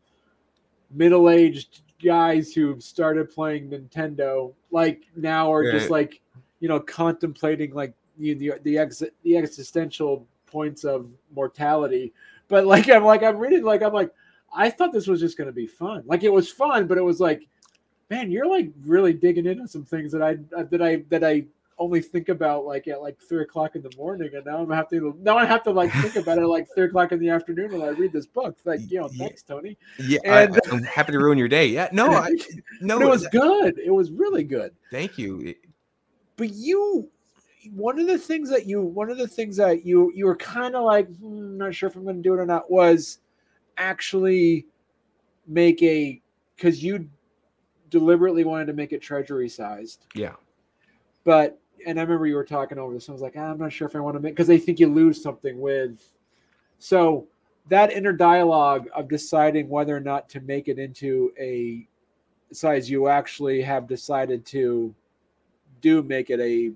middle-aged 0.90 1.82
guys 2.02 2.52
who've 2.52 2.82
started 2.82 3.30
playing 3.30 3.70
nintendo 3.70 4.52
like 4.70 5.02
now 5.14 5.52
are 5.52 5.70
just 5.70 5.90
like 5.90 6.20
you 6.58 6.68
know 6.68 6.80
contemplating 6.80 7.72
like 7.74 7.94
the 8.18 8.34
the 8.34 8.52
the, 8.62 8.78
ex, 8.78 9.02
the 9.22 9.36
existential 9.36 10.26
points 10.46 10.84
of 10.84 11.08
mortality. 11.34 12.12
But 12.48 12.66
like 12.66 12.88
i'm 12.90 13.04
like 13.04 13.22
i'm 13.22 13.38
reading 13.38 13.64
like 13.64 13.82
i'm 13.82 13.92
like 13.92 14.12
I 14.52 14.70
thought 14.70 14.92
this 14.92 15.06
was 15.06 15.20
just 15.20 15.36
going 15.36 15.46
to 15.46 15.52
be 15.52 15.66
fun. 15.66 16.02
Like 16.06 16.22
it 16.24 16.32
was 16.32 16.50
fun, 16.50 16.86
but 16.86 16.98
it 16.98 17.04
was 17.04 17.20
like, 17.20 17.46
man, 18.10 18.30
you're 18.30 18.46
like 18.46 18.70
really 18.84 19.12
digging 19.12 19.46
into 19.46 19.68
some 19.68 19.84
things 19.84 20.12
that 20.12 20.22
I 20.22 20.36
that 20.64 20.82
I 20.82 21.04
that 21.10 21.24
I 21.24 21.44
only 21.78 22.02
think 22.02 22.28
about 22.28 22.66
like 22.66 22.86
at 22.88 23.00
like 23.00 23.18
three 23.18 23.42
o'clock 23.42 23.74
in 23.74 23.82
the 23.82 23.90
morning, 23.96 24.30
and 24.34 24.44
now 24.44 24.58
I'm 24.58 24.70
have 24.70 24.88
to 24.90 25.16
now 25.20 25.38
I 25.38 25.46
have 25.46 25.62
to 25.64 25.70
like 25.70 25.90
think 25.92 26.16
about 26.16 26.38
it 26.38 26.46
like 26.46 26.68
three 26.74 26.84
o'clock 26.84 27.12
in 27.12 27.18
the 27.18 27.30
afternoon 27.30 27.72
when 27.72 27.82
I 27.82 27.88
read 27.88 28.12
this 28.12 28.26
book. 28.26 28.58
Like, 28.64 28.80
you 28.88 29.00
know, 29.00 29.08
Yeah. 29.12 29.26
thanks, 29.26 29.42
Tony. 29.42 29.76
Yeah, 29.98 30.18
I, 30.26 30.42
and- 30.42 30.60
I'm 30.70 30.82
happy 30.82 31.12
to 31.12 31.18
ruin 31.18 31.38
your 31.38 31.48
day. 31.48 31.66
Yeah, 31.66 31.88
no, 31.92 32.10
I, 32.10 32.30
no, 32.80 33.00
it 33.00 33.08
was 33.08 33.26
good. 33.28 33.78
It 33.78 33.90
was 33.90 34.10
really 34.10 34.44
good. 34.44 34.74
Thank 34.90 35.16
you. 35.16 35.54
But 36.36 36.50
you, 36.54 37.08
one 37.72 37.98
of 37.98 38.06
the 38.06 38.18
things 38.18 38.50
that 38.50 38.66
you, 38.66 38.82
one 38.82 39.10
of 39.10 39.18
the 39.18 39.28
things 39.28 39.56
that 39.56 39.84
you, 39.84 40.10
you 40.14 40.26
were 40.26 40.36
kind 40.36 40.74
of 40.74 40.84
like, 40.84 41.06
hmm, 41.18 41.58
not 41.58 41.74
sure 41.74 41.88
if 41.88 41.96
I'm 41.96 42.04
going 42.04 42.16
to 42.16 42.22
do 42.22 42.32
it 42.34 42.38
or 42.38 42.46
not, 42.46 42.70
was 42.70 43.18
actually 43.80 44.66
make 45.46 45.82
a 45.82 46.20
because 46.56 46.82
you 46.82 47.08
deliberately 47.88 48.44
wanted 48.44 48.66
to 48.66 48.72
make 48.72 48.92
it 48.92 49.02
treasury 49.02 49.48
sized. 49.48 50.06
Yeah. 50.14 50.34
But 51.24 51.58
and 51.86 51.98
I 51.98 52.02
remember 52.02 52.26
you 52.26 52.34
were 52.34 52.44
talking 52.44 52.78
over 52.78 52.92
this. 52.92 53.08
I 53.08 53.12
was 53.12 53.22
like, 53.22 53.34
"Ah, 53.36 53.50
I'm 53.50 53.58
not 53.58 53.72
sure 53.72 53.88
if 53.88 53.96
I 53.96 54.00
want 54.00 54.16
to 54.16 54.20
make 54.20 54.34
because 54.34 54.46
they 54.46 54.58
think 54.58 54.78
you 54.78 54.88
lose 54.88 55.22
something 55.22 55.58
with. 55.60 56.12
So 56.78 57.26
that 57.68 57.92
inner 57.92 58.12
dialogue 58.12 58.88
of 58.94 59.08
deciding 59.08 59.68
whether 59.68 59.96
or 59.96 60.00
not 60.00 60.28
to 60.30 60.40
make 60.40 60.68
it 60.68 60.78
into 60.78 61.32
a 61.38 61.86
size 62.52 62.90
you 62.90 63.08
actually 63.08 63.62
have 63.62 63.86
decided 63.86 64.44
to 64.44 64.94
do 65.80 66.02
make 66.02 66.30
it 66.30 66.40
a 66.40 66.72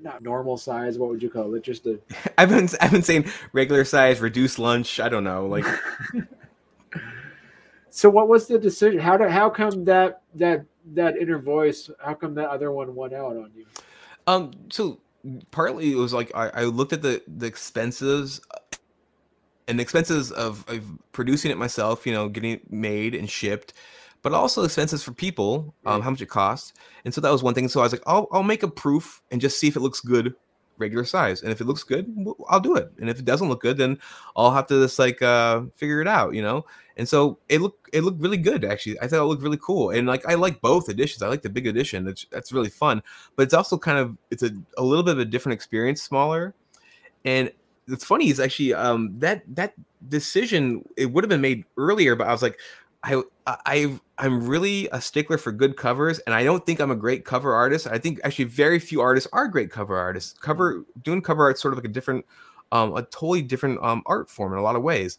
not 0.00 0.22
normal 0.22 0.56
size. 0.56 0.98
What 0.98 1.10
would 1.10 1.22
you 1.22 1.30
call 1.30 1.54
it? 1.54 1.62
Just 1.62 1.86
a 1.86 1.98
I've 2.38 2.48
been 2.48 2.68
I've 2.80 2.92
been 2.92 3.02
saying 3.02 3.26
regular 3.52 3.84
size, 3.84 4.20
reduced 4.20 4.58
lunch. 4.58 5.00
I 5.00 5.08
don't 5.08 5.24
know, 5.24 5.46
like 5.46 5.64
so 7.90 8.10
what 8.10 8.28
was 8.28 8.46
the 8.46 8.58
decision? 8.58 9.00
How 9.00 9.16
did 9.16 9.30
how 9.30 9.50
come 9.50 9.84
that 9.84 10.22
that 10.34 10.64
that 10.94 11.16
inner 11.16 11.38
voice? 11.38 11.90
How 12.00 12.14
come 12.14 12.34
that 12.34 12.48
other 12.48 12.72
one 12.72 12.94
went 12.94 13.14
out 13.14 13.36
on 13.36 13.50
you? 13.56 13.66
Um, 14.26 14.52
so 14.70 15.00
partly 15.50 15.92
it 15.92 15.96
was 15.96 16.12
like 16.12 16.30
I, 16.34 16.48
I 16.48 16.64
looked 16.64 16.92
at 16.92 17.02
the 17.02 17.22
the 17.26 17.46
expenses 17.46 18.40
and 19.68 19.78
the 19.78 19.82
expenses 19.82 20.32
of, 20.32 20.64
of 20.66 20.82
producing 21.12 21.50
it 21.50 21.58
myself, 21.58 22.06
you 22.06 22.12
know, 22.12 22.28
getting 22.28 22.52
it 22.52 22.72
made 22.72 23.14
and 23.14 23.28
shipped, 23.28 23.74
but 24.22 24.32
also 24.32 24.64
expenses 24.64 25.02
for 25.02 25.12
people, 25.12 25.74
um, 25.86 26.02
how 26.02 26.10
much 26.10 26.20
it 26.20 26.28
costs. 26.28 26.72
And 27.04 27.14
so 27.14 27.20
that 27.20 27.30
was 27.30 27.42
one 27.42 27.54
thing. 27.54 27.68
So 27.68 27.80
I 27.80 27.84
was 27.84 27.92
like, 27.92 28.02
I'll 28.06 28.28
I'll 28.32 28.42
make 28.42 28.62
a 28.62 28.68
proof 28.68 29.22
and 29.30 29.40
just 29.40 29.58
see 29.58 29.68
if 29.68 29.76
it 29.76 29.80
looks 29.80 30.00
good, 30.00 30.34
regular 30.78 31.04
size. 31.04 31.42
And 31.42 31.52
if 31.52 31.60
it 31.60 31.66
looks 31.66 31.82
good, 31.82 32.14
I'll 32.48 32.60
do 32.60 32.76
it. 32.76 32.90
And 33.00 33.10
if 33.10 33.18
it 33.18 33.24
doesn't 33.24 33.48
look 33.48 33.60
good, 33.60 33.76
then 33.76 33.98
I'll 34.36 34.50
have 34.50 34.66
to 34.68 34.82
just 34.82 34.98
like 34.98 35.20
uh 35.22 35.62
figure 35.74 36.00
it 36.00 36.08
out, 36.08 36.34
you 36.34 36.42
know. 36.42 36.64
And 36.96 37.08
so 37.08 37.38
it 37.48 37.60
looked 37.60 37.88
it 37.92 38.02
looked 38.02 38.20
really 38.20 38.36
good 38.36 38.64
actually. 38.64 38.98
I 39.00 39.06
thought 39.06 39.20
it 39.20 39.26
looked 39.26 39.42
really 39.42 39.58
cool. 39.60 39.90
And 39.90 40.06
like 40.06 40.26
I 40.26 40.34
like 40.34 40.60
both 40.60 40.88
editions. 40.88 41.22
I 41.22 41.28
like 41.28 41.42
the 41.42 41.50
big 41.50 41.66
edition. 41.66 42.04
That's 42.04 42.26
that's 42.30 42.52
really 42.52 42.70
fun. 42.70 43.02
But 43.36 43.44
it's 43.44 43.54
also 43.54 43.78
kind 43.78 43.98
of 43.98 44.18
it's 44.30 44.42
a, 44.42 44.50
a 44.76 44.82
little 44.82 45.04
bit 45.04 45.12
of 45.12 45.20
a 45.20 45.24
different 45.24 45.54
experience, 45.54 46.02
smaller. 46.02 46.54
And 47.24 47.52
it's 47.86 48.04
funny 48.04 48.28
is 48.28 48.40
actually 48.40 48.74
um 48.74 49.18
that 49.18 49.42
that 49.54 49.74
decision 50.08 50.84
it 50.96 51.06
would 51.06 51.24
have 51.24 51.28
been 51.28 51.40
made 51.40 51.64
earlier, 51.76 52.16
but 52.16 52.26
I 52.26 52.32
was 52.32 52.42
like, 52.42 52.58
I 53.02 53.22
I 53.46 53.98
I'm 54.18 54.46
really 54.48 54.88
a 54.92 55.00
stickler 55.00 55.38
for 55.38 55.52
good 55.52 55.76
covers, 55.76 56.18
and 56.20 56.34
I 56.34 56.42
don't 56.44 56.64
think 56.66 56.80
I'm 56.80 56.90
a 56.90 56.96
great 56.96 57.24
cover 57.24 57.54
artist. 57.54 57.86
I 57.86 57.98
think 57.98 58.20
actually 58.24 58.46
very 58.46 58.78
few 58.78 59.00
artists 59.00 59.28
are 59.32 59.46
great 59.48 59.70
cover 59.70 59.96
artists. 59.96 60.32
Cover 60.38 60.84
doing 61.02 61.22
cover 61.22 61.44
art 61.44 61.58
sort 61.58 61.72
of 61.74 61.78
like 61.78 61.84
a 61.84 61.92
different, 61.92 62.26
um, 62.72 62.96
a 62.96 63.02
totally 63.02 63.42
different 63.42 63.80
um 63.82 64.02
art 64.06 64.28
form 64.30 64.52
in 64.52 64.58
a 64.58 64.62
lot 64.62 64.76
of 64.76 64.82
ways. 64.82 65.18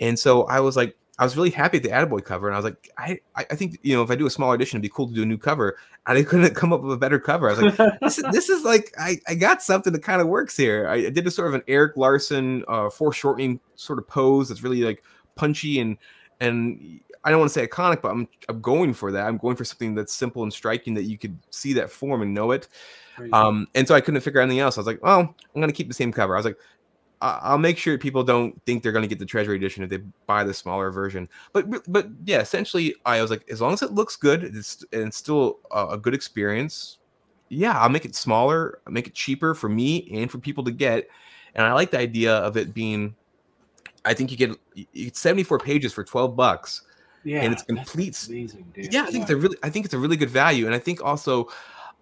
And 0.00 0.16
so 0.18 0.44
I 0.44 0.60
was 0.60 0.76
like, 0.76 0.96
I 1.18 1.24
was 1.24 1.36
really 1.36 1.50
happy 1.50 1.78
at 1.78 1.82
the 1.82 1.88
Attaboy 1.88 2.24
cover, 2.24 2.46
and 2.46 2.54
I 2.54 2.58
was 2.58 2.64
like, 2.64 2.88
I 2.96 3.18
I 3.34 3.42
think 3.56 3.78
you 3.82 3.96
know 3.96 4.02
if 4.02 4.10
I 4.12 4.14
do 4.14 4.26
a 4.26 4.30
small 4.30 4.52
edition, 4.52 4.76
it'd 4.76 4.82
be 4.82 4.88
cool 4.88 5.08
to 5.08 5.14
do 5.14 5.22
a 5.24 5.26
new 5.26 5.38
cover. 5.38 5.76
And 6.06 6.16
I 6.16 6.22
couldn't 6.22 6.54
come 6.54 6.72
up 6.72 6.82
with 6.82 6.92
a 6.92 6.96
better 6.96 7.18
cover. 7.18 7.50
I 7.50 7.54
was 7.60 7.78
like, 7.78 8.00
this, 8.00 8.18
is- 8.18 8.24
this 8.32 8.48
is 8.48 8.62
like 8.64 8.94
I, 8.96 9.18
I 9.26 9.34
got 9.34 9.60
something 9.60 9.92
that 9.92 10.04
kind 10.04 10.20
of 10.20 10.28
works 10.28 10.56
here. 10.56 10.86
I, 10.88 11.06
I 11.06 11.10
did 11.10 11.26
a 11.26 11.32
sort 11.32 11.48
of 11.48 11.54
an 11.54 11.62
Erik 11.66 11.96
Larsen 11.96 12.62
uh, 12.68 12.88
foreshortening 12.90 13.58
sort 13.74 13.98
of 13.98 14.06
pose 14.06 14.48
that's 14.48 14.62
really 14.62 14.82
like 14.82 15.02
punchy 15.34 15.80
and 15.80 15.98
and 16.40 17.00
I 17.24 17.30
don't 17.30 17.40
want 17.40 17.50
to 17.50 17.54
say 17.54 17.66
iconic, 17.66 18.00
but 18.00 18.10
I'm 18.10 18.28
I'm 18.48 18.60
going 18.60 18.94
for 18.94 19.12
that. 19.12 19.26
I'm 19.26 19.38
going 19.38 19.56
for 19.56 19.64
something 19.64 19.94
that's 19.94 20.12
simple 20.12 20.42
and 20.42 20.52
striking 20.52 20.94
that 20.94 21.04
you 21.04 21.18
could 21.18 21.36
see 21.50 21.72
that 21.74 21.90
form 21.90 22.22
and 22.22 22.32
know 22.32 22.52
it. 22.52 22.68
Right. 23.18 23.32
Um, 23.32 23.66
and 23.74 23.86
so 23.86 23.94
I 23.94 24.00
couldn't 24.00 24.20
figure 24.20 24.40
out 24.40 24.44
anything 24.44 24.60
else. 24.60 24.78
I 24.78 24.80
was 24.80 24.86
like, 24.86 25.02
well, 25.02 25.20
I'm 25.20 25.60
gonna 25.60 25.72
keep 25.72 25.88
the 25.88 25.94
same 25.94 26.12
cover. 26.12 26.34
I 26.34 26.38
was 26.38 26.46
like, 26.46 26.58
I'll 27.20 27.58
make 27.58 27.76
sure 27.76 27.98
people 27.98 28.22
don't 28.22 28.60
think 28.64 28.82
they're 28.82 28.92
gonna 28.92 29.08
get 29.08 29.18
the 29.18 29.26
treasury 29.26 29.56
edition 29.56 29.82
if 29.82 29.90
they 29.90 29.98
buy 30.26 30.44
the 30.44 30.54
smaller 30.54 30.90
version. 30.90 31.28
But 31.52 31.66
but 31.90 32.08
yeah, 32.24 32.40
essentially, 32.40 32.94
I 33.04 33.20
was 33.20 33.30
like, 33.30 33.48
as 33.50 33.60
long 33.60 33.72
as 33.72 33.82
it 33.82 33.92
looks 33.92 34.14
good, 34.14 34.44
it's 34.44 34.84
and 34.92 35.08
it's 35.08 35.16
still 35.16 35.58
a, 35.72 35.88
a 35.88 35.98
good 35.98 36.14
experience. 36.14 36.98
Yeah, 37.48 37.78
I'll 37.78 37.88
make 37.88 38.04
it 38.04 38.14
smaller, 38.14 38.80
I'll 38.86 38.92
make 38.92 39.06
it 39.08 39.14
cheaper 39.14 39.54
for 39.54 39.68
me 39.68 40.08
and 40.12 40.30
for 40.30 40.38
people 40.38 40.62
to 40.64 40.70
get. 40.70 41.08
And 41.54 41.66
I 41.66 41.72
like 41.72 41.90
the 41.90 41.98
idea 41.98 42.36
of 42.36 42.56
it 42.56 42.72
being. 42.72 43.16
I 44.04 44.14
think 44.14 44.30
you 44.30 44.36
get 44.36 44.56
you 44.74 45.04
get 45.04 45.16
74 45.16 45.58
pages 45.58 45.92
for 45.92 46.04
12 46.04 46.36
bucks 46.36 46.82
yeah, 47.24 47.42
and 47.42 47.52
it's 47.52 47.62
complete. 47.62 48.26
Amazing, 48.28 48.72
yeah, 48.76 49.02
I 49.02 49.10
think 49.10 49.22
it's 49.22 49.30
a 49.30 49.36
really, 49.36 49.56
I 49.62 49.70
think 49.70 49.84
it's 49.84 49.94
a 49.94 49.98
really 49.98 50.16
good 50.16 50.30
value, 50.30 50.66
and 50.66 50.74
I 50.74 50.78
think 50.78 51.04
also, 51.04 51.48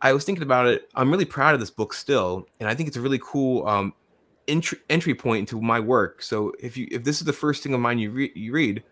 I 0.03 0.13
was 0.13 0.25
thinking 0.25 0.43
about 0.43 0.67
it. 0.67 0.89
I'm 0.95 1.11
really 1.11 1.25
proud 1.25 1.55
of 1.55 1.61
this 1.61 1.71
book 1.71 1.95
still, 1.95 2.47
and 2.61 2.69
I 2.69 2.75
think 2.75 2.87
it's 2.89 2.97
a 2.97 3.01
really 3.01 3.21
cool 3.23 3.67
um, 3.67 3.95
entry 4.47 4.79
entry 4.91 5.15
point 5.15 5.41
into 5.41 5.61
my 5.61 5.81
work. 5.81 6.23
So 6.23 6.53
if 6.61 6.77
you 6.77 6.87
if 6.91 7.05
this 7.05 7.19
is 7.19 7.25
the 7.25 7.33
first 7.33 7.63
thing 7.63 7.75
of 7.75 7.81
mine 7.81 7.99
you 7.99 8.11
read, 8.11 8.33
you 8.37 8.53
read, 8.53 8.83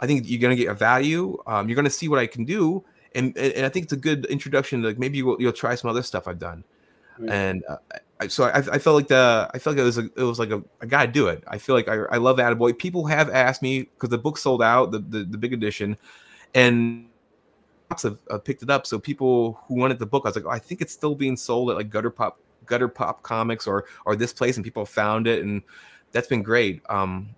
I 0.00 0.06
think 0.06 0.28
you're 0.28 0.40
gonna 0.40 0.56
get 0.56 0.68
a 0.68 0.74
value. 0.74 1.36
Um, 1.46 1.68
you're 1.68 1.76
gonna 1.76 1.90
see 1.90 2.08
what 2.08 2.18
I 2.18 2.26
can 2.26 2.44
do, 2.44 2.84
and 3.14 3.36
and 3.36 3.64
I 3.64 3.68
think 3.68 3.84
it's 3.84 3.92
a 3.92 3.96
good 3.96 4.26
introduction. 4.26 4.82
To, 4.82 4.88
like 4.88 4.98
maybe 4.98 5.18
you'll, 5.18 5.40
you'll 5.40 5.52
try 5.52 5.74
some 5.74 5.90
other 5.90 6.02
stuff 6.02 6.28
I've 6.28 6.38
done, 6.38 6.62
right. 7.18 7.30
and 7.30 7.64
uh, 7.68 7.78
so 8.28 8.44
I, 8.44 8.58
I, 8.58 8.78
felt 8.78 8.96
like 8.96 9.08
the 9.08 9.50
I 9.54 9.58
felt 9.58 9.76
like 9.76 9.82
it 9.82 9.86
was 9.86 9.98
a, 9.98 10.04
it 10.16 10.22
was 10.22 10.38
like 10.38 10.50
a 10.50 10.62
I 10.82 10.86
gotta 10.86 11.10
do 11.10 11.28
it. 11.28 11.42
I 11.48 11.58
feel 11.58 11.74
like 11.74 11.88
I, 11.88 12.02
I 12.10 12.16
love 12.18 12.36
Attaboy. 12.36 12.76
People 12.76 13.06
have 13.06 13.30
asked 13.30 13.62
me 13.62 13.82
because 13.82 14.10
the 14.10 14.18
book 14.18 14.36
sold 14.36 14.62
out 14.62 14.90
the, 14.90 14.98
the, 14.98 15.24
the 15.24 15.38
big 15.38 15.52
edition, 15.52 15.96
and 16.54 17.06
have 17.90 18.18
uh, 18.30 18.38
picked 18.38 18.62
it 18.62 18.70
up. 18.70 18.86
So 18.86 18.98
people 18.98 19.60
who 19.66 19.74
wanted 19.74 19.98
the 19.98 20.06
book, 20.06 20.24
I 20.24 20.28
was 20.28 20.36
like, 20.36 20.44
oh, 20.44 20.50
I 20.50 20.58
think 20.58 20.80
it's 20.80 20.92
still 20.92 21.14
being 21.14 21.36
sold 21.36 21.70
at 21.70 21.76
like 21.76 21.88
Gutter 21.88 22.10
Pop 22.10 22.38
Gutter 22.66 22.88
Pop 22.88 23.22
Comics 23.22 23.66
or 23.66 23.86
or 24.04 24.16
this 24.16 24.32
place, 24.32 24.56
and 24.56 24.64
people 24.64 24.84
found 24.84 25.26
it, 25.26 25.42
and 25.42 25.62
that's 26.12 26.28
been 26.28 26.42
great. 26.42 26.82
Um, 26.90 27.30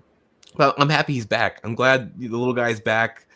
but 0.56 0.74
I'm 0.78 0.88
happy 0.88 1.14
he's 1.14 1.26
back. 1.26 1.60
I'm 1.64 1.74
glad 1.74 2.18
the 2.18 2.28
little 2.28 2.54
guy's 2.54 2.80
back. 2.80 3.26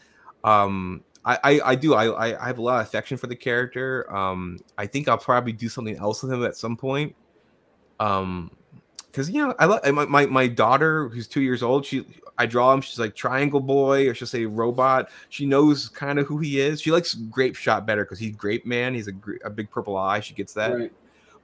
Um, 0.42 1.02
I, 1.24 1.38
I, 1.42 1.60
I 1.64 1.74
do 1.74 1.94
I, 1.94 2.36
I 2.42 2.46
have 2.46 2.58
a 2.58 2.62
lot 2.62 2.80
of 2.80 2.86
affection 2.86 3.16
for 3.16 3.28
the 3.28 3.36
character. 3.36 4.12
Um, 4.14 4.58
I 4.76 4.86
think 4.86 5.08
I'll 5.08 5.18
probably 5.18 5.52
do 5.52 5.68
something 5.68 5.96
else 5.96 6.22
with 6.22 6.32
him 6.32 6.44
at 6.44 6.56
some 6.56 6.76
point 6.76 7.14
um 8.00 8.50
because 9.06 9.30
you 9.30 9.46
know 9.46 9.54
i 9.58 9.64
love 9.64 9.80
my, 9.92 10.04
my 10.04 10.26
my 10.26 10.46
daughter 10.46 11.08
who's 11.08 11.26
two 11.26 11.40
years 11.40 11.62
old 11.62 11.86
she 11.86 12.04
i 12.38 12.44
draw 12.44 12.72
him 12.72 12.80
she's 12.80 12.98
like 12.98 13.14
triangle 13.14 13.60
boy 13.60 14.08
or 14.08 14.14
she'll 14.14 14.28
say 14.28 14.44
robot. 14.44 15.10
She 15.30 15.46
knows 15.46 15.88
kind 15.88 16.18
of 16.18 16.26
who 16.26 16.38
he 16.38 16.60
is. 16.60 16.80
She 16.80 16.90
likes 16.90 17.14
grape 17.14 17.56
shot 17.56 17.86
better 17.86 18.04
because 18.04 18.18
he's 18.18 18.36
grape 18.36 18.66
man. 18.66 18.94
He's 18.94 19.08
a, 19.08 19.12
a 19.44 19.50
big 19.50 19.70
purple 19.70 19.96
eye. 19.96 20.20
She 20.20 20.34
gets 20.34 20.52
that. 20.54 20.74
Right. 20.74 20.92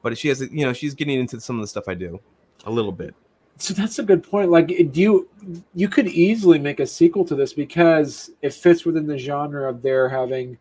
but 0.02 0.16
she 0.18 0.28
has 0.28 0.40
you 0.40 0.66
know 0.66 0.72
she's 0.72 0.94
getting 0.94 1.18
into 1.18 1.40
some 1.40 1.56
of 1.56 1.62
the 1.62 1.68
stuff 1.68 1.88
i 1.88 1.94
do 1.94 2.20
a 2.66 2.70
little 2.70 2.92
bit. 2.92 3.14
So 3.56 3.74
that's 3.74 3.98
a 3.98 4.02
good 4.02 4.22
point. 4.22 4.50
Like 4.50 4.66
do 4.66 5.00
you 5.00 5.28
you 5.74 5.88
could 5.88 6.08
easily 6.08 6.58
make 6.58 6.80
a 6.80 6.86
sequel 6.86 7.24
to 7.24 7.34
this 7.34 7.52
because 7.52 8.30
it 8.42 8.52
fits 8.52 8.84
within 8.84 9.06
the 9.06 9.18
genre 9.18 9.68
of 9.68 9.82
their 9.82 10.08
having 10.08 10.58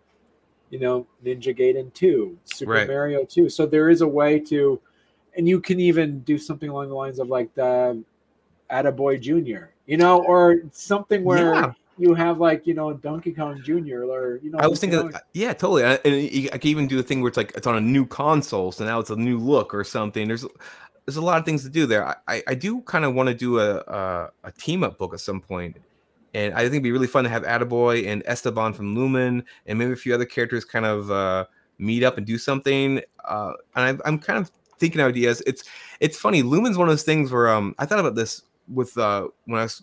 you 0.70 0.80
know 0.80 1.06
ninja 1.24 1.56
gaiden 1.56 1.94
2 1.94 2.38
super 2.46 2.72
right. 2.72 2.88
mario 2.88 3.26
2 3.26 3.50
so 3.50 3.66
there 3.66 3.90
is 3.90 4.00
a 4.00 4.08
way 4.08 4.40
to 4.40 4.80
and 5.36 5.48
you 5.48 5.60
can 5.60 5.80
even 5.80 6.20
do 6.22 6.38
something 6.38 6.70
along 6.70 6.90
the 6.90 6.96
lines 6.96 7.20
of 7.20 7.30
like 7.30 7.54
the 7.56 8.04
Attaboy 8.72 9.22
Junior, 9.22 9.74
you 9.86 9.98
know, 9.98 10.24
or 10.24 10.62
something 10.72 11.24
where 11.24 11.54
yeah. 11.54 11.74
you 11.98 12.14
have 12.14 12.40
like 12.40 12.66
you 12.66 12.74
know 12.74 12.94
Donkey 12.94 13.32
Kong 13.32 13.62
Junior, 13.64 14.06
or 14.06 14.40
you 14.44 14.52
know. 14.52 14.60
I 14.60 14.68
was 14.68 14.80
thinking, 14.80 15.12
yeah, 15.34 15.54
totally. 15.54 15.84
And 15.84 16.50
I 16.54 16.58
can 16.58 16.70
even 16.70 16.88
do 16.88 17.00
a 17.00 17.04
thing 17.04 17.22
where 17.22 17.30
it's 17.30 17.38
like 17.38 17.54
it's 17.56 17.68
on 17.68 17.76
a 17.76 17.82
new 17.82 18.06
console, 18.06 18.72
so 18.72 18.86
now 18.86 19.00
it's 19.00 19.10
a 19.10 19.16
new 19.16 19.38
look 19.38 19.74
or 19.74 19.84
something. 19.84 20.28
There's 20.28 20.46
there's 21.06 21.18
a 21.18 21.22
lot 21.22 21.40
of 21.40 21.46
things 21.46 21.64
to 21.64 21.70
do 21.70 21.86
there. 21.86 22.08
I 22.28 22.44
I 22.48 22.56
do 22.56 22.82
kind 22.82 23.06
of 23.06 23.14
want 23.14 23.30
to 23.30 23.36
do 23.36 23.60
a, 23.60 23.78
a, 23.78 24.30
a 24.46 24.52
team 24.52 24.84
up 24.84 24.98
book 24.98 25.14
at 25.14 25.20
some 25.20 25.42
point. 25.42 25.78
And 26.34 26.54
I 26.54 26.60
think 26.60 26.76
it'd 26.76 26.84
be 26.84 26.94
really 26.94 27.08
fun 27.08 27.26
to 27.26 27.30
have 27.30 27.44
Attaboy 27.44 28.08
and 28.08 28.24
Esteban 28.26 28.72
from 28.72 28.96
Lumen 28.96 29.44
and 29.66 29.78
maybe 29.78 29.92
a 29.92 29.98
few 29.98 30.14
other 30.14 30.24
characters 30.24 30.64
kind 30.64 30.86
of 30.86 31.12
uh, 31.12 31.46
meet 31.78 32.04
up 32.04 32.16
and 32.16 32.26
do 32.26 32.38
something. 32.38 33.02
Uh, 33.26 33.52
and 33.76 34.02
I, 34.02 34.08
I'm 34.08 34.18
kind 34.18 34.40
of 34.40 34.50
thinking 34.82 35.00
ideas. 35.00 35.42
It's 35.48 35.64
it's 36.02 36.18
funny. 36.18 36.42
Lumen's 36.44 36.78
one 36.78 36.90
of 36.90 36.92
those 36.92 37.04
things 37.04 37.32
where 37.32 37.48
um 37.48 37.74
I 37.80 37.86
thought 37.86 38.00
about 38.00 38.16
this 38.16 38.42
with 38.68 38.98
uh 38.98 39.30
when 39.46 39.60
I 39.60 39.64
was 39.64 39.82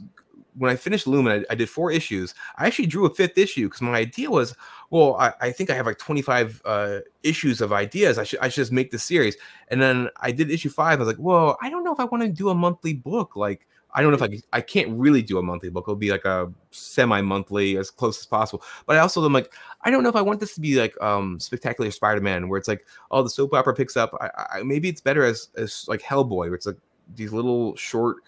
when 0.59 0.71
I 0.71 0.77
finished 0.77 1.07
Lumen, 1.07 1.45
I, 1.49 1.53
I 1.53 1.55
did 1.55 1.71
four 1.71 1.91
issues. 1.91 2.35
I 2.57 2.67
actually 2.67 2.87
drew 2.87 3.07
a 3.07 3.15
fifth 3.15 3.39
issue 3.39 3.67
because 3.69 3.81
my 3.81 3.97
idea 3.97 4.29
was, 4.29 4.55
well, 4.91 5.15
I, 5.17 5.33
I, 5.41 5.53
think 5.53 5.71
I 5.71 5.75
have 5.75 5.87
like 5.87 5.99
25 5.99 6.61
uh, 6.65 6.99
issues 7.23 7.61
of 7.61 7.73
ideas. 7.73 8.19
I 8.19 8.25
should 8.25 8.41
I 8.41 8.49
should 8.49 8.63
just 8.63 8.73
make 8.73 8.91
the 8.91 8.99
series. 8.99 9.37
And 9.69 9.81
then 9.81 10.09
I 10.17 10.33
did 10.33 10.51
issue 10.51 10.69
five. 10.69 10.99
I 10.99 11.05
was 11.05 11.09
like, 11.09 11.25
well, 11.25 11.57
I 11.63 11.71
don't 11.71 11.85
know 11.85 11.93
if 11.93 12.01
I 12.01 12.05
want 12.05 12.25
to 12.25 12.29
do 12.29 12.49
a 12.51 12.55
monthly 12.55 12.95
book. 12.95 13.37
Like 13.37 13.67
I 13.99 14.01
don't 14.01 14.13
know 14.13 14.25
if 14.25 14.43
I 14.53 14.59
I 14.59 14.61
can't 14.61 14.97
really 14.97 15.23
do 15.23 15.39
a 15.39 15.43
monthly 15.43 15.71
book. 15.71 15.87
It'll 15.87 15.97
be 15.97 16.13
like 16.13 16.25
a 16.25 16.53
semi-monthly 16.71 17.77
as 17.79 17.91
close 17.91 18.21
as 18.21 18.27
possible. 18.27 18.63
But 18.87 18.95
I 18.95 19.01
also 19.01 19.25
am 19.25 19.33
like, 19.33 19.53
I 19.83 19.91
don't 19.91 20.05
know 20.05 20.09
if 20.09 20.15
I 20.15 20.23
want 20.23 20.39
this 20.39 20.55
to 20.55 20.61
be 20.61 20.81
like 20.81 20.95
um 21.03 21.41
spectacular 21.41 21.91
Spider-Man, 21.91 22.49
where 22.49 22.59
it's 22.59 22.69
like, 22.69 22.87
oh, 23.11 23.25
the 23.25 23.29
soap 23.29 23.55
opera 23.55 23.75
picks 23.75 23.97
up. 23.97 24.15
I, 24.21 24.59
I 24.59 24.63
maybe 24.63 24.89
it's 24.89 25.01
better 25.01 25.25
as 25.25 25.49
as 25.57 25.85
like 25.89 26.01
Hellboy, 26.01 26.47
where 26.47 26.55
it's 26.55 26.67
like 26.67 26.77
these 27.17 27.33
little 27.33 27.75
short 27.75 28.19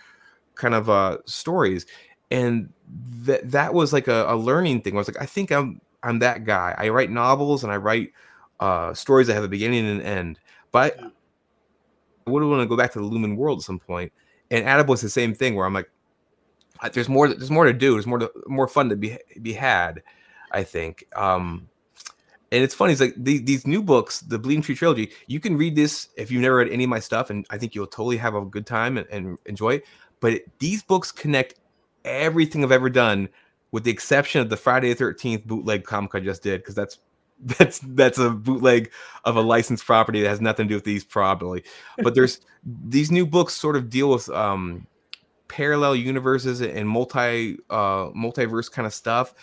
kind 0.57 0.75
of 0.75 0.91
uh 0.91 1.19
stories. 1.27 1.87
And 2.33 2.73
that 3.23 3.49
that 3.53 3.73
was 3.73 3.93
like 3.93 4.09
a, 4.09 4.25
a 4.27 4.35
learning 4.35 4.81
thing. 4.81 4.95
I 4.95 4.99
was 4.99 5.07
like, 5.07 5.23
I 5.23 5.27
think 5.27 5.53
I'm 5.53 5.81
I'm 6.03 6.19
that 6.19 6.45
guy. 6.45 6.75
I 6.79 6.89
write 6.89 7.13
novels 7.13 7.63
and 7.63 7.73
I 7.73 7.77
write 7.77 8.11
uh 8.59 8.93
stories 8.95 9.29
that 9.29 9.35
have 9.35 9.45
a 9.45 9.49
beginning 9.49 9.87
and 9.87 10.01
an 10.01 10.05
end. 10.05 10.41
But 10.73 10.99
I 10.99 12.31
would 12.31 12.43
want 12.43 12.61
to 12.61 12.67
go 12.67 12.77
back 12.77 12.91
to 12.95 12.99
the 12.99 13.05
Lumen 13.05 13.37
world 13.37 13.61
at 13.61 13.65
some 13.65 13.79
point 13.79 14.13
and 14.51 14.67
Attaboy's 14.67 15.01
the 15.01 15.09
same 15.11 15.35
thing 15.35 15.55
where 15.55 15.67
I'm 15.67 15.75
like, 15.75 15.91
there's 16.93 17.09
more, 17.09 17.29
there's 17.29 17.51
more 17.51 17.67
to 17.67 17.73
do. 17.73 17.93
There's 17.93 18.07
more 18.07 18.19
to, 18.19 18.31
more 18.47 18.69
fun 18.69 18.89
to 18.89 18.97
be 18.97 19.19
be 19.43 19.53
had. 19.53 20.03
I 20.53 20.65
think. 20.65 21.07
Um, 21.15 21.69
and 22.51 22.65
it's 22.65 22.75
funny. 22.75 22.91
It's 22.91 23.01
like 23.01 23.15
the, 23.17 23.39
these 23.39 23.69
new 23.69 23.85
books, 23.85 24.19
the 24.19 24.37
Bleeding 24.37 24.63
Tree 24.63 24.75
trilogy. 24.75 25.13
You 25.29 25.39
can 25.39 25.57
read 25.57 25.77
this 25.77 26.09
if 26.17 26.33
you've 26.33 26.43
never 26.43 26.57
read 26.57 26.73
any 26.73 26.83
of 26.83 26.91
my 26.91 26.99
stuff, 26.99 27.31
and 27.31 27.47
I 27.51 27.57
think 27.57 27.77
you'll 27.77 27.87
totally 27.87 28.17
have 28.17 28.35
a 28.35 28.45
good 28.45 28.67
time 28.67 28.99
and, 28.99 29.07
and 29.11 29.39
enjoy 29.47 29.75
it. 29.75 29.85
But 30.19 30.33
it, 30.33 30.59
these 30.59 30.83
books 30.83 31.13
connect 31.13 31.55
everything 32.05 32.65
I've 32.65 32.73
ever 32.73 32.91
done, 32.91 33.29
with 33.71 33.85
the 33.85 33.93
exception 33.93 34.41
of 34.41 34.51
the 34.51 34.57
Friday 34.57 34.89
the 34.89 34.97
Thirteenth 34.97 35.47
bootleg 35.47 35.85
comic 35.85 36.17
I 36.17 36.21
just 36.21 36.43
did, 36.43 36.63
because 36.63 36.75
that's 36.75 36.99
that's 37.43 37.79
that's 37.81 38.19
a 38.19 38.31
bootleg 38.31 38.91
of 39.25 39.37
a 39.37 39.41
licensed 39.41 39.85
property 39.85 40.23
that 40.23 40.29
has 40.29 40.41
nothing 40.41 40.67
to 40.67 40.71
do 40.71 40.75
with 40.77 40.85
these 40.85 41.05
probably 41.05 41.63
but 42.03 42.15
there's 42.15 42.41
these 42.89 43.11
new 43.11 43.27
books 43.27 43.55
sort 43.55 43.77
of 43.77 43.89
deal 43.89 44.11
with 44.11 44.29
um 44.31 44.87
parallel 45.49 45.97
universes 45.97 46.61
and 46.61 46.89
multi 46.89 47.57
uh 47.71 48.07
multiverse 48.11 48.71
kind 48.71 48.87
of 48.87 48.95
stuff 48.95 49.35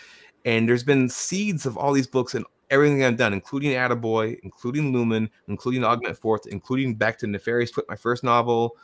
and 0.45 0.69
there's 0.69 0.83
been 0.83 1.10
seeds 1.10 1.65
of 1.65 1.75
all 1.75 1.91
these 1.91 2.07
books 2.07 2.33
and 2.33 2.45
everything 2.69 3.03
I've 3.03 3.17
done, 3.17 3.33
including 3.33 3.71
Attaboy, 3.71 4.39
including 4.43 4.93
Lumen, 4.93 5.29
including 5.47 5.83
Augment 5.83 6.17
Forth, 6.17 6.47
including 6.47 6.95
back 6.95 7.17
to 7.19 7.27
Nefarious 7.27 7.71
Twit, 7.71 7.86
my 7.89 7.95
first 7.95 8.23
novel, 8.23 8.77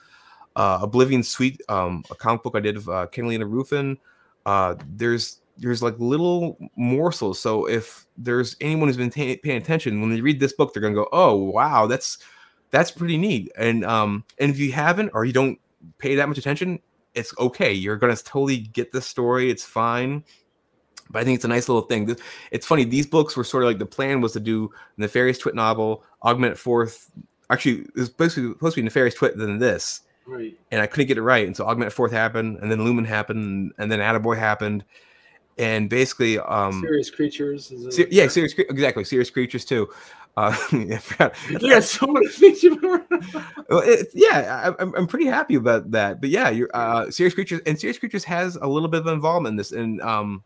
uh, 0.56 0.80
Oblivion 0.82 1.24
Suite, 1.24 1.62
um, 1.70 2.04
a 2.12 2.16
comic 2.16 2.44
book 2.44 2.56
I 2.56 2.60
did 2.60 2.78
of 2.78 2.90
uh, 2.90 3.08
Catalina 3.08 3.46
Ruffin. 3.46 3.98
Uh, 4.46 4.76
there's 4.88 5.42
there's 5.58 5.84
like 5.84 5.96
little 6.00 6.58
morsels. 6.76 7.40
So 7.40 7.68
if 7.68 8.06
there's 8.18 8.56
anyone 8.62 8.88
who's 8.88 8.98
been 8.98 9.10
t- 9.10 9.38
paying 9.38 9.58
attention, 9.58 10.02
when 10.02 10.10
they 10.10 10.22
read 10.22 10.40
this 10.40 10.54
book, 10.54 10.74
they're 10.74 10.82
gonna 10.82 10.96
go, 10.96 11.08
"Oh, 11.12 11.36
wow, 11.36 11.88
that's 11.88 12.18
that's 12.72 12.92
pretty 12.92 13.18
neat." 13.18 13.52
And 13.58 13.86
um, 13.86 14.24
and 14.40 14.52
if 14.52 14.60
you 14.60 14.72
haven't 14.72 15.12
or 15.14 15.26
you 15.26 15.34
don't 15.34 15.60
pay 15.98 16.16
that 16.16 16.28
much 16.28 16.38
attention, 16.38 16.80
it's 17.14 17.34
okay. 17.40 17.72
You're 17.72 17.98
gonna 17.98 18.16
totally 18.16 18.58
get 18.58 18.92
the 18.92 19.02
story. 19.02 19.50
It's 19.50 19.64
fine. 19.64 20.24
But 21.10 21.20
I 21.20 21.24
think 21.26 21.36
it's 21.36 21.46
a 21.46 21.50
nice 21.50 21.70
little 21.70 21.84
thing. 21.84 22.16
It's 22.52 22.66
funny. 22.66 22.86
These 22.86 23.08
books 23.08 23.38
were 23.38 23.44
sort 23.44 23.64
of 23.64 23.68
like 23.68 23.78
the 23.78 23.86
plan 23.86 24.22
was 24.22 24.32
to 24.34 24.40
do 24.40 24.72
Nefarious 24.98 25.38
Twit 25.38 25.54
novel, 25.54 26.04
Augment 26.24 26.58
Forth. 26.58 27.12
Actually, 27.50 27.82
it 27.82 27.96
was 27.96 28.10
basically 28.10 28.52
supposed 28.54 28.76
to 28.76 28.82
be 28.82 28.86
Nefarious 28.86 29.14
Twit 29.14 29.38
than 29.38 29.60
this. 29.60 30.02
Right. 30.26 30.58
And 30.72 30.82
I 30.82 30.88
couldn't 30.88 31.08
get 31.08 31.18
it 31.18 31.22
right. 31.22 31.46
And 31.46 31.56
so 31.56 31.66
Augment 31.66 31.92
Forth 31.92 32.14
happened, 32.14 32.58
and 32.62 32.72
then 32.72 32.84
Lumen 32.84 33.06
happened, 33.06 33.74
and 33.78 33.92
then 33.92 34.00
Attaboy 34.00 34.38
happened 34.38 34.86
and 35.58 35.90
basically 35.90 36.40
um 36.40 36.82
serious 36.82 37.10
creatures 37.10 37.74
ser- 37.90 38.08
yeah 38.10 38.28
serious 38.28 38.54
exactly 38.58 39.04
serious 39.04 39.30
creatures 39.30 39.66
too. 39.66 39.90
Uh 40.36 40.56
yeah 41.62 41.80
so 41.80 42.08
many 42.08 42.28
things 42.28 42.64
you 42.64 42.76
yeah 44.16 44.74
I, 44.78 44.82
I'm, 44.82 44.96
I'm 44.96 45.08
pretty 45.08 45.28
happy 45.28 45.56
about 45.56 45.92
that 45.92 46.22
but 46.22 46.30
yeah 46.32 46.50
you're 46.50 46.72
uh 46.74 47.12
serious 47.12 47.36
creatures 47.36 47.62
and 47.68 47.80
serious 47.80 48.00
creatures 48.00 48.24
has 48.24 48.56
a 48.56 48.68
little 48.68 48.90
bit 48.90 49.02
of 49.02 49.08
involvement 49.08 49.54
in 49.54 49.58
this 49.58 49.72
and 49.72 50.02
um 50.02 50.44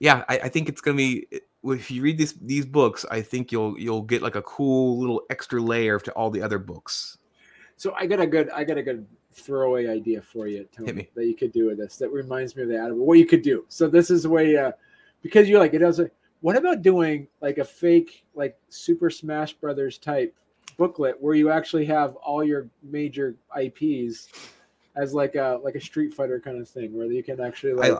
yeah 0.00 0.24
I, 0.28 0.40
I 0.40 0.48
think 0.50 0.68
it's 0.68 0.82
gonna 0.82 0.98
be 0.98 1.26
if 1.64 1.90
you 1.90 2.02
read 2.02 2.18
these 2.18 2.34
these 2.34 2.66
books 2.66 3.06
i 3.10 3.22
think 3.22 3.52
you'll 3.52 3.78
you'll 3.78 4.02
get 4.02 4.20
like 4.20 4.34
a 4.34 4.42
cool 4.42 4.98
little 4.98 5.22
extra 5.30 5.62
layer 5.62 5.98
to 6.00 6.12
all 6.12 6.28
the 6.28 6.42
other 6.42 6.58
books. 6.58 7.18
So 7.76 7.94
I 7.98 8.06
got 8.06 8.20
a 8.20 8.26
good 8.26 8.50
I 8.50 8.64
got 8.64 8.78
a 8.78 8.82
good 8.82 9.06
throwaway 9.32 9.86
idea 9.86 10.20
for 10.22 10.46
you, 10.46 10.66
Tony, 10.76 11.08
that 11.14 11.26
you 11.26 11.34
could 11.34 11.52
do 11.52 11.66
with 11.66 11.78
this. 11.78 11.96
That 11.96 12.10
reminds 12.10 12.56
me 12.56 12.62
of 12.62 12.68
the 12.68 12.74
Attaboy. 12.74 12.96
What 12.96 13.18
you 13.18 13.26
could 13.26 13.42
do. 13.42 13.64
So 13.68 13.88
this 13.88 14.10
is 14.10 14.24
the 14.24 14.30
way 14.30 14.56
uh, 14.56 14.72
because 15.22 15.48
you're 15.48 15.58
like 15.58 15.74
it 15.74 15.78
does. 15.78 16.00
What 16.40 16.56
about 16.56 16.82
doing 16.82 17.28
like 17.40 17.58
a 17.58 17.64
fake 17.64 18.24
like 18.34 18.58
Super 18.68 19.10
Smash 19.10 19.52
Brothers 19.54 19.98
type 19.98 20.34
booklet 20.76 21.16
where 21.20 21.34
you 21.34 21.50
actually 21.50 21.84
have 21.86 22.16
all 22.16 22.42
your 22.42 22.68
major 22.82 23.36
IPs 23.60 24.28
as 24.96 25.14
like 25.14 25.34
a 25.34 25.60
like 25.62 25.74
a 25.74 25.80
Street 25.80 26.12
Fighter 26.12 26.40
kind 26.40 26.60
of 26.60 26.68
thing 26.68 26.96
where 26.96 27.06
you 27.06 27.22
can 27.22 27.40
actually 27.40 27.74
like. 27.74 27.92
I, 27.92 27.98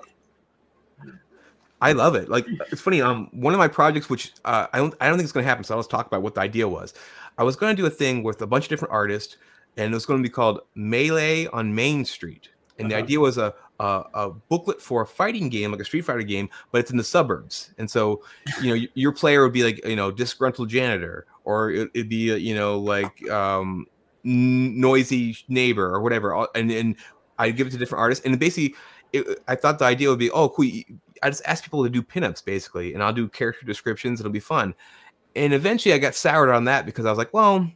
I 1.83 1.93
love 1.93 2.14
it. 2.14 2.28
Like 2.28 2.47
it's 2.70 2.80
funny. 2.80 3.03
Um, 3.03 3.28
one 3.33 3.55
of 3.55 3.59
my 3.59 3.68
projects, 3.68 4.09
which 4.09 4.33
uh, 4.45 4.68
I 4.72 4.78
don't, 4.78 4.95
I 5.01 5.09
don't 5.09 5.16
think 5.16 5.24
it's 5.24 5.33
going 5.33 5.43
to 5.45 5.49
happen. 5.49 5.64
So 5.64 5.74
let's 5.74 5.89
talk 5.89 6.07
about 6.07 6.22
what 6.22 6.37
the 6.37 6.41
idea 6.41 6.68
was. 6.68 6.95
I 7.39 7.43
was 7.43 7.57
going 7.57 7.74
to 7.74 7.83
do 7.83 7.87
a 7.87 7.91
thing 7.91 8.22
with 8.22 8.41
a 8.41 8.47
bunch 8.47 8.66
of 8.66 8.68
different 8.68 8.93
artists, 8.93 9.37
and 9.77 9.93
it 9.93 9.95
was 9.95 10.07
going 10.07 10.18
to 10.18 10.23
be 10.23 10.33
called 10.33 10.61
Melee 10.75 11.47
on 11.49 11.75
Main 11.75 12.05
Street. 12.05 12.49
And 12.79 12.87
uh-huh. 12.87 12.99
the 12.99 13.05
idea 13.05 13.20
was 13.20 13.39
a, 13.39 13.55
a, 13.81 14.05
a 14.14 14.31
booklet 14.31 14.81
for 14.81 15.03
a 15.03 15.07
fighting 15.07 15.49
game, 15.49 15.70
like 15.70 15.81
a 15.81 15.85
Street 15.85 16.03
Fighter 16.03 16.23
game, 16.23 16.49
but 16.70 16.79
it's 16.79 16.91
in 16.91 16.97
the 16.97 17.05
suburbs. 17.05 17.73
And 17.79 17.91
so, 17.91 18.23
you 18.61 18.75
know, 18.75 18.87
your 18.95 19.12
player 19.12 19.43
would 19.43 19.53
be 19.53 19.64
like, 19.64 19.85
you 19.85 19.97
know, 19.97 20.11
disgruntled 20.11 20.68
janitor, 20.68 21.27
or 21.45 21.70
it, 21.70 21.91
would 21.95 22.09
be, 22.09 22.35
you 22.37 22.55
know, 22.55 22.79
like 22.79 23.29
um, 23.31 23.87
noisy 24.25 25.37
neighbor 25.49 25.87
or 25.87 26.01
whatever. 26.01 26.47
And 26.55 26.70
and 26.70 26.97
I'd 27.39 27.57
give 27.57 27.66
it 27.66 27.70
to 27.70 27.79
different 27.79 28.01
artists, 28.01 28.25
and 28.25 28.39
basically, 28.39 28.75
it, 29.12 29.43
I 29.49 29.57
thought 29.57 29.79
the 29.79 29.85
idea 29.85 30.09
would 30.09 30.18
be, 30.18 30.31
oh, 30.31 30.49
cool. 30.49 30.66
I 31.23 31.31
just 31.31 31.43
ask 31.45 31.62
people 31.62 31.85
to 31.85 31.91
do 31.91 32.03
pinups 32.03 32.45
basically, 32.45 32.95
and 32.95 33.03
I'll 33.03 33.12
do 33.12 33.29
character 33.29 33.64
descriptions. 33.66 34.20
It'll 34.20 34.33
be 34.33 34.41
fun. 34.41 34.75
And 35.35 35.53
eventually, 35.53 35.95
I 35.95 35.99
got 35.99 36.14
soured 36.14 36.51
on 36.51 36.64
that 36.64 36.87
because 36.87 37.05
I 37.05 37.11
was 37.11 37.18
like, 37.18 37.33
well, 37.33 37.68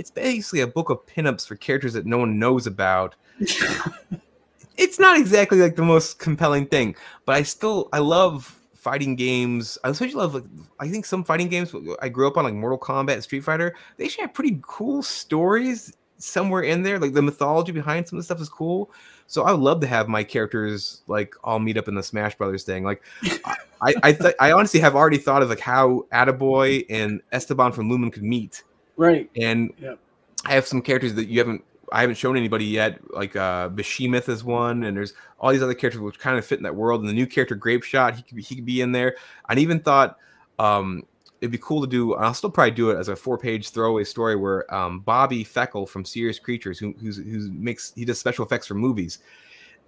it's 0.00 0.10
basically 0.10 0.60
a 0.60 0.66
book 0.66 0.88
of 0.88 1.04
pinups 1.04 1.46
for 1.46 1.56
characters 1.56 1.92
that 1.92 2.06
no 2.06 2.16
one 2.16 2.38
knows 2.38 2.66
about. 2.66 3.16
it's 4.78 4.98
not 4.98 5.18
exactly 5.18 5.60
like 5.60 5.76
the 5.76 5.82
most 5.82 6.18
compelling 6.18 6.66
thing, 6.66 6.96
but 7.26 7.36
I 7.36 7.42
still 7.42 7.90
I 7.92 7.98
love 7.98 8.58
fighting 8.74 9.14
games. 9.14 9.76
I 9.84 9.90
especially 9.90 10.14
love 10.14 10.34
like 10.34 10.44
I 10.80 10.88
think 10.88 11.04
some 11.04 11.22
fighting 11.22 11.48
games 11.48 11.74
I 12.00 12.08
grew 12.08 12.26
up 12.26 12.38
on 12.38 12.44
like 12.44 12.54
Mortal 12.54 12.78
Kombat 12.78 13.22
Street 13.22 13.44
Fighter. 13.44 13.76
They 13.98 14.06
actually 14.06 14.22
have 14.22 14.32
pretty 14.32 14.58
cool 14.62 15.02
stories 15.02 15.92
somewhere 16.16 16.62
in 16.62 16.82
there. 16.82 16.98
Like 16.98 17.12
the 17.12 17.20
mythology 17.20 17.72
behind 17.72 18.08
some 18.08 18.16
of 18.16 18.20
the 18.20 18.24
stuff 18.24 18.40
is 18.40 18.48
cool. 18.48 18.90
So 19.26 19.42
I 19.42 19.52
would 19.52 19.60
love 19.60 19.82
to 19.82 19.86
have 19.86 20.08
my 20.08 20.24
characters 20.24 21.02
like 21.08 21.34
all 21.44 21.58
meet 21.58 21.76
up 21.76 21.88
in 21.88 21.94
the 21.94 22.02
Smash 22.02 22.36
Brothers 22.36 22.64
thing. 22.64 22.84
Like 22.84 23.02
I 23.82 23.94
I, 24.02 24.12
th- 24.14 24.34
I 24.40 24.52
honestly 24.52 24.80
have 24.80 24.96
already 24.96 25.18
thought 25.18 25.42
of 25.42 25.50
like 25.50 25.60
how 25.60 26.06
Attaboy 26.10 26.86
and 26.88 27.20
Esteban 27.32 27.72
from 27.72 27.90
Lumen 27.90 28.10
could 28.10 28.24
meet. 28.24 28.62
Right. 29.00 29.30
And. 29.36 29.72
I 30.46 30.54
have 30.54 30.66
some 30.66 30.80
characters 30.80 31.14
that 31.16 31.28
you 31.28 31.38
haven't 31.38 31.62
I 31.92 32.00
haven't 32.00 32.16
shown 32.16 32.34
anybody 32.34 32.64
yet. 32.64 32.98
Like 33.12 33.36
uh 33.36 33.68
Behemoth 33.68 34.28
is 34.28 34.42
one, 34.42 34.84
and 34.84 34.96
there's 34.96 35.12
all 35.38 35.52
these 35.52 35.62
other 35.62 35.74
characters 35.74 36.00
which 36.00 36.18
kind 36.18 36.38
of 36.38 36.46
fit 36.46 36.58
in 36.58 36.62
that 36.62 36.74
world. 36.74 37.00
And 37.00 37.08
the 37.10 37.12
new 37.12 37.26
character 37.26 37.54
Grape 37.54 37.82
Shot, 37.82 38.14
he 38.14 38.22
could 38.22 38.36
be, 38.36 38.42
he 38.42 38.54
could 38.54 38.64
be 38.64 38.80
in 38.80 38.92
there. 38.92 39.16
I 39.46 39.54
even 39.56 39.80
thought 39.80 40.16
um 40.58 41.04
it'd 41.40 41.52
be 41.52 41.58
cool 41.58 41.82
to 41.82 41.86
do. 41.86 42.14
I'll 42.14 42.32
still 42.32 42.50
probably 42.50 42.70
do 42.70 42.90
it 42.90 42.98
as 42.98 43.08
a 43.08 43.16
four-page 43.16 43.70
throwaway 43.70 44.04
story 44.04 44.36
where 44.36 44.72
um, 44.74 45.00
Bobby 45.00 45.44
Feckle 45.44 45.88
from 45.88 46.04
Serious 46.04 46.38
Creatures, 46.38 46.78
who 46.78 46.94
who's, 47.00 47.18
who 47.18 47.50
makes 47.52 47.92
he 47.94 48.06
does 48.06 48.18
special 48.18 48.44
effects 48.44 48.66
for 48.66 48.74
movies. 48.74 49.18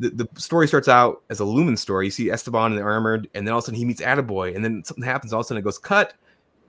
The, 0.00 0.10
the 0.10 0.28
story 0.40 0.68
starts 0.68 0.88
out 0.88 1.22
as 1.30 1.40
a 1.40 1.44
Lumen 1.44 1.76
story. 1.76 2.06
You 2.06 2.10
see 2.10 2.30
Esteban 2.30 2.72
in 2.72 2.76
the 2.76 2.84
armored, 2.84 3.28
and 3.34 3.46
then 3.46 3.52
all 3.52 3.58
of 3.58 3.64
a 3.64 3.66
sudden 3.66 3.78
he 3.78 3.84
meets 3.86 4.02
Attaboy, 4.02 4.54
and 4.54 4.64
then 4.64 4.84
something 4.84 5.04
happens. 5.04 5.32
All 5.32 5.40
of 5.40 5.44
a 5.44 5.48
sudden 5.48 5.60
it 5.60 5.64
goes 5.64 5.78
cut. 5.78 6.14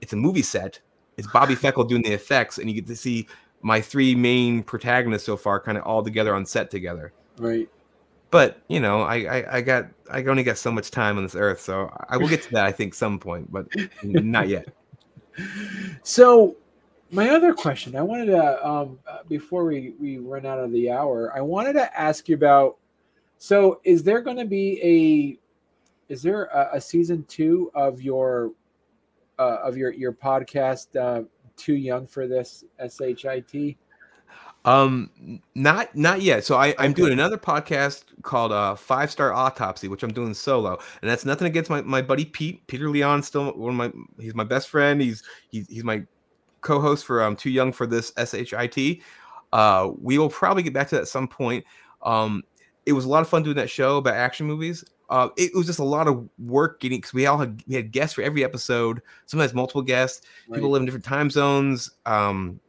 It's 0.00 0.12
a 0.12 0.16
movie 0.16 0.42
set. 0.42 0.80
It's 1.16 1.28
Bobby 1.28 1.54
Feckle 1.54 1.88
doing 1.88 2.02
the 2.02 2.12
effects, 2.12 2.58
and 2.58 2.68
you 2.68 2.74
get 2.74 2.86
to 2.86 2.96
see 2.96 3.26
my 3.62 3.80
three 3.80 4.14
main 4.14 4.62
protagonists 4.62 5.26
so 5.26 5.36
far 5.36 5.58
kind 5.58 5.78
of 5.78 5.84
all 5.84 6.02
together 6.02 6.34
on 6.34 6.44
set 6.44 6.70
together. 6.70 7.12
Right. 7.38 7.68
But 8.30 8.60
you 8.68 8.80
know, 8.80 9.02
I, 9.02 9.16
I, 9.16 9.56
I 9.56 9.60
got 9.60 9.86
I 10.10 10.22
only 10.24 10.42
got 10.42 10.58
so 10.58 10.72
much 10.72 10.90
time 10.90 11.16
on 11.16 11.22
this 11.22 11.36
earth, 11.36 11.60
so 11.60 11.90
I 12.08 12.16
will 12.16 12.28
get 12.28 12.42
to 12.42 12.50
that 12.52 12.66
I 12.66 12.72
think 12.72 12.94
some 12.94 13.18
point, 13.18 13.50
but 13.52 13.66
not 14.02 14.48
yet. 14.48 14.68
So, 16.02 16.56
my 17.10 17.30
other 17.30 17.54
question 17.54 17.96
I 17.96 18.02
wanted 18.02 18.26
to 18.26 18.68
um, 18.68 18.98
uh, 19.06 19.18
before 19.28 19.64
we 19.64 19.94
we 20.00 20.18
run 20.18 20.46
out 20.46 20.58
of 20.58 20.72
the 20.72 20.90
hour, 20.90 21.32
I 21.36 21.40
wanted 21.40 21.74
to 21.74 21.98
ask 22.00 22.28
you 22.28 22.34
about. 22.34 22.76
So, 23.38 23.80
is 23.84 24.02
there 24.02 24.20
going 24.20 24.38
to 24.38 24.44
be 24.44 24.80
a 24.82 26.12
is 26.12 26.22
there 26.22 26.44
a, 26.44 26.76
a, 26.76 26.80
season 26.80 27.24
two 27.28 27.70
of 27.74 28.02
your 28.02 28.52
uh, 29.38 29.58
of 29.62 29.76
your 29.76 29.92
your 29.92 30.12
podcast 30.12 30.96
uh, 30.96 31.24
too 31.56 31.74
young 31.74 32.06
for 32.06 32.26
this 32.26 32.64
shit 32.80 33.76
um 34.64 35.10
not 35.54 35.94
not 35.94 36.22
yet. 36.22 36.44
So 36.44 36.56
i 36.56 36.68
i'm 36.78 36.92
okay. 36.92 36.94
doing 36.94 37.12
another 37.12 37.36
podcast 37.36 38.04
called 38.22 38.50
uh 38.50 38.74
five 38.74 39.10
star 39.10 39.32
autopsy 39.32 39.88
which 39.88 40.02
i'm 40.02 40.12
doing 40.12 40.32
solo. 40.32 40.78
And 41.02 41.10
that's 41.10 41.24
nothing 41.24 41.46
against 41.46 41.70
my, 41.70 41.82
my 41.82 42.00
buddy 42.00 42.24
pete 42.24 42.66
peter 42.66 42.88
leon 42.88 43.22
still 43.22 43.52
one 43.52 43.70
of 43.70 43.76
my 43.76 43.92
he's 44.22 44.34
my 44.34 44.44
best 44.44 44.68
friend. 44.68 45.00
He's 45.00 45.22
he's, 45.50 45.68
he's 45.68 45.84
my 45.84 46.02
co-host 46.62 47.04
for 47.04 47.22
um 47.22 47.36
too 47.36 47.50
young 47.50 47.72
for 47.72 47.86
this 47.86 48.12
shit 48.16 49.02
uh 49.52 49.90
we 50.00 50.16
will 50.16 50.30
probably 50.30 50.62
get 50.62 50.72
back 50.72 50.88
to 50.88 50.94
that 50.94 51.02
at 51.02 51.08
some 51.08 51.28
point. 51.28 51.64
Um 52.02 52.42
it 52.86 52.92
was 52.92 53.04
a 53.04 53.08
lot 53.08 53.22
of 53.22 53.28
fun 53.28 53.42
doing 53.42 53.56
that 53.56 53.70
show 53.70 53.96
about 53.96 54.14
action 54.14 54.46
movies 54.46 54.84
uh, 55.10 55.28
it 55.36 55.54
was 55.54 55.66
just 55.66 55.78
a 55.78 55.84
lot 55.84 56.08
of 56.08 56.28
work 56.38 56.80
getting 56.80 56.98
because 56.98 57.12
we 57.12 57.26
all 57.26 57.38
had 57.38 57.62
we 57.66 57.74
had 57.74 57.92
guests 57.92 58.14
for 58.14 58.22
every 58.22 58.42
episode. 58.42 59.02
Sometimes 59.26 59.54
multiple 59.54 59.82
guests. 59.82 60.26
Right. 60.48 60.56
People 60.56 60.70
live 60.70 60.80
in 60.80 60.86
different 60.86 61.04
time 61.04 61.30
zones. 61.30 61.90
Um, 62.06 62.60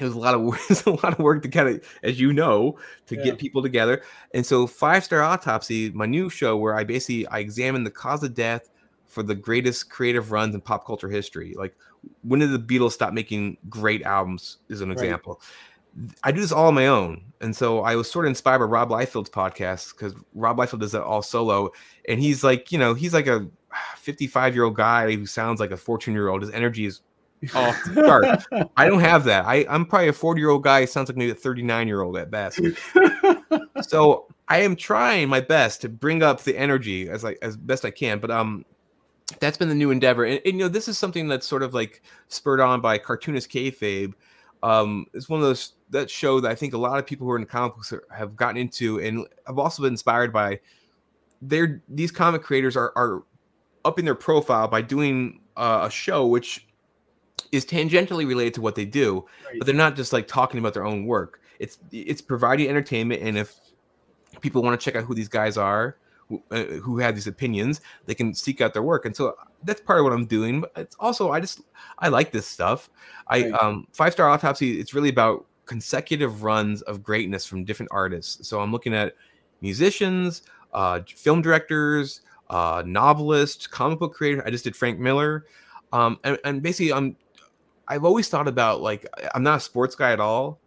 it 0.00 0.04
was 0.04 0.14
a 0.14 0.18
lot 0.18 0.34
of 0.34 0.40
work, 0.42 0.60
a 0.86 0.90
lot 0.90 1.12
of 1.12 1.18
work 1.18 1.42
to 1.42 1.48
kind 1.48 1.68
of, 1.68 1.84
as 2.02 2.20
you 2.20 2.32
know, 2.32 2.78
to 3.06 3.16
yeah. 3.16 3.24
get 3.24 3.38
people 3.38 3.62
together. 3.62 4.02
And 4.32 4.46
so, 4.46 4.66
Five 4.66 5.04
Star 5.04 5.22
Autopsy, 5.22 5.90
my 5.90 6.06
new 6.06 6.30
show, 6.30 6.56
where 6.56 6.76
I 6.76 6.84
basically 6.84 7.26
I 7.26 7.40
examine 7.40 7.84
the 7.84 7.90
cause 7.90 8.22
of 8.22 8.34
death 8.34 8.68
for 9.08 9.22
the 9.22 9.34
greatest 9.34 9.90
creative 9.90 10.32
runs 10.32 10.54
in 10.54 10.60
pop 10.60 10.86
culture 10.86 11.10
history. 11.10 11.54
Like, 11.58 11.76
when 12.22 12.40
did 12.40 12.52
the 12.52 12.58
Beatles 12.58 12.92
stop 12.92 13.12
making 13.12 13.58
great 13.68 14.02
albums? 14.02 14.58
Is 14.68 14.80
an 14.80 14.90
example. 14.90 15.42
I 16.22 16.32
do 16.32 16.40
this 16.40 16.52
all 16.52 16.68
on 16.68 16.74
my 16.74 16.86
own. 16.86 17.22
And 17.40 17.54
so 17.54 17.80
I 17.80 17.96
was 17.96 18.10
sort 18.10 18.24
of 18.24 18.30
inspired 18.30 18.60
by 18.60 18.64
Rob 18.64 18.90
Liefeld's 18.90 19.30
podcast 19.30 19.92
because 19.92 20.14
Rob 20.34 20.56
Liefeld 20.56 20.80
does 20.80 20.94
it 20.94 21.02
all 21.02 21.22
solo. 21.22 21.70
And 22.08 22.20
he's 22.20 22.44
like, 22.44 22.70
you 22.70 22.78
know, 22.78 22.94
he's 22.94 23.12
like 23.12 23.26
a 23.26 23.46
55 23.96 24.54
year 24.54 24.64
old 24.64 24.76
guy 24.76 25.14
who 25.14 25.26
sounds 25.26 25.60
like 25.60 25.70
a 25.70 25.76
14 25.76 26.14
year 26.14 26.28
old. 26.28 26.42
His 26.42 26.52
energy 26.52 26.86
is 26.86 27.00
off 27.54 27.76
the 27.84 28.02
chart. 28.02 28.70
I 28.76 28.86
don't 28.86 29.00
have 29.00 29.24
that. 29.24 29.44
I, 29.44 29.66
I'm 29.68 29.84
probably 29.84 30.08
a 30.08 30.12
40 30.12 30.40
year 30.40 30.50
old 30.50 30.62
guy. 30.62 30.82
He 30.82 30.86
sounds 30.86 31.08
like 31.08 31.16
maybe 31.16 31.32
a 31.32 31.34
39 31.34 31.88
year 31.88 32.02
old 32.02 32.16
at 32.16 32.30
best. 32.30 32.60
so 33.82 34.28
I 34.48 34.58
am 34.58 34.76
trying 34.76 35.28
my 35.28 35.40
best 35.40 35.80
to 35.82 35.88
bring 35.88 36.22
up 36.22 36.42
the 36.42 36.56
energy 36.56 37.08
as 37.08 37.24
like 37.24 37.38
as 37.42 37.56
best 37.56 37.84
I 37.84 37.90
can. 37.90 38.18
But 38.18 38.30
um 38.30 38.64
that's 39.40 39.56
been 39.56 39.68
the 39.68 39.74
new 39.74 39.90
endeavor. 39.90 40.24
And, 40.24 40.40
and 40.44 40.58
you 40.58 40.64
know, 40.64 40.68
this 40.68 40.88
is 40.88 40.98
something 40.98 41.26
that's 41.26 41.46
sort 41.46 41.62
of 41.62 41.74
like 41.74 42.02
spurred 42.28 42.60
on 42.60 42.80
by 42.80 42.98
cartoonist 42.98 43.50
kayfabe 43.50 44.14
um, 44.62 45.06
it's 45.12 45.28
one 45.28 45.40
of 45.40 45.46
those 45.46 45.74
that 45.92 46.10
show 46.10 46.40
that 46.40 46.50
I 46.50 46.54
think 46.54 46.74
a 46.74 46.78
lot 46.78 46.98
of 46.98 47.06
people 47.06 47.26
who 47.26 47.32
are 47.32 47.38
in 47.38 47.46
comic 47.46 47.76
books 47.76 47.92
are, 47.92 48.04
have 48.10 48.34
gotten 48.34 48.56
into, 48.56 48.98
and 49.00 49.26
I've 49.46 49.58
also 49.58 49.82
been 49.82 49.92
inspired 49.92 50.32
by. 50.32 50.60
They're 51.40 51.82
these 51.88 52.10
comic 52.10 52.42
creators 52.42 52.76
are 52.76 52.92
are 52.96 53.24
upping 53.84 54.04
their 54.04 54.14
profile 54.14 54.68
by 54.68 54.80
doing 54.80 55.40
uh, 55.56 55.84
a 55.84 55.90
show 55.90 56.26
which 56.26 56.66
is 57.50 57.64
tangentially 57.64 58.26
related 58.26 58.54
to 58.54 58.60
what 58.60 58.74
they 58.74 58.84
do, 58.84 59.24
right. 59.44 59.58
but 59.58 59.66
they're 59.66 59.74
not 59.74 59.96
just 59.96 60.12
like 60.12 60.26
talking 60.26 60.58
about 60.58 60.74
their 60.74 60.84
own 60.84 61.04
work. 61.04 61.40
It's 61.58 61.78
it's 61.90 62.22
providing 62.22 62.68
entertainment, 62.68 63.22
and 63.22 63.36
if 63.36 63.56
people 64.40 64.62
want 64.62 64.80
to 64.80 64.84
check 64.84 64.96
out 64.96 65.04
who 65.04 65.14
these 65.14 65.28
guys 65.28 65.56
are, 65.56 65.96
who, 66.28 66.42
uh, 66.50 66.64
who 66.80 66.98
have 66.98 67.14
these 67.14 67.26
opinions, 67.26 67.80
they 68.06 68.14
can 68.14 68.34
seek 68.34 68.60
out 68.60 68.72
their 68.72 68.82
work. 68.82 69.04
And 69.04 69.14
so 69.14 69.36
that's 69.64 69.80
part 69.80 69.98
of 69.98 70.04
what 70.04 70.12
I'm 70.12 70.26
doing. 70.26 70.62
But 70.62 70.72
it's 70.76 70.96
also 70.98 71.32
I 71.32 71.40
just 71.40 71.60
I 71.98 72.08
like 72.08 72.32
this 72.32 72.46
stuff. 72.46 72.88
I 73.28 73.42
right. 73.42 73.62
um 73.62 73.86
five 73.92 74.12
star 74.12 74.28
autopsy. 74.28 74.80
It's 74.80 74.94
really 74.94 75.10
about 75.10 75.44
consecutive 75.66 76.42
runs 76.42 76.82
of 76.82 77.02
greatness 77.02 77.46
from 77.46 77.64
different 77.64 77.90
artists. 77.92 78.48
So 78.48 78.60
I'm 78.60 78.72
looking 78.72 78.94
at 78.94 79.14
musicians, 79.60 80.42
uh, 80.72 81.00
film 81.06 81.42
directors, 81.42 82.22
uh, 82.50 82.82
novelists, 82.84 83.66
comic 83.66 83.98
book 83.98 84.14
creators. 84.14 84.42
I 84.44 84.50
just 84.50 84.64
did 84.64 84.76
Frank 84.76 84.98
Miller, 84.98 85.46
um, 85.92 86.18
and, 86.24 86.38
and 86.44 86.62
basically 86.62 86.92
I'm 86.92 87.16
I've 87.88 88.04
always 88.04 88.28
thought 88.28 88.48
about 88.48 88.80
like 88.80 89.06
I'm 89.34 89.42
not 89.42 89.58
a 89.58 89.60
sports 89.60 89.94
guy 89.94 90.12
at 90.12 90.20
all, 90.20 90.58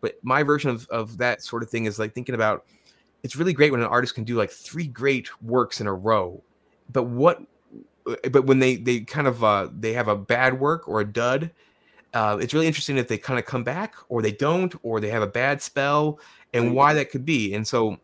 but 0.00 0.18
my 0.22 0.42
version 0.42 0.70
of, 0.70 0.86
of 0.90 1.18
that 1.18 1.42
sort 1.42 1.62
of 1.62 1.70
thing 1.70 1.86
is 1.86 1.98
like 1.98 2.12
thinking 2.12 2.34
about 2.34 2.64
it's 3.22 3.36
really 3.36 3.54
great 3.54 3.72
when 3.72 3.80
an 3.80 3.86
artist 3.86 4.14
can 4.14 4.22
do 4.22 4.36
like 4.36 4.50
three 4.50 4.86
great 4.86 5.28
works 5.42 5.80
in 5.80 5.86
a 5.86 5.92
row 5.92 6.42
but 6.92 7.04
what 7.04 7.42
uh, 8.06 8.14
but 8.30 8.44
when 8.44 8.58
they 8.58 8.76
they 8.76 9.00
kind 9.00 9.26
of 9.26 9.42
uh 9.42 9.68
they 9.80 9.94
have 9.94 10.08
a 10.08 10.14
bad 10.14 10.60
work 10.60 10.86
or 10.86 11.00
a 11.00 11.04
dud 11.04 11.50
uh, 12.14 12.38
it's 12.40 12.54
really 12.54 12.66
interesting 12.66 12.96
if 12.96 13.08
they 13.08 13.18
kind 13.18 13.38
of 13.38 13.44
come 13.44 13.64
back 13.64 13.94
or 14.08 14.22
they 14.22 14.32
don't 14.32 14.74
or 14.82 15.00
they 15.00 15.10
have 15.10 15.22
a 15.22 15.26
bad 15.26 15.60
spell 15.60 16.18
and 16.52 16.74
why 16.74 16.94
that 16.94 17.10
could 17.10 17.24
be 17.24 17.52
and 17.52 17.66
so 17.66 17.98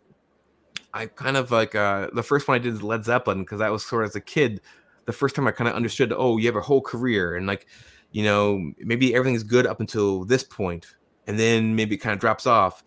i 0.92 1.06
kind 1.06 1.36
of 1.36 1.50
like 1.50 1.74
uh 1.74 2.08
the 2.12 2.22
first 2.22 2.48
one 2.48 2.56
i 2.56 2.58
did 2.58 2.74
is 2.74 2.82
led 2.82 3.04
zeppelin 3.04 3.40
because 3.40 3.61
that 3.61 3.70
was 3.70 3.84
sort 3.86 4.04
of 4.04 4.11
as 4.11 4.16
a 4.16 4.20
kid 4.20 4.61
the 5.06 5.12
first 5.12 5.36
time 5.36 5.46
i 5.46 5.52
kind 5.52 5.68
of 5.68 5.74
understood 5.74 6.12
oh 6.16 6.36
you 6.36 6.46
have 6.46 6.56
a 6.56 6.61
whole 6.61 6.80
career 6.80 7.36
and 7.36 7.46
like 7.46 7.66
you 8.11 8.24
know 8.24 8.72
maybe 8.78 9.14
everything's 9.14 9.44
good 9.44 9.66
up 9.66 9.78
until 9.78 10.24
this 10.24 10.42
point 10.42 10.94
and 11.30 11.38
then 11.38 11.76
maybe 11.76 11.94
it 11.94 11.98
kind 11.98 12.12
of 12.12 12.18
drops 12.18 12.44
off. 12.44 12.82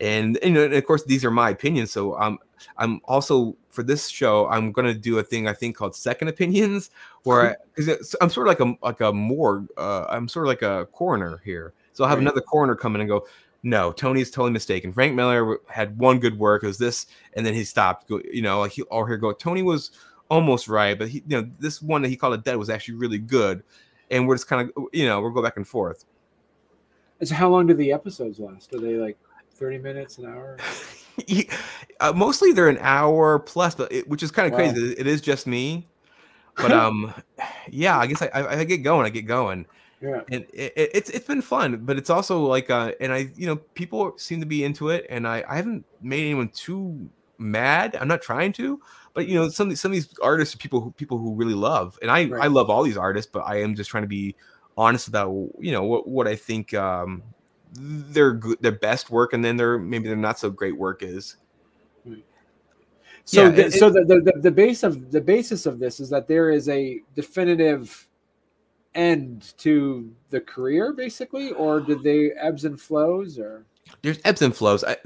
And 0.00 0.38
you 0.42 0.50
know, 0.50 0.64
and 0.64 0.74
of 0.74 0.86
course, 0.86 1.04
these 1.04 1.24
are 1.24 1.30
my 1.30 1.50
opinions. 1.50 1.90
So 1.90 2.16
I'm 2.16 2.38
I'm 2.76 3.00
also 3.04 3.56
for 3.70 3.82
this 3.82 4.08
show, 4.08 4.48
I'm 4.48 4.72
gonna 4.72 4.94
do 4.94 5.18
a 5.18 5.22
thing 5.22 5.48
I 5.48 5.52
think 5.52 5.76
called 5.76 5.96
second 5.96 6.28
opinions, 6.28 6.90
where 7.24 7.58
I, 7.78 7.96
I'm 8.20 8.30
sort 8.30 8.48
of 8.48 8.58
like 8.58 8.60
a 8.60 8.74
like 8.82 9.00
a 9.00 9.12
morgue. 9.12 9.68
Uh, 9.76 10.04
I'm 10.08 10.28
sort 10.28 10.46
of 10.46 10.48
like 10.48 10.62
a 10.62 10.86
coroner 10.92 11.40
here. 11.44 11.74
So 11.92 12.04
I'll 12.04 12.10
have 12.10 12.18
right. 12.18 12.22
another 12.22 12.40
coroner 12.40 12.76
come 12.76 12.94
in 12.94 13.00
and 13.00 13.10
go, 13.10 13.26
no, 13.64 13.90
Tony's 13.90 14.30
totally 14.30 14.52
mistaken. 14.52 14.92
Frank 14.92 15.14
Miller 15.14 15.58
had 15.68 15.98
one 15.98 16.20
good 16.20 16.38
work. 16.38 16.62
It 16.62 16.68
was 16.68 16.78
this, 16.78 17.06
and 17.34 17.44
then 17.44 17.54
he 17.54 17.64
stopped. 17.64 18.08
You 18.08 18.42
know, 18.42 18.60
like 18.60 18.72
he 18.72 18.82
or 18.82 19.08
here 19.08 19.16
go. 19.16 19.32
Tony 19.32 19.62
was 19.62 19.90
almost 20.30 20.68
right, 20.68 20.98
but 20.98 21.08
he, 21.08 21.22
you 21.26 21.40
know, 21.40 21.50
this 21.58 21.82
one 21.82 22.02
that 22.02 22.08
he 22.08 22.16
called 22.16 22.34
it 22.34 22.44
dead 22.44 22.56
was 22.56 22.70
actually 22.70 22.94
really 22.94 23.18
good. 23.18 23.62
And 24.10 24.26
we're 24.26 24.36
just 24.36 24.48
kind 24.48 24.70
of, 24.74 24.84
you 24.92 25.06
know, 25.06 25.20
we'll 25.20 25.32
go 25.32 25.42
back 25.42 25.56
and 25.56 25.66
forth. 25.66 26.04
And 27.20 27.28
so, 27.28 27.34
how 27.34 27.48
long 27.48 27.66
do 27.66 27.74
the 27.74 27.92
episodes 27.92 28.38
last? 28.38 28.72
Are 28.74 28.80
they 28.80 28.94
like 28.94 29.18
thirty 29.58 29.78
minutes, 29.78 30.18
an 30.18 30.26
hour? 30.26 30.58
uh, 32.00 32.12
mostly 32.14 32.52
they're 32.52 32.68
an 32.68 32.78
hour 32.80 33.38
plus, 33.38 33.74
but 33.74 33.92
it, 33.92 34.08
which 34.08 34.22
is 34.22 34.30
kind 34.30 34.46
of 34.46 34.52
wow. 34.52 34.70
crazy. 34.70 34.94
It 34.96 35.06
is 35.06 35.20
just 35.20 35.46
me, 35.46 35.88
but 36.56 36.72
um, 36.72 37.12
yeah, 37.68 37.98
I 37.98 38.06
guess 38.06 38.22
I, 38.22 38.28
I, 38.28 38.58
I 38.58 38.64
get 38.64 38.78
going. 38.78 39.06
I 39.06 39.10
get 39.10 39.26
going. 39.26 39.66
Yeah, 40.00 40.20
and 40.30 40.46
it, 40.52 40.72
it, 40.76 40.90
it's 40.94 41.10
it's 41.10 41.26
been 41.26 41.42
fun, 41.42 41.78
but 41.84 41.96
it's 41.96 42.10
also 42.10 42.40
like 42.46 42.70
uh, 42.70 42.92
and 43.00 43.12
I 43.12 43.30
you 43.34 43.46
know 43.46 43.56
people 43.56 44.14
seem 44.16 44.40
to 44.40 44.46
be 44.46 44.64
into 44.64 44.90
it, 44.90 45.06
and 45.10 45.26
I 45.26 45.44
I 45.48 45.56
haven't 45.56 45.84
made 46.00 46.24
anyone 46.24 46.48
too 46.48 47.10
mad. 47.38 47.96
I'm 48.00 48.08
not 48.08 48.22
trying 48.22 48.52
to, 48.54 48.80
but 49.12 49.26
you 49.26 49.34
know 49.34 49.48
some 49.48 49.74
some 49.74 49.90
of 49.90 49.94
these 49.94 50.14
artists 50.22 50.54
are 50.54 50.58
people 50.58 50.80
who 50.80 50.92
people 50.92 51.18
who 51.18 51.34
really 51.34 51.54
love, 51.54 51.98
and 52.00 52.10
I 52.10 52.26
right. 52.26 52.44
I 52.44 52.46
love 52.46 52.70
all 52.70 52.84
these 52.84 52.96
artists, 52.96 53.30
but 53.32 53.40
I 53.40 53.60
am 53.62 53.74
just 53.74 53.90
trying 53.90 54.04
to 54.04 54.08
be 54.08 54.36
honest 54.76 55.08
about 55.08 55.30
you 55.58 55.72
know 55.72 55.82
what 55.82 56.06
what 56.06 56.28
I 56.28 56.36
think 56.36 56.72
um 56.74 57.24
their 57.72 58.40
their 58.60 58.72
best 58.72 59.10
work, 59.10 59.32
and 59.32 59.44
then 59.44 59.56
their 59.56 59.78
maybe 59.78 60.08
their 60.08 60.16
not 60.16 60.38
so 60.38 60.50
great 60.50 60.76
work 60.76 61.02
is. 61.02 61.36
So, 63.24 63.42
yeah, 63.44 63.50
the, 63.50 63.66
it, 63.66 63.72
so 63.74 63.90
the, 63.90 64.04
the 64.04 64.40
the 64.40 64.50
base 64.50 64.82
of 64.82 65.10
the 65.10 65.20
basis 65.20 65.66
of 65.66 65.78
this 65.78 66.00
is 66.00 66.08
that 66.10 66.28
there 66.28 66.50
is 66.50 66.68
a 66.68 67.00
definitive 67.14 68.08
end 68.94 69.52
to 69.58 70.10
the 70.30 70.40
career 70.40 70.92
basically 70.92 71.52
or 71.52 71.78
did 71.78 72.02
they 72.02 72.30
ebbs 72.32 72.64
and 72.64 72.80
flows 72.80 73.38
or 73.38 73.64
there's 74.02 74.18
ebbs 74.24 74.42
and 74.42 74.54
flows. 74.54 74.84
I, 74.84 74.96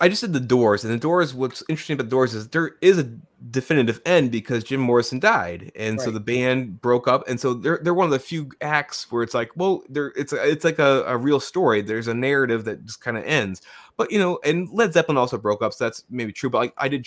I 0.00 0.08
just 0.08 0.20
said 0.20 0.32
the 0.32 0.40
doors 0.40 0.84
and 0.84 0.92
the 0.92 0.98
doors 0.98 1.34
what's 1.34 1.62
interesting 1.68 1.94
about 1.94 2.04
the 2.04 2.10
doors 2.10 2.34
is 2.34 2.48
there 2.48 2.76
is 2.80 2.98
a 2.98 3.04
definitive 3.50 4.00
end 4.04 4.32
because 4.32 4.64
jim 4.64 4.80
morrison 4.80 5.20
died 5.20 5.70
and 5.76 5.98
right. 5.98 6.04
so 6.04 6.10
the 6.10 6.18
band 6.18 6.80
broke 6.82 7.06
up 7.06 7.28
and 7.28 7.38
so 7.38 7.54
they're, 7.54 7.78
they're 7.82 7.94
one 7.94 8.04
of 8.04 8.10
the 8.10 8.18
few 8.18 8.50
acts 8.62 9.12
where 9.12 9.22
it's 9.22 9.32
like 9.32 9.50
well 9.54 9.82
there 9.88 10.12
it's 10.16 10.32
a, 10.32 10.50
it's 10.50 10.64
like 10.64 10.78
a, 10.78 11.04
a 11.06 11.16
real 11.16 11.40
story. 11.40 11.80
There's 11.82 12.08
a 12.08 12.14
narrative 12.14 12.64
that 12.64 12.84
just 12.84 13.00
kind 13.00 13.16
of 13.16 13.24
ends. 13.24 13.62
But 13.96 14.10
you 14.10 14.18
know 14.18 14.38
and 14.44 14.68
led 14.70 14.92
zeppelin 14.92 15.18
also 15.18 15.38
broke 15.38 15.62
up 15.62 15.72
so 15.72 15.84
that's 15.84 16.04
maybe 16.10 16.32
true 16.32 16.50
but 16.50 16.58
like 16.58 16.74
i 16.78 16.88
did 16.88 17.06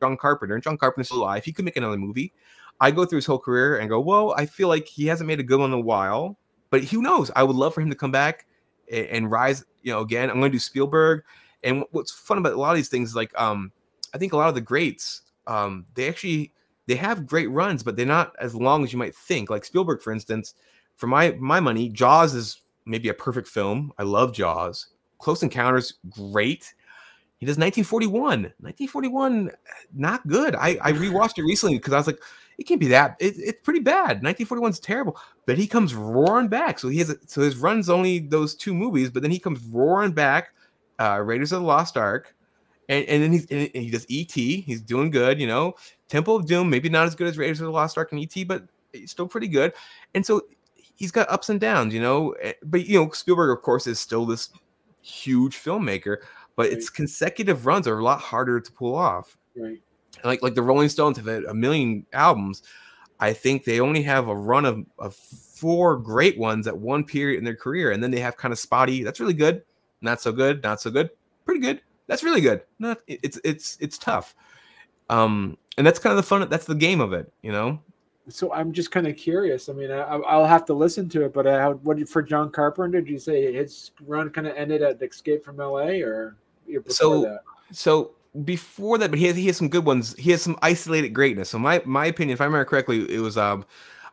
john 0.00 0.16
carpenter 0.16 0.54
and 0.54 0.62
john 0.62 0.78
carpenter's 0.78 1.08
still 1.08 1.22
alive. 1.22 1.44
He 1.44 1.52
could 1.52 1.64
make 1.64 1.76
another 1.76 1.96
movie. 1.96 2.32
I 2.80 2.90
go 2.90 3.04
through 3.04 3.18
his 3.18 3.26
whole 3.26 3.38
career 3.38 3.78
and 3.78 3.88
go, 3.88 4.00
well, 4.00 4.32
I 4.36 4.46
feel 4.46 4.68
like 4.68 4.86
he 4.86 5.06
hasn't 5.06 5.26
made 5.26 5.40
a 5.40 5.42
good 5.42 5.58
one 5.58 5.72
in 5.72 5.78
a 5.78 5.82
while, 5.82 6.38
but 6.70 6.84
who 6.84 7.02
knows? 7.02 7.30
I 7.34 7.42
would 7.42 7.56
love 7.56 7.74
for 7.74 7.80
him 7.80 7.90
to 7.90 7.96
come 7.96 8.12
back 8.12 8.46
and, 8.90 9.06
and 9.06 9.30
rise, 9.30 9.64
you 9.82 9.92
know, 9.92 10.00
again. 10.00 10.30
I'm 10.30 10.38
going 10.38 10.50
to 10.50 10.56
do 10.56 10.60
Spielberg. 10.60 11.22
And 11.64 11.84
what's 11.90 12.12
fun 12.12 12.38
about 12.38 12.52
a 12.52 12.60
lot 12.60 12.70
of 12.70 12.76
these 12.76 12.88
things 12.88 13.14
like, 13.14 13.38
um, 13.40 13.72
I 14.14 14.18
think 14.18 14.32
a 14.32 14.36
lot 14.36 14.48
of 14.48 14.54
the 14.54 14.60
greats, 14.60 15.22
um, 15.46 15.86
they 15.94 16.08
actually 16.08 16.52
they 16.88 16.96
have 16.96 17.26
great 17.26 17.50
runs, 17.50 17.82
but 17.82 17.96
they're 17.96 18.06
not 18.06 18.34
as 18.40 18.54
long 18.54 18.82
as 18.82 18.92
you 18.92 18.98
might 18.98 19.14
think. 19.14 19.50
Like 19.50 19.64
Spielberg, 19.64 20.00
for 20.00 20.12
instance, 20.12 20.54
for 20.96 21.06
my 21.06 21.32
my 21.38 21.60
money, 21.60 21.88
Jaws 21.90 22.34
is 22.34 22.62
maybe 22.86 23.10
a 23.10 23.14
perfect 23.14 23.46
film. 23.46 23.92
I 23.98 24.04
love 24.04 24.32
Jaws. 24.32 24.88
Close 25.18 25.42
Encounters, 25.42 25.94
great. 26.08 26.74
He 27.38 27.46
does 27.46 27.58
1941. 27.58 28.42
1941, 28.60 29.50
not 29.94 30.26
good. 30.26 30.54
I, 30.54 30.78
I 30.80 30.92
rewatched 30.92 31.38
it 31.38 31.42
recently 31.42 31.76
because 31.76 31.92
I 31.92 31.98
was 31.98 32.06
like, 32.06 32.20
it 32.58 32.66
can't 32.66 32.80
be 32.80 32.88
that. 32.88 33.16
It, 33.20 33.34
it's 33.38 33.60
pretty 33.62 33.80
bad. 33.80 34.22
1941 34.22 34.72
is 34.72 34.80
terrible, 34.80 35.16
but 35.46 35.56
he 35.56 35.66
comes 35.66 35.94
roaring 35.94 36.48
back. 36.48 36.80
So 36.80 36.88
he 36.88 36.98
has 36.98 37.10
a, 37.10 37.16
so 37.26 37.40
his 37.40 37.56
run's 37.56 37.88
only 37.88 38.18
those 38.18 38.54
two 38.54 38.74
movies, 38.74 39.10
but 39.10 39.22
then 39.22 39.30
he 39.30 39.38
comes 39.38 39.60
roaring 39.64 40.12
back. 40.12 40.52
Uh, 41.00 41.20
Raiders 41.24 41.52
of 41.52 41.60
the 41.60 41.66
Lost 41.66 41.96
Ark, 41.96 42.34
and, 42.88 43.04
and 43.04 43.22
then 43.22 43.32
he's 43.32 43.46
and 43.46 43.70
he 43.72 43.88
does 43.88 44.04
ET. 44.10 44.32
He's 44.32 44.80
doing 44.80 45.10
good, 45.10 45.40
you 45.40 45.46
know. 45.46 45.76
Temple 46.08 46.34
of 46.34 46.46
Doom, 46.46 46.68
maybe 46.68 46.88
not 46.88 47.06
as 47.06 47.14
good 47.14 47.28
as 47.28 47.38
Raiders 47.38 47.60
of 47.60 47.66
the 47.66 47.72
Lost 47.72 47.96
Ark 47.96 48.10
and 48.10 48.20
ET, 48.20 48.48
but 48.48 48.64
still 49.06 49.28
pretty 49.28 49.46
good. 49.46 49.72
And 50.16 50.26
so 50.26 50.42
he's 50.74 51.12
got 51.12 51.30
ups 51.30 51.50
and 51.50 51.60
downs, 51.60 51.94
you 51.94 52.00
know. 52.00 52.32
Eh, 52.42 52.54
but 52.64 52.86
you 52.86 52.98
know, 52.98 53.08
Spielberg, 53.10 53.56
of 53.56 53.62
course, 53.62 53.86
is 53.86 54.00
still 54.00 54.26
this 54.26 54.50
huge 55.00 55.56
filmmaker, 55.56 56.16
but 56.56 56.64
right. 56.64 56.72
its 56.72 56.90
consecutive 56.90 57.64
runs 57.64 57.86
are 57.86 58.00
a 58.00 58.02
lot 58.02 58.20
harder 58.20 58.58
to 58.58 58.72
pull 58.72 58.96
off. 58.96 59.36
Right 59.56 59.80
like 60.24 60.42
like 60.42 60.54
the 60.54 60.62
Rolling 60.62 60.88
Stones 60.88 61.16
have 61.16 61.26
had 61.26 61.44
a 61.44 61.54
million 61.54 62.06
albums. 62.12 62.62
I 63.20 63.32
think 63.32 63.64
they 63.64 63.80
only 63.80 64.02
have 64.02 64.28
a 64.28 64.34
run 64.34 64.64
of, 64.64 64.84
of 64.98 65.14
four 65.14 65.96
great 65.96 66.38
ones 66.38 66.68
at 66.68 66.76
one 66.76 67.04
period 67.04 67.38
in 67.38 67.44
their 67.44 67.56
career, 67.56 67.90
and 67.90 68.02
then 68.02 68.10
they 68.10 68.20
have 68.20 68.36
kind 68.36 68.52
of 68.52 68.58
spotty. 68.58 69.02
That's 69.02 69.18
really 69.18 69.34
good, 69.34 69.62
not 70.00 70.20
so 70.20 70.30
good, 70.30 70.62
not 70.62 70.80
so 70.80 70.90
good, 70.90 71.10
pretty 71.44 71.60
good. 71.60 71.80
That's 72.06 72.22
really 72.22 72.40
good. 72.40 72.62
Not 72.78 72.98
it's 73.06 73.40
it's 73.44 73.76
it's 73.80 73.98
tough. 73.98 74.34
Um, 75.10 75.56
and 75.76 75.86
that's 75.86 75.98
kind 75.98 76.12
of 76.12 76.16
the 76.16 76.22
fun. 76.22 76.48
That's 76.48 76.66
the 76.66 76.74
game 76.74 77.00
of 77.00 77.12
it, 77.12 77.32
you 77.42 77.52
know. 77.52 77.80
So 78.28 78.52
I'm 78.52 78.72
just 78.72 78.90
kind 78.90 79.06
of 79.06 79.16
curious. 79.16 79.68
I 79.68 79.72
mean, 79.72 79.90
I, 79.90 80.16
will 80.16 80.44
have 80.44 80.66
to 80.66 80.74
listen 80.74 81.08
to 81.10 81.24
it, 81.24 81.32
but 81.32 81.46
uh, 81.46 81.72
what 81.72 82.06
for 82.08 82.22
John 82.22 82.50
Carpenter? 82.50 83.00
Did 83.00 83.10
you 83.10 83.18
say 83.18 83.52
his 83.52 83.92
run 84.06 84.28
kind 84.30 84.46
of 84.46 84.54
ended 84.54 84.82
at 84.82 85.02
Escape 85.02 85.44
from 85.44 85.60
L.A. 85.60 86.02
or 86.02 86.36
so? 86.88 87.22
That? 87.22 87.40
So 87.72 88.12
before 88.44 88.98
that, 88.98 89.10
but 89.10 89.18
he 89.18 89.26
has 89.26 89.36
he 89.36 89.46
has 89.46 89.56
some 89.56 89.68
good 89.68 89.84
ones. 89.84 90.14
He 90.18 90.30
has 90.30 90.42
some 90.42 90.58
isolated 90.62 91.10
greatness. 91.10 91.50
So 91.50 91.58
my 91.58 91.82
my 91.84 92.06
opinion, 92.06 92.34
if 92.34 92.40
I 92.40 92.44
remember 92.44 92.64
correctly, 92.64 93.12
it 93.12 93.20
was 93.20 93.36
um 93.36 93.64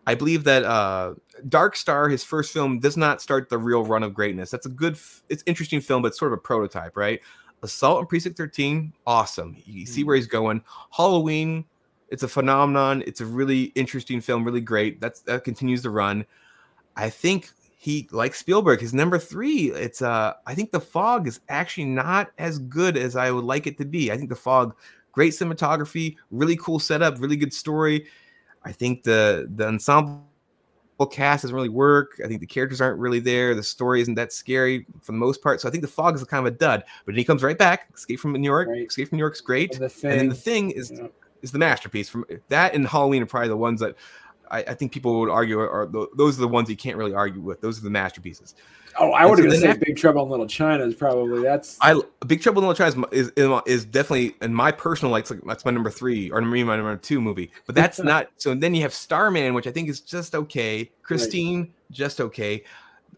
I 0.08 0.16
believe 0.16 0.44
that 0.46 0.64
uh 0.64 1.16
Dark 1.50 1.76
Star, 1.76 2.10
his 2.10 2.24
first 2.24 2.54
film, 2.54 2.80
does 2.80 2.98
not 2.98 3.22
start 3.22 3.50
the 3.50 3.58
real 3.58 3.84
run 3.84 4.04
of 4.04 4.14
greatness. 4.14 4.50
That's 4.50 4.66
a 4.66 4.70
good, 4.70 4.98
it's 5.30 5.44
interesting 5.46 5.82
film, 5.82 6.02
but 6.02 6.10
it's 6.10 6.20
sort 6.20 6.32
of 6.32 6.40
a 6.40 6.42
prototype, 6.42 6.96
right? 6.96 7.20
Assault 7.64 8.00
on 8.00 8.06
Precinct 8.08 8.38
13, 8.38 8.94
awesome. 9.08 9.58
You 9.66 9.86
see 9.86 10.04
where 10.04 10.16
he's 10.16 10.28
going. 10.28 10.62
Halloween, 10.92 11.66
it's 12.10 12.24
a 12.24 12.28
phenomenon. 12.28 13.04
It's 13.08 13.22
a 13.22 13.26
really 13.26 13.64
interesting 13.76 14.22
film, 14.22 14.44
really 14.44 14.62
great. 14.62 15.02
That's 15.02 15.22
that 15.22 15.44
continues 15.44 15.82
to 15.84 15.90
run. 15.90 16.26
I 16.96 17.10
think 17.10 17.50
he 17.86 18.08
like 18.12 18.34
Spielberg, 18.34 18.82
his 18.82 18.96
number 18.96 19.20
three. 19.20 19.72
It's 19.72 20.02
uh, 20.02 20.34
I 20.48 20.56
think 20.56 20.72
the 20.72 20.80
fog 20.80 21.28
is 21.28 21.40
actually 21.50 21.86
not 21.86 22.32
as 22.40 22.58
good 22.58 22.98
as 22.98 23.16
I 23.16 23.30
would 23.30 23.44
like 23.44 23.68
it 23.68 23.78
to 23.78 23.86
be. 23.86 24.12
I 24.12 24.18
think 24.18 24.30
the 24.30 24.36
fog, 24.36 24.76
great 25.12 25.34
cinematography, 25.34 26.16
really 26.32 26.56
cool 26.56 26.80
setup, 26.80 27.22
really 27.22 27.36
good 27.36 27.54
story. 27.54 28.08
I 28.64 28.72
think 28.72 29.04
the 29.04 29.48
the 29.54 29.68
ensemble 29.68 30.24
cast 31.12 31.44
doesn't 31.44 31.56
really 31.56 31.70
work. 31.70 32.20
I 32.26 32.28
think 32.28 32.40
the 32.40 32.48
characters 32.48 32.82
aren't 32.82 32.98
really 32.98 33.20
there. 33.20 33.54
The 33.54 33.62
story 33.62 34.02
isn't 34.02 34.16
that 34.16 34.34
scary 34.34 34.88
for 35.04 35.12
the 35.12 35.20
most 35.20 35.44
part. 35.44 35.62
So 35.62 35.68
I 35.68 35.72
think 35.72 35.84
the 35.84 35.88
fog 35.88 36.16
is 36.16 36.24
kind 36.24 36.48
of 36.48 36.52
a 36.52 36.58
dud. 36.58 36.84
But 37.06 37.14
then 37.14 37.20
he 37.20 37.24
comes 37.24 37.44
right 37.44 37.58
back. 37.58 37.90
Escape 37.94 38.20
from 38.20 38.32
New 38.32 38.50
York. 38.50 38.68
Right. 38.68 38.88
Escape 38.88 39.10
from 39.10 39.18
New 39.18 39.22
York 39.22 39.36
is 39.36 39.42
great. 39.42 39.76
And, 39.76 39.84
the 39.84 39.90
thing, 39.90 40.10
and 40.10 40.20
then 40.22 40.30
the 40.30 40.36
thing 40.36 40.72
is 40.72 40.90
yeah. 40.90 41.06
is 41.44 41.52
the 41.52 41.60
masterpiece. 41.60 42.10
From 42.10 42.26
that 42.48 42.74
and 42.74 42.88
Halloween 42.88 43.22
are 43.22 43.28
probably 43.28 43.50
the 43.50 43.58
ones 43.58 43.80
that 43.82 43.96
I, 44.52 44.60
I 44.60 44.74
think 44.74 44.92
people 44.92 45.20
would 45.20 45.30
argue 45.30 45.60
are, 45.60 45.86
the, 45.86 46.08
those 46.16 46.38
are 46.38 46.42
the 46.42 46.48
ones 46.48 46.70
you 46.70 46.78
can't 46.78 46.98
really 46.98 47.14
argue 47.14 47.42
with. 47.42 47.62
Those 47.62 47.80
are 47.80 47.84
the 47.84 47.90
masterpieces. 47.90 48.56
Oh, 48.98 49.12
I 49.12 49.26
would 49.26 49.40
have 49.40 49.52
so 49.52 49.60
say 49.60 49.74
Big 49.74 49.98
Trouble 49.98 50.24
in 50.24 50.30
Little 50.30 50.48
China 50.48 50.86
is 50.86 50.96
probably 50.96 51.44
that's. 51.44 51.78
I 51.82 52.00
Big 52.28 52.42
Trouble 52.42 52.62
in 52.62 52.68
Little 52.68 52.92
China 52.92 53.06
is 53.12 53.30
is, 53.36 53.62
is 53.66 53.86
definitely 53.86 54.36
in 54.42 54.54
my 54.54 54.72
personal 54.72 55.12
like 55.12 55.28
that's 55.28 55.66
my 55.66 55.72
number 55.72 55.90
three 55.90 56.30
or 56.32 56.42
maybe 56.42 56.64
my 56.64 56.78
number 56.78 56.96
two 56.96 57.20
movie. 57.20 57.52
But 57.66 57.76
that's 57.76 58.00
not. 58.00 58.30
So 58.38 58.56
then 58.56 58.74
you 58.74 58.82
have 58.84 58.94
Starman, 58.94 59.54
which 59.54 59.68
I 59.68 59.72
think 59.72 59.90
is 59.90 60.00
just 60.00 60.34
okay. 60.34 60.90
Christine, 61.04 61.62
right. 61.62 61.72
just 61.92 62.22
okay. 62.22 62.64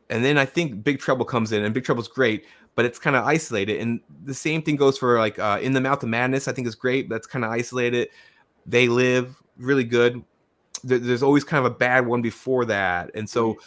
And 0.09 0.23
then 0.23 0.37
I 0.37 0.45
think 0.45 0.83
Big 0.83 0.99
Trouble 0.99 1.25
comes 1.25 1.51
in, 1.51 1.63
and 1.63 1.73
Big 1.73 1.83
Trouble's 1.83 2.07
great, 2.07 2.45
but 2.75 2.85
it's 2.85 2.97
kind 2.97 3.15
of 3.15 3.25
isolated. 3.25 3.79
And 3.79 3.99
the 4.23 4.33
same 4.33 4.63
thing 4.63 4.77
goes 4.77 4.97
for 4.97 5.19
like 5.19 5.37
uh, 5.37 5.59
In 5.61 5.73
the 5.73 5.81
Mouth 5.81 6.01
of 6.01 6.09
Madness. 6.09 6.47
I 6.47 6.53
think 6.53 6.67
is 6.67 6.75
great. 6.75 7.07
That's 7.07 7.27
kind 7.27 7.45
of 7.45 7.51
isolated. 7.51 8.09
They 8.65 8.87
Live, 8.87 9.35
really 9.57 9.83
good 9.83 10.23
there's 10.83 11.23
always 11.23 11.43
kind 11.43 11.65
of 11.65 11.71
a 11.71 11.75
bad 11.75 12.05
one 12.05 12.21
before 12.21 12.65
that, 12.65 13.11
and 13.15 13.29
so. 13.29 13.57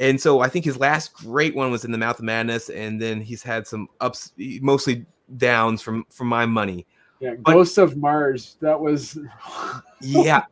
And 0.00 0.20
so 0.20 0.38
I 0.38 0.48
think 0.48 0.64
his 0.64 0.78
last 0.78 1.12
great 1.12 1.56
one 1.56 1.72
was 1.72 1.84
in 1.84 1.90
the 1.90 1.98
Mouth 1.98 2.20
of 2.20 2.24
Madness, 2.24 2.70
and 2.70 3.02
then 3.02 3.20
he's 3.20 3.42
had 3.42 3.66
some 3.66 3.88
ups, 4.00 4.30
mostly 4.38 5.04
downs 5.36 5.82
from 5.82 6.04
from 6.08 6.28
my 6.28 6.46
money. 6.46 6.86
Yeah, 7.20 7.34
but, 7.38 7.52
Ghost 7.52 7.78
of 7.78 7.96
Mars. 7.96 8.56
That 8.60 8.78
was. 8.78 9.18
yeah, 10.00 10.44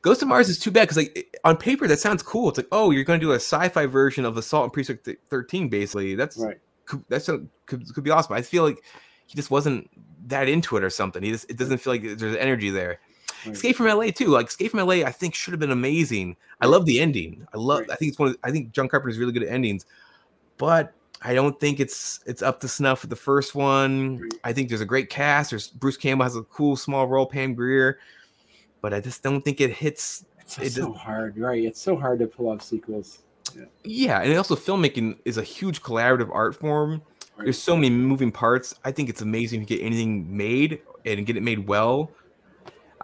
Ghost 0.00 0.22
of 0.22 0.28
Mars 0.28 0.48
is 0.48 0.58
too 0.58 0.70
bad 0.70 0.88
because 0.88 0.96
like 0.96 1.38
on 1.44 1.56
paper 1.56 1.86
that 1.86 1.98
sounds 1.98 2.22
cool. 2.22 2.48
It's 2.48 2.58
like 2.58 2.68
oh 2.72 2.90
you're 2.90 3.04
going 3.04 3.20
to 3.20 3.26
do 3.26 3.32
a 3.32 3.36
sci-fi 3.36 3.86
version 3.86 4.24
of 4.24 4.36
Assault 4.36 4.64
on 4.64 4.70
Precinct 4.70 5.08
13, 5.28 5.68
basically. 5.68 6.14
That's 6.14 6.38
right. 6.38 6.58
That's 7.08 7.28
a, 7.28 7.42
could 7.66 7.92
could 7.94 8.04
be 8.04 8.10
awesome. 8.10 8.34
I 8.34 8.42
feel 8.42 8.64
like 8.64 8.82
he 9.26 9.36
just 9.36 9.50
wasn't 9.50 9.90
that 10.26 10.48
into 10.48 10.76
it 10.76 10.84
or 10.84 10.90
something. 10.90 11.22
He 11.22 11.30
just 11.30 11.50
it 11.50 11.58
doesn't 11.58 11.78
feel 11.78 11.92
like 11.92 12.02
there's 12.02 12.36
energy 12.36 12.70
there. 12.70 13.00
Escape 13.46 13.76
from 13.76 13.86
LA 13.86 14.10
too. 14.10 14.28
Like 14.28 14.48
Escape 14.48 14.70
from 14.70 14.80
LA, 14.80 15.04
I 15.04 15.10
think 15.10 15.34
should 15.34 15.52
have 15.52 15.60
been 15.60 15.70
amazing. 15.70 16.36
I 16.60 16.66
love 16.66 16.86
the 16.86 17.00
ending. 17.00 17.46
I 17.52 17.58
love. 17.58 17.84
I 17.90 17.96
think 17.96 18.10
it's 18.10 18.18
one. 18.18 18.30
Of, 18.30 18.36
I 18.44 18.50
think 18.50 18.72
John 18.72 18.88
Carpenter 18.88 19.10
is 19.10 19.18
really 19.18 19.32
good 19.32 19.42
at 19.42 19.48
endings, 19.50 19.86
but 20.58 20.92
I 21.22 21.34
don't 21.34 21.58
think 21.58 21.80
it's 21.80 22.20
it's 22.26 22.42
up 22.42 22.60
to 22.60 22.68
snuff 22.68 23.02
with 23.02 23.10
the 23.10 23.16
first 23.16 23.54
one. 23.54 24.28
I 24.44 24.52
think 24.52 24.68
there's 24.68 24.80
a 24.80 24.86
great 24.86 25.10
cast. 25.10 25.50
There's 25.50 25.68
Bruce 25.68 25.96
Campbell 25.96 26.24
has 26.24 26.36
a 26.36 26.42
cool 26.42 26.76
small 26.76 27.06
role, 27.06 27.26
Pam 27.26 27.54
Grier, 27.54 27.98
but 28.80 28.92
I 28.94 29.00
just 29.00 29.22
don't 29.22 29.42
think 29.42 29.60
it 29.60 29.70
hits. 29.70 30.24
It's 30.40 30.58
It 30.58 30.72
so 30.72 30.88
does- 30.92 30.96
hard, 31.00 31.38
right? 31.38 31.64
It's 31.64 31.80
so 31.80 31.96
hard 31.96 32.18
to 32.20 32.26
pull 32.26 32.48
off 32.50 32.62
sequels. 32.62 33.20
Yeah, 33.84 34.20
and 34.20 34.36
also 34.36 34.56
filmmaking 34.56 35.18
is 35.24 35.36
a 35.38 35.42
huge 35.42 35.82
collaborative 35.82 36.30
art 36.32 36.54
form. 36.54 37.02
There's 37.38 37.58
so 37.58 37.74
many 37.76 37.90
moving 37.90 38.30
parts. 38.30 38.74
I 38.84 38.92
think 38.92 39.08
it's 39.08 39.20
amazing 39.22 39.60
to 39.60 39.66
get 39.66 39.82
anything 39.82 40.34
made 40.36 40.80
and 41.04 41.24
get 41.26 41.36
it 41.36 41.42
made 41.42 41.66
well. 41.66 42.10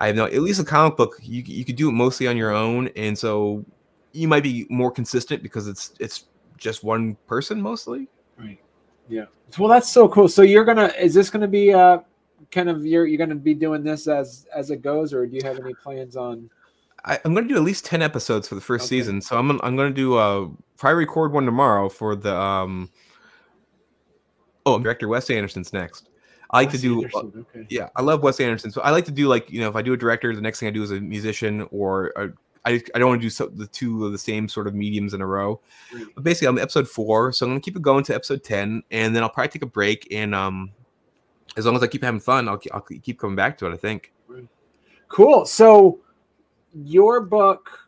I 0.01 0.07
have 0.09 0.17
no, 0.17 0.25
at 0.25 0.41
least 0.41 0.61
a 0.61 0.65
comic 0.65 0.97
book, 0.97 1.17
you 1.23 1.43
you 1.47 1.65
could 1.65 1.77
do 1.77 1.89
it 1.91 1.93
mostly 1.93 2.27
on 2.27 2.37
your 2.37 2.51
own, 2.53 2.89
and 2.97 3.17
so 3.17 3.65
you 4.13 4.27
might 4.27 4.43
be 4.43 4.67
more 4.71 4.91
consistent 4.91 5.43
because 5.43 5.69
it's 5.69 5.93
it's 6.01 6.25
just 6.57 6.83
one 6.83 7.17
person 7.27 7.61
mostly. 7.61 8.09
Right. 8.39 8.61
Yeah. 9.09 9.27
Well, 9.59 9.69
that's 9.69 9.91
so 9.91 10.09
cool. 10.09 10.29
So 10.29 10.43
you're 10.43 10.65
gonna 10.65 10.93
is 10.99 11.15
this 11.15 11.31
gonna 11.31 11.47
be 11.49 11.73
uh 11.73 11.99
kind 12.51 12.69
of 12.71 12.85
you're 12.87 13.07
you're 13.07 13.19
gonna 13.19 13.35
be 13.35 13.55
doing 13.55 13.85
this 13.85 14.09
as 14.09 14.47
as 14.55 14.71
it 14.71 14.81
goes, 14.83 15.13
or 15.13 15.27
do 15.27 15.37
you 15.37 15.43
have 15.45 15.59
any 15.61 15.75
plans 15.75 16.17
on? 16.17 16.49
I, 17.05 17.19
I'm 17.25 17.33
going 17.33 17.49
to 17.49 17.55
do 17.55 17.57
at 17.59 17.65
least 17.65 17.87
ten 17.87 18.03
episodes 18.03 18.47
for 18.47 18.57
the 18.57 18.61
first 18.61 18.83
Okay. 18.85 18.99
season, 18.99 19.23
so 19.23 19.39
I'm 19.39 19.47
gonna- 19.47 19.61
I'm 19.63 19.75
going 19.75 19.89
to 19.89 19.95
do 19.95 20.17
uh 20.17 20.49
probably 20.77 20.97
record 20.97 21.33
one 21.33 21.47
tomorrow 21.47 21.89
for 21.89 22.15
the 22.15 22.35
um. 22.37 22.91
Oh, 24.67 24.79
director 24.79 25.09
Wes 25.09 25.31
Anderson's 25.31 25.73
next. 25.73 26.10
I 26.51 26.59
like 26.59 26.71
to 26.73 26.79
do. 26.79 27.07
uh, 27.07 27.19
okay. 27.19 27.67
Yeah, 27.69 27.89
I 27.97 28.03
love 28.03 28.23
Wes 28.23 28.41
Anderson. 28.41 28.71
So 28.71 28.81
I 28.81 28.91
like 28.91 29.05
to 29.07 29.13
do 29.13 29.29
like 29.29 29.51
you 29.51 29.61
know 29.61 29.69
if 29.69 29.77
I 29.77 29.83
do 29.83 29.93
a 29.93 29.97
director, 29.97 30.35
the 30.35 30.41
next 30.41 30.61
thing 30.61 30.69
I 30.69 30.73
do 30.73 30.83
is 30.83 30.91
a 30.91 31.01
musician, 31.01 31.67
or 31.71 32.13
a, 32.17 32.29
I 32.65 32.83
I 32.95 32.99
don't 32.99 33.09
want 33.09 33.21
to 33.21 33.25
do 33.27 33.31
so, 33.31 33.47
the 33.47 33.67
two 33.67 34.05
of 34.05 34.13
the 34.13 34.19
same 34.19 34.49
sort 34.49 34.67
of 34.67 34.75
mediums 34.75 35.15
in 35.15 35.21
a 35.21 35.27
row. 35.27 35.61
Right. 35.95 36.07
But 36.15 36.25
basically, 36.25 36.49
I'm 36.49 36.59
episode 36.59 36.89
four, 36.89 37.33
so 37.33 37.47
I'm 37.47 37.51
gonna 37.51 37.61
keep 37.61 37.77
it 37.77 37.83
going 37.83 38.05
to 38.05 38.15
episode 38.15 38.43
ten, 38.43 38.83
and 38.91 39.15
then 39.15 39.23
I'll 39.23 39.31
probably 39.31 39.49
take 39.49 39.63
a 39.63 39.67
break. 39.67 40.09
And 40.11 40.35
um, 40.35 40.71
as 41.57 41.67
long 41.67 41.77
as 41.77 41.83
I 41.83 41.87
keep 41.87 42.03
having 42.03 42.21
fun, 42.21 42.49
I'll 42.49 42.61
I'll 42.73 42.81
keep 42.81 43.19
coming 43.19 43.37
back 43.37 43.57
to 43.59 43.67
it. 43.67 43.73
I 43.73 43.77
think. 43.77 44.13
Cool. 45.09 45.45
So 45.45 46.01
your 46.73 47.21
book 47.21 47.79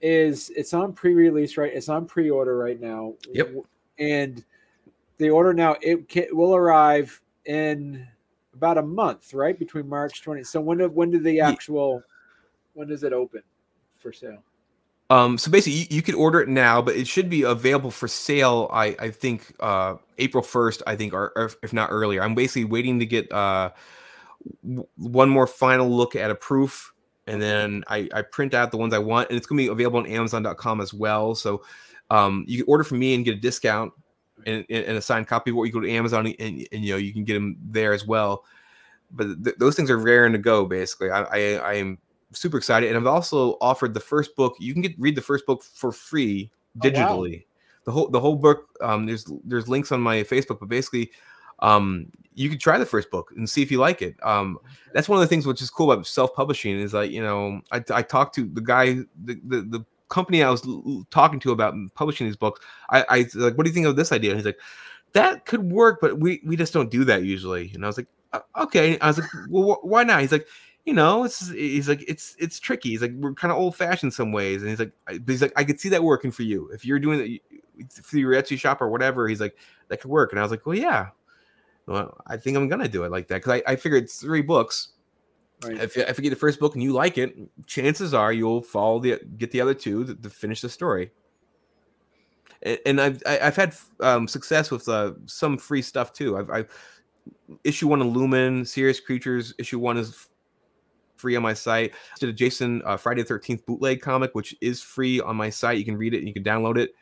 is 0.00 0.50
it's 0.54 0.74
on 0.74 0.92
pre-release, 0.92 1.56
right? 1.56 1.72
It's 1.72 1.88
on 1.88 2.06
pre-order 2.06 2.56
right 2.56 2.80
now. 2.80 3.14
Yep. 3.32 3.54
And 3.98 4.44
the 5.18 5.30
order 5.30 5.52
now 5.52 5.76
it 5.80 6.08
ca- 6.08 6.28
will 6.30 6.54
arrive 6.54 7.20
in 7.46 8.06
about 8.54 8.78
a 8.78 8.82
month, 8.82 9.34
right? 9.34 9.58
Between 9.58 9.88
March 9.88 10.22
20. 10.22 10.44
So 10.44 10.60
when 10.60 10.78
do, 10.78 10.88
when 10.88 11.10
do 11.10 11.18
the 11.18 11.40
actual 11.40 12.02
when 12.74 12.88
does 12.88 13.04
it 13.04 13.12
open 13.12 13.42
for 13.98 14.12
sale? 14.12 14.42
Um, 15.10 15.36
so 15.36 15.50
basically, 15.50 15.80
you, 15.80 15.86
you 15.90 16.02
could 16.02 16.14
order 16.14 16.40
it 16.40 16.48
now, 16.48 16.80
but 16.80 16.96
it 16.96 17.06
should 17.06 17.28
be 17.28 17.42
available 17.42 17.90
for 17.90 18.08
sale. 18.08 18.70
I 18.72 18.96
I 18.98 19.10
think 19.10 19.54
uh 19.60 19.96
April 20.18 20.42
first. 20.42 20.82
I 20.86 20.96
think, 20.96 21.12
or, 21.12 21.32
or 21.36 21.50
if 21.62 21.72
not 21.72 21.90
earlier. 21.90 22.22
I'm 22.22 22.34
basically 22.34 22.64
waiting 22.64 22.98
to 23.00 23.06
get 23.06 23.30
uh 23.32 23.70
one 24.96 25.28
more 25.28 25.46
final 25.46 25.90
look 25.90 26.16
at 26.16 26.30
a 26.30 26.34
proof, 26.34 26.92
and 27.26 27.40
then 27.40 27.84
I 27.88 28.08
I 28.14 28.22
print 28.22 28.54
out 28.54 28.70
the 28.70 28.78
ones 28.78 28.94
I 28.94 28.98
want, 28.98 29.28
and 29.28 29.36
it's 29.36 29.46
gonna 29.46 29.58
be 29.58 29.68
available 29.68 30.00
on 30.00 30.06
Amazon.com 30.06 30.80
as 30.80 30.94
well. 30.94 31.34
So 31.34 31.62
um, 32.10 32.44
you 32.48 32.58
can 32.58 32.70
order 32.70 32.84
from 32.84 32.98
me 32.98 33.14
and 33.14 33.24
get 33.24 33.36
a 33.36 33.40
discount 33.40 33.92
and, 34.46 34.64
and 34.68 34.84
and 34.84 34.96
a 34.96 35.02
signed 35.02 35.26
copy, 35.26 35.50
or 35.50 35.66
you 35.66 35.72
go 35.72 35.80
to 35.80 35.90
Amazon 35.90 36.26
and, 36.26 36.66
and, 36.72 36.84
you 36.84 36.92
know 36.92 36.98
you 36.98 37.12
can 37.12 37.24
get 37.24 37.34
them 37.34 37.56
there 37.62 37.92
as 37.92 38.06
well. 38.06 38.44
But 39.10 39.44
th- 39.44 39.56
those 39.58 39.76
things 39.76 39.90
are 39.90 39.98
rare 39.98 40.26
and 40.26 40.34
to 40.34 40.38
go. 40.38 40.64
Basically, 40.64 41.10
I 41.10 41.22
I, 41.22 41.38
I 41.54 41.72
am 41.74 41.98
super 42.36 42.58
excited 42.58 42.88
and 42.88 42.96
i've 42.96 43.06
also 43.06 43.56
offered 43.60 43.94
the 43.94 44.00
first 44.00 44.34
book 44.36 44.56
you 44.58 44.72
can 44.72 44.82
get 44.82 44.92
read 44.98 45.14
the 45.14 45.22
first 45.22 45.46
book 45.46 45.62
for 45.62 45.92
free 45.92 46.50
Oh, 46.82 46.88
wow. 46.90 46.90
digitally 46.90 47.44
the 47.84 47.92
whole 47.92 48.08
the 48.08 48.18
whole 48.20 48.36
book 48.36 48.68
um 48.80 49.06
there's 49.06 49.30
there's 49.44 49.68
links 49.68 49.92
on 49.92 50.00
my 50.00 50.22
facebook 50.22 50.58
but 50.58 50.68
basically 50.68 51.10
um 51.60 52.06
you 52.34 52.50
could 52.50 52.58
try 52.58 52.78
the 52.78 52.86
first 52.86 53.10
book 53.10 53.32
and 53.36 53.48
see 53.48 53.62
if 53.62 53.70
you 53.70 53.78
like 53.78 54.02
it 54.02 54.16
um 54.22 54.58
that's 54.92 55.08
one 55.08 55.16
of 55.16 55.20
the 55.20 55.28
things 55.28 55.46
which 55.46 55.62
is 55.62 55.70
cool 55.70 55.92
about 55.92 56.06
self-publishing 56.06 56.78
is 56.78 56.92
like 56.92 57.10
you 57.10 57.22
know 57.22 57.60
i, 57.70 57.82
I 57.90 58.02
talked 58.02 58.34
to 58.36 58.46
the 58.46 58.60
guy 58.60 58.94
the, 59.24 59.40
the 59.44 59.60
the 59.62 59.84
company 60.14 60.42
i 60.42 60.50
was 60.50 60.62
talking 61.10 61.40
to 61.40 61.50
about 61.52 61.74
publishing 61.94 62.26
these 62.26 62.36
books 62.36 62.60
i 62.90 63.04
i 63.08 63.18
like 63.34 63.56
what 63.56 63.64
do 63.64 63.70
you 63.70 63.74
think 63.74 63.86
of 63.86 63.96
this 63.96 64.12
idea? 64.12 64.30
And 64.30 64.38
he's 64.38 64.46
like 64.46 64.60
that 65.12 65.44
could 65.44 65.70
work 65.70 65.98
but 66.00 66.18
we 66.18 66.40
we 66.44 66.56
just 66.56 66.72
don't 66.72 66.90
do 66.90 67.04
that 67.04 67.24
usually. 67.24 67.70
And 67.74 67.84
i 67.84 67.88
was 67.88 67.96
like 67.96 68.08
"Uh, 68.32 68.40
okay. 68.64 68.98
I 69.00 69.06
was 69.08 69.18
like 69.18 69.30
well 69.48 69.74
wh- 69.74 69.84
why 69.84 70.02
not? 70.04 70.20
He's 70.22 70.32
like 70.32 70.46
you 70.84 70.92
know, 70.92 71.24
it's 71.24 71.50
he's 71.50 71.88
like 71.88 72.04
it's 72.06 72.36
it's 72.38 72.60
tricky. 72.60 72.90
He's 72.90 73.00
like 73.00 73.12
we're 73.16 73.32
kind 73.32 73.50
of 73.50 73.56
old 73.58 73.74
fashioned 73.74 74.12
some 74.12 74.32
ways, 74.32 74.60
and 74.60 74.68
he's 74.68 74.78
like, 74.78 74.92
I- 75.08 75.18
he's 75.26 75.40
like 75.40 75.52
I 75.56 75.64
could 75.64 75.80
see 75.80 75.88
that 75.88 76.02
working 76.04 76.30
for 76.30 76.42
you. 76.42 76.68
If 76.74 76.84
you're 76.84 76.98
doing 76.98 77.20
it 77.20 77.92
for 78.02 78.18
your 78.18 78.32
Etsy 78.32 78.58
shop 78.58 78.80
or 78.80 78.88
whatever. 78.88 79.28
He's 79.28 79.40
like 79.40 79.56
that 79.88 80.00
could 80.00 80.10
work, 80.10 80.32
and 80.32 80.38
I 80.38 80.42
was 80.42 80.50
like, 80.50 80.66
well, 80.66 80.76
yeah, 80.76 81.08
well, 81.86 82.20
I 82.26 82.36
think 82.36 82.56
I'm 82.56 82.68
gonna 82.68 82.88
do 82.88 83.04
it 83.04 83.10
like 83.10 83.28
that. 83.28 83.36
Because 83.42 83.62
I, 83.66 83.72
I 83.72 83.76
figured 83.76 84.10
three 84.10 84.42
books. 84.42 84.88
Right. 85.66 85.80
If 85.80 85.96
if 85.96 86.18
you 86.18 86.22
get 86.22 86.30
the 86.30 86.36
first 86.36 86.60
book 86.60 86.74
and 86.74 86.82
you 86.82 86.92
like 86.92 87.18
it, 87.18 87.34
chances 87.66 88.14
are 88.14 88.32
you'll 88.32 88.62
follow 88.62 88.98
the 88.98 89.20
get 89.38 89.50
the 89.50 89.60
other 89.60 89.74
two 89.74 90.04
to, 90.04 90.14
to 90.14 90.30
finish 90.30 90.60
the 90.60 90.68
story. 90.68 91.10
And, 92.62 92.78
and 92.86 93.00
I've 93.00 93.22
I've 93.26 93.56
had 93.56 93.74
um, 94.00 94.28
success 94.28 94.70
with 94.70 94.88
uh, 94.88 95.12
some 95.26 95.58
free 95.58 95.82
stuff 95.82 96.12
too. 96.12 96.38
I've, 96.38 96.50
I've 96.50 96.68
issue 97.64 97.88
one 97.88 98.00
of 98.00 98.08
Lumen, 98.08 98.64
Serious 98.64 99.00
Creatures. 99.00 99.54
Issue 99.58 99.78
one 99.78 99.96
is 99.96 100.28
free 101.16 101.36
on 101.36 101.42
my 101.42 101.54
site. 101.54 101.92
I 101.92 102.18
did 102.18 102.28
a 102.28 102.32
Jason 102.32 102.82
uh, 102.84 102.96
Friday 102.96 103.22
the 103.22 103.28
Thirteenth 103.28 103.64
bootleg 103.66 104.00
comic, 104.00 104.34
which 104.34 104.54
is 104.60 104.82
free 104.82 105.20
on 105.20 105.36
my 105.36 105.50
site. 105.50 105.78
You 105.78 105.84
can 105.84 105.96
read 105.96 106.14
it 106.14 106.18
and 106.18 106.28
you 106.28 106.34
can 106.34 106.44
download 106.44 106.76
it. 106.76 106.94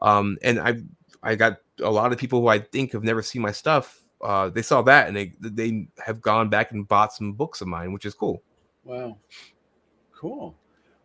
Um, 0.00 0.38
and 0.42 0.58
I've 0.58 0.82
I 1.22 1.34
got 1.34 1.58
a 1.82 1.90
lot 1.90 2.12
of 2.12 2.18
people 2.18 2.40
who 2.40 2.48
I 2.48 2.60
think 2.60 2.92
have 2.92 3.04
never 3.04 3.22
seen 3.22 3.42
my 3.42 3.52
stuff. 3.52 4.00
Uh, 4.20 4.48
they 4.48 4.62
saw 4.62 4.82
that 4.82 5.06
and 5.06 5.16
they 5.16 5.32
they 5.40 5.86
have 6.04 6.20
gone 6.20 6.48
back 6.48 6.72
and 6.72 6.88
bought 6.88 7.12
some 7.12 7.32
books 7.32 7.60
of 7.60 7.68
mine, 7.68 7.92
which 7.92 8.04
is 8.04 8.14
cool. 8.14 8.42
Wow. 8.84 9.16
Cool. 10.14 10.56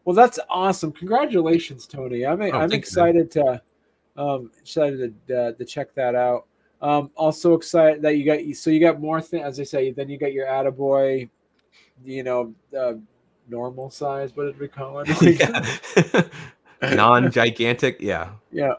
Well, 0.05 0.15
that's 0.15 0.39
awesome. 0.49 0.91
Congratulations, 0.91 1.85
Tony. 1.85 2.25
I'm 2.25 2.41
I'm 2.41 2.51
thank 2.51 2.71
you, 2.71 2.77
excited 2.77 3.31
to 3.31 3.61
um 4.17 4.51
excited 4.59 5.13
to 5.27 5.41
uh, 5.41 5.51
to 5.53 5.65
check 5.65 5.93
that 5.95 6.15
out. 6.15 6.47
Um 6.81 7.11
also 7.15 7.53
excited 7.53 8.01
that 8.01 8.17
you 8.17 8.25
got 8.25 8.39
so 8.55 8.69
you 8.69 8.79
got 8.79 8.99
more 8.99 9.21
things 9.21 9.45
as 9.45 9.59
I 9.59 9.63
say, 9.63 9.91
then 9.91 10.09
you 10.09 10.17
got 10.17 10.33
your 10.33 10.47
Attaboy, 10.47 11.29
you 12.03 12.23
know, 12.23 12.53
uh, 12.77 12.93
normal 13.47 13.91
size, 13.91 14.35
what 14.35 14.45
did 14.45 14.59
we 14.59 14.67
call 14.67 15.03
it? 15.05 16.31
non 16.95 17.31
gigantic. 17.31 17.97
Yeah. 18.01 18.31
yeah. 18.51 18.73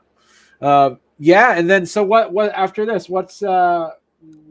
Um 0.61 0.99
yeah, 1.19 1.57
and 1.57 1.71
then 1.71 1.87
so 1.87 2.03
what 2.03 2.33
what 2.33 2.53
after 2.53 2.85
this, 2.85 3.09
what's 3.09 3.43
uh 3.43 3.93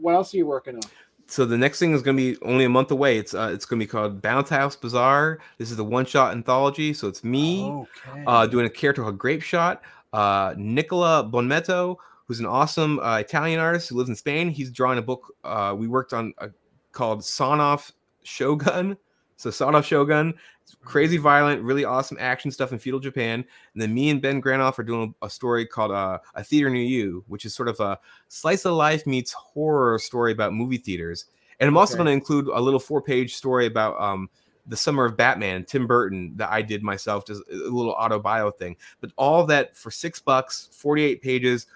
what 0.00 0.14
else 0.14 0.32
are 0.34 0.36
you 0.36 0.46
working 0.46 0.76
on? 0.76 0.82
So 1.26 1.46
the 1.46 1.56
next 1.56 1.78
thing 1.78 1.92
is 1.92 2.02
going 2.02 2.16
to 2.16 2.34
be 2.34 2.38
only 2.42 2.64
a 2.66 2.68
month 2.68 2.90
away. 2.90 3.16
It's 3.16 3.32
uh, 3.34 3.50
it's 3.52 3.64
going 3.64 3.80
to 3.80 3.86
be 3.86 3.90
called 3.90 4.20
Bounce 4.20 4.50
House 4.50 4.76
Bazaar. 4.76 5.38
This 5.58 5.70
is 5.70 5.76
the 5.78 5.84
one 5.84 6.04
shot 6.04 6.32
anthology. 6.32 6.92
So 6.92 7.08
it's 7.08 7.24
me 7.24 7.64
Okay. 7.64 8.24
uh, 8.26 8.46
doing 8.46 8.66
a 8.66 8.70
character 8.70 9.02
called 9.02 9.18
Grape 9.18 9.42
Shot. 9.42 9.82
Uh, 10.12 10.54
Nicola 10.56 11.28
Bonmetto, 11.28 11.96
who's 12.26 12.40
an 12.40 12.46
awesome 12.46 13.00
uh, 13.00 13.16
Italian 13.18 13.58
artist 13.58 13.88
who 13.88 13.96
lives 13.96 14.10
in 14.10 14.16
Spain. 14.16 14.48
He's 14.50 14.70
drawing 14.70 14.98
a 14.98 15.02
book 15.02 15.34
uh, 15.44 15.74
we 15.76 15.88
worked 15.88 16.12
on 16.12 16.34
uh, 16.38 16.48
called 16.92 17.20
Sonoff 17.22 17.90
Shogun. 18.22 18.96
So 19.36 19.50
Sonoff 19.50 19.84
Shogun, 19.84 20.34
it's 20.64 20.76
crazy 20.82 21.18
violent, 21.18 21.62
really 21.62 21.84
awesome 21.84 22.16
action 22.18 22.50
stuff 22.50 22.72
in 22.72 22.78
feudal 22.78 22.98
Japan. 23.00 23.44
And 23.74 23.82
then 23.82 23.92
me 23.92 24.08
and 24.08 24.22
Ben 24.22 24.40
Granoff 24.40 24.78
are 24.78 24.82
doing 24.84 25.14
a 25.20 25.28
story 25.28 25.66
called 25.66 25.90
uh, 25.90 26.18
A 26.34 26.42
Theater 26.42 26.70
Near 26.70 26.82
You, 26.82 27.22
which 27.28 27.44
is 27.44 27.54
sort 27.54 27.68
of 27.68 27.78
a 27.80 27.98
slice 28.28 28.64
of 28.64 28.72
life 28.74 29.06
meets 29.06 29.32
horror 29.32 29.98
story 29.98 30.32
about 30.32 30.54
movie 30.54 30.78
theaters. 30.78 31.26
And 31.60 31.68
I'm 31.68 31.76
also 31.76 31.92
Okay. 31.92 31.98
going 31.98 32.06
to 32.06 32.12
include 32.12 32.48
a 32.48 32.60
little 32.60 32.80
four 32.80 33.02
page 33.02 33.34
story 33.36 33.66
about 33.66 34.00
um, 34.00 34.30
the 34.66 34.76
summer 34.76 35.04
of 35.04 35.18
Batman, 35.18 35.64
Tim 35.64 35.86
Burton, 35.86 36.32
that 36.36 36.50
I 36.50 36.62
did 36.62 36.82
myself, 36.82 37.26
just 37.26 37.42
a 37.50 37.54
little 37.54 37.92
auto 37.92 38.18
bio 38.18 38.50
thing. 38.50 38.76
But 39.00 39.10
all 39.16 39.44
that 39.46 39.76
for 39.76 39.90
six 39.90 40.18
bucks, 40.18 40.70
48 40.72 41.20
pages, 41.20 41.66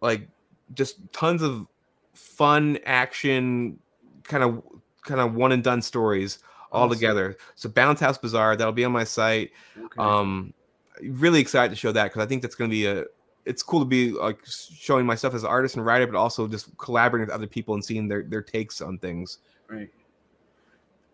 like 0.00 0.26
just 0.72 0.96
tons 1.12 1.42
of 1.42 1.68
fun 2.14 2.78
action, 2.86 3.78
kind 4.22 4.42
of 4.42 4.62
kind 5.02 5.20
of 5.20 5.34
one 5.34 5.52
and 5.52 5.62
done 5.62 5.82
stories 5.82 6.38
all 6.72 6.84
Awesome. 6.86 6.94
together. 6.98 7.36
So 7.54 7.68
Bounce 7.68 8.00
House 8.00 8.18
Bazaar, 8.18 8.56
that'll 8.56 8.72
be 8.72 8.84
on 8.84 8.92
my 8.92 9.04
site. 9.04 9.52
Okay. 9.78 10.00
Um, 10.00 10.52
really 11.02 11.40
excited 11.40 11.70
to 11.70 11.76
show 11.76 11.92
that 11.92 12.04
because 12.04 12.22
I 12.22 12.26
think 12.26 12.42
that's 12.42 12.54
going 12.56 12.68
to 12.70 12.74
be 12.74 12.86
a. 12.86 13.04
It's 13.44 13.62
cool 13.62 13.80
to 13.80 13.84
be 13.86 14.12
like 14.12 14.38
showing 14.46 15.04
myself 15.04 15.34
as 15.34 15.42
an 15.42 15.48
artist 15.48 15.74
and 15.76 15.84
writer, 15.84 16.06
but 16.06 16.16
also 16.16 16.46
just 16.46 16.76
collaborating 16.78 17.26
with 17.26 17.34
other 17.34 17.46
people 17.46 17.74
and 17.74 17.84
seeing 17.84 18.06
their 18.08 18.22
their 18.22 18.42
takes 18.42 18.80
on 18.80 18.98
things. 18.98 19.38
Right. 19.68 19.90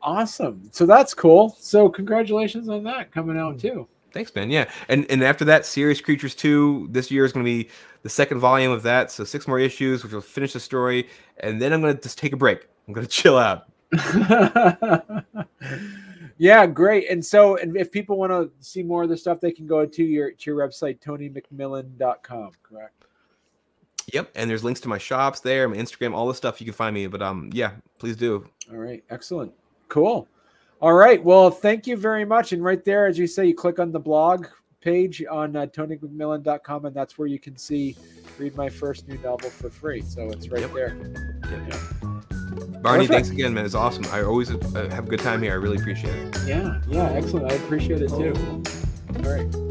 Awesome. 0.00 0.68
So 0.72 0.86
that's 0.86 1.12
cool. 1.14 1.56
So 1.58 1.88
congratulations 1.88 2.68
on 2.68 2.84
that 2.84 3.10
coming 3.12 3.36
Mm. 3.36 3.40
out 3.40 3.58
too. 3.58 3.88
Thanks, 4.12 4.30
Ben. 4.30 4.50
Yeah, 4.50 4.70
and 4.88 5.06
and 5.10 5.22
after 5.22 5.44
that, 5.46 5.66
Serious 5.66 6.00
Creatures 6.00 6.34
two. 6.34 6.88
This 6.90 7.10
year 7.10 7.24
is 7.24 7.32
going 7.32 7.44
to 7.44 7.50
be 7.50 7.68
the 8.02 8.08
second 8.08 8.38
volume 8.38 8.72
of 8.72 8.82
that. 8.84 9.10
So 9.10 9.24
six 9.24 9.46
more 9.48 9.58
issues, 9.58 10.02
which 10.02 10.12
will 10.12 10.20
finish 10.20 10.52
the 10.54 10.60
story, 10.60 11.08
and 11.38 11.60
then 11.60 11.72
I'm 11.72 11.80
going 11.80 11.94
to 11.96 12.02
just 12.02 12.16
take 12.18 12.32
a 12.32 12.36
break. 12.36 12.66
I'm 12.86 12.94
going 12.94 13.06
to 13.06 13.10
chill 13.12 13.36
out. 13.36 13.64
yeah, 16.38 16.66
great. 16.66 17.10
And 17.10 17.24
so 17.24 17.56
and 17.56 17.76
if 17.76 17.90
people 17.90 18.18
want 18.18 18.32
to 18.32 18.50
see 18.60 18.82
more 18.82 19.04
of 19.04 19.08
the 19.08 19.16
stuff, 19.16 19.40
they 19.40 19.52
can 19.52 19.66
go 19.66 19.86
to 19.86 20.04
your 20.04 20.32
to 20.32 20.50
your 20.50 20.66
website, 20.66 21.00
tonymcmillen.com, 21.00 22.50
correct? 22.62 23.04
Yep, 24.12 24.30
and 24.36 24.48
there's 24.48 24.64
links 24.64 24.80
to 24.80 24.88
my 24.88 24.96
shops 24.98 25.40
there, 25.40 25.68
my 25.68 25.76
Instagram, 25.76 26.14
all 26.14 26.26
the 26.28 26.34
stuff 26.34 26.60
you 26.60 26.64
can 26.64 26.74
find 26.74 26.94
me. 26.94 27.06
But 27.06 27.20
um, 27.22 27.50
yeah, 27.52 27.72
please 27.98 28.16
do. 28.16 28.48
All 28.70 28.78
right, 28.78 29.04
excellent, 29.10 29.52
cool. 29.88 30.26
All 30.80 30.94
right, 30.94 31.22
well, 31.22 31.50
thank 31.50 31.86
you 31.86 31.96
very 31.96 32.24
much. 32.24 32.52
And 32.52 32.62
right 32.62 32.84
there, 32.84 33.06
as 33.06 33.18
you 33.18 33.26
say, 33.26 33.46
you 33.46 33.54
click 33.54 33.78
on 33.78 33.90
the 33.90 33.98
blog 33.98 34.46
page 34.80 35.24
on 35.28 35.56
uh, 35.56 35.66
tonymcmillen.com, 35.66 36.84
and 36.86 36.94
that's 36.94 37.18
where 37.18 37.26
you 37.28 37.38
can 37.38 37.56
see 37.56 37.96
read 38.38 38.56
my 38.56 38.68
first 38.68 39.08
new 39.08 39.18
novel 39.18 39.50
for 39.50 39.70
free. 39.70 40.00
So 40.02 40.30
it's 40.30 40.48
right 40.48 40.60
Yep. 40.62 40.72
there. 40.72 40.96
Yep. 41.50 41.97
Barney, 42.82 43.06
Perfect. 43.06 43.10
thanks 43.10 43.30
again, 43.30 43.54
man. 43.54 43.64
It's 43.64 43.74
awesome. 43.74 44.04
I 44.12 44.22
always 44.22 44.50
uh, 44.50 44.88
have 44.90 45.06
a 45.06 45.08
good 45.08 45.20
time 45.20 45.42
here. 45.42 45.52
I 45.52 45.56
really 45.56 45.78
appreciate 45.78 46.14
it. 46.14 46.38
Yeah, 46.46 46.80
yeah, 46.88 47.10
excellent. 47.10 47.50
I 47.50 47.56
appreciate 47.56 48.02
it 48.02 48.08
too. 48.08 48.34
All 49.24 49.32
right. 49.32 49.67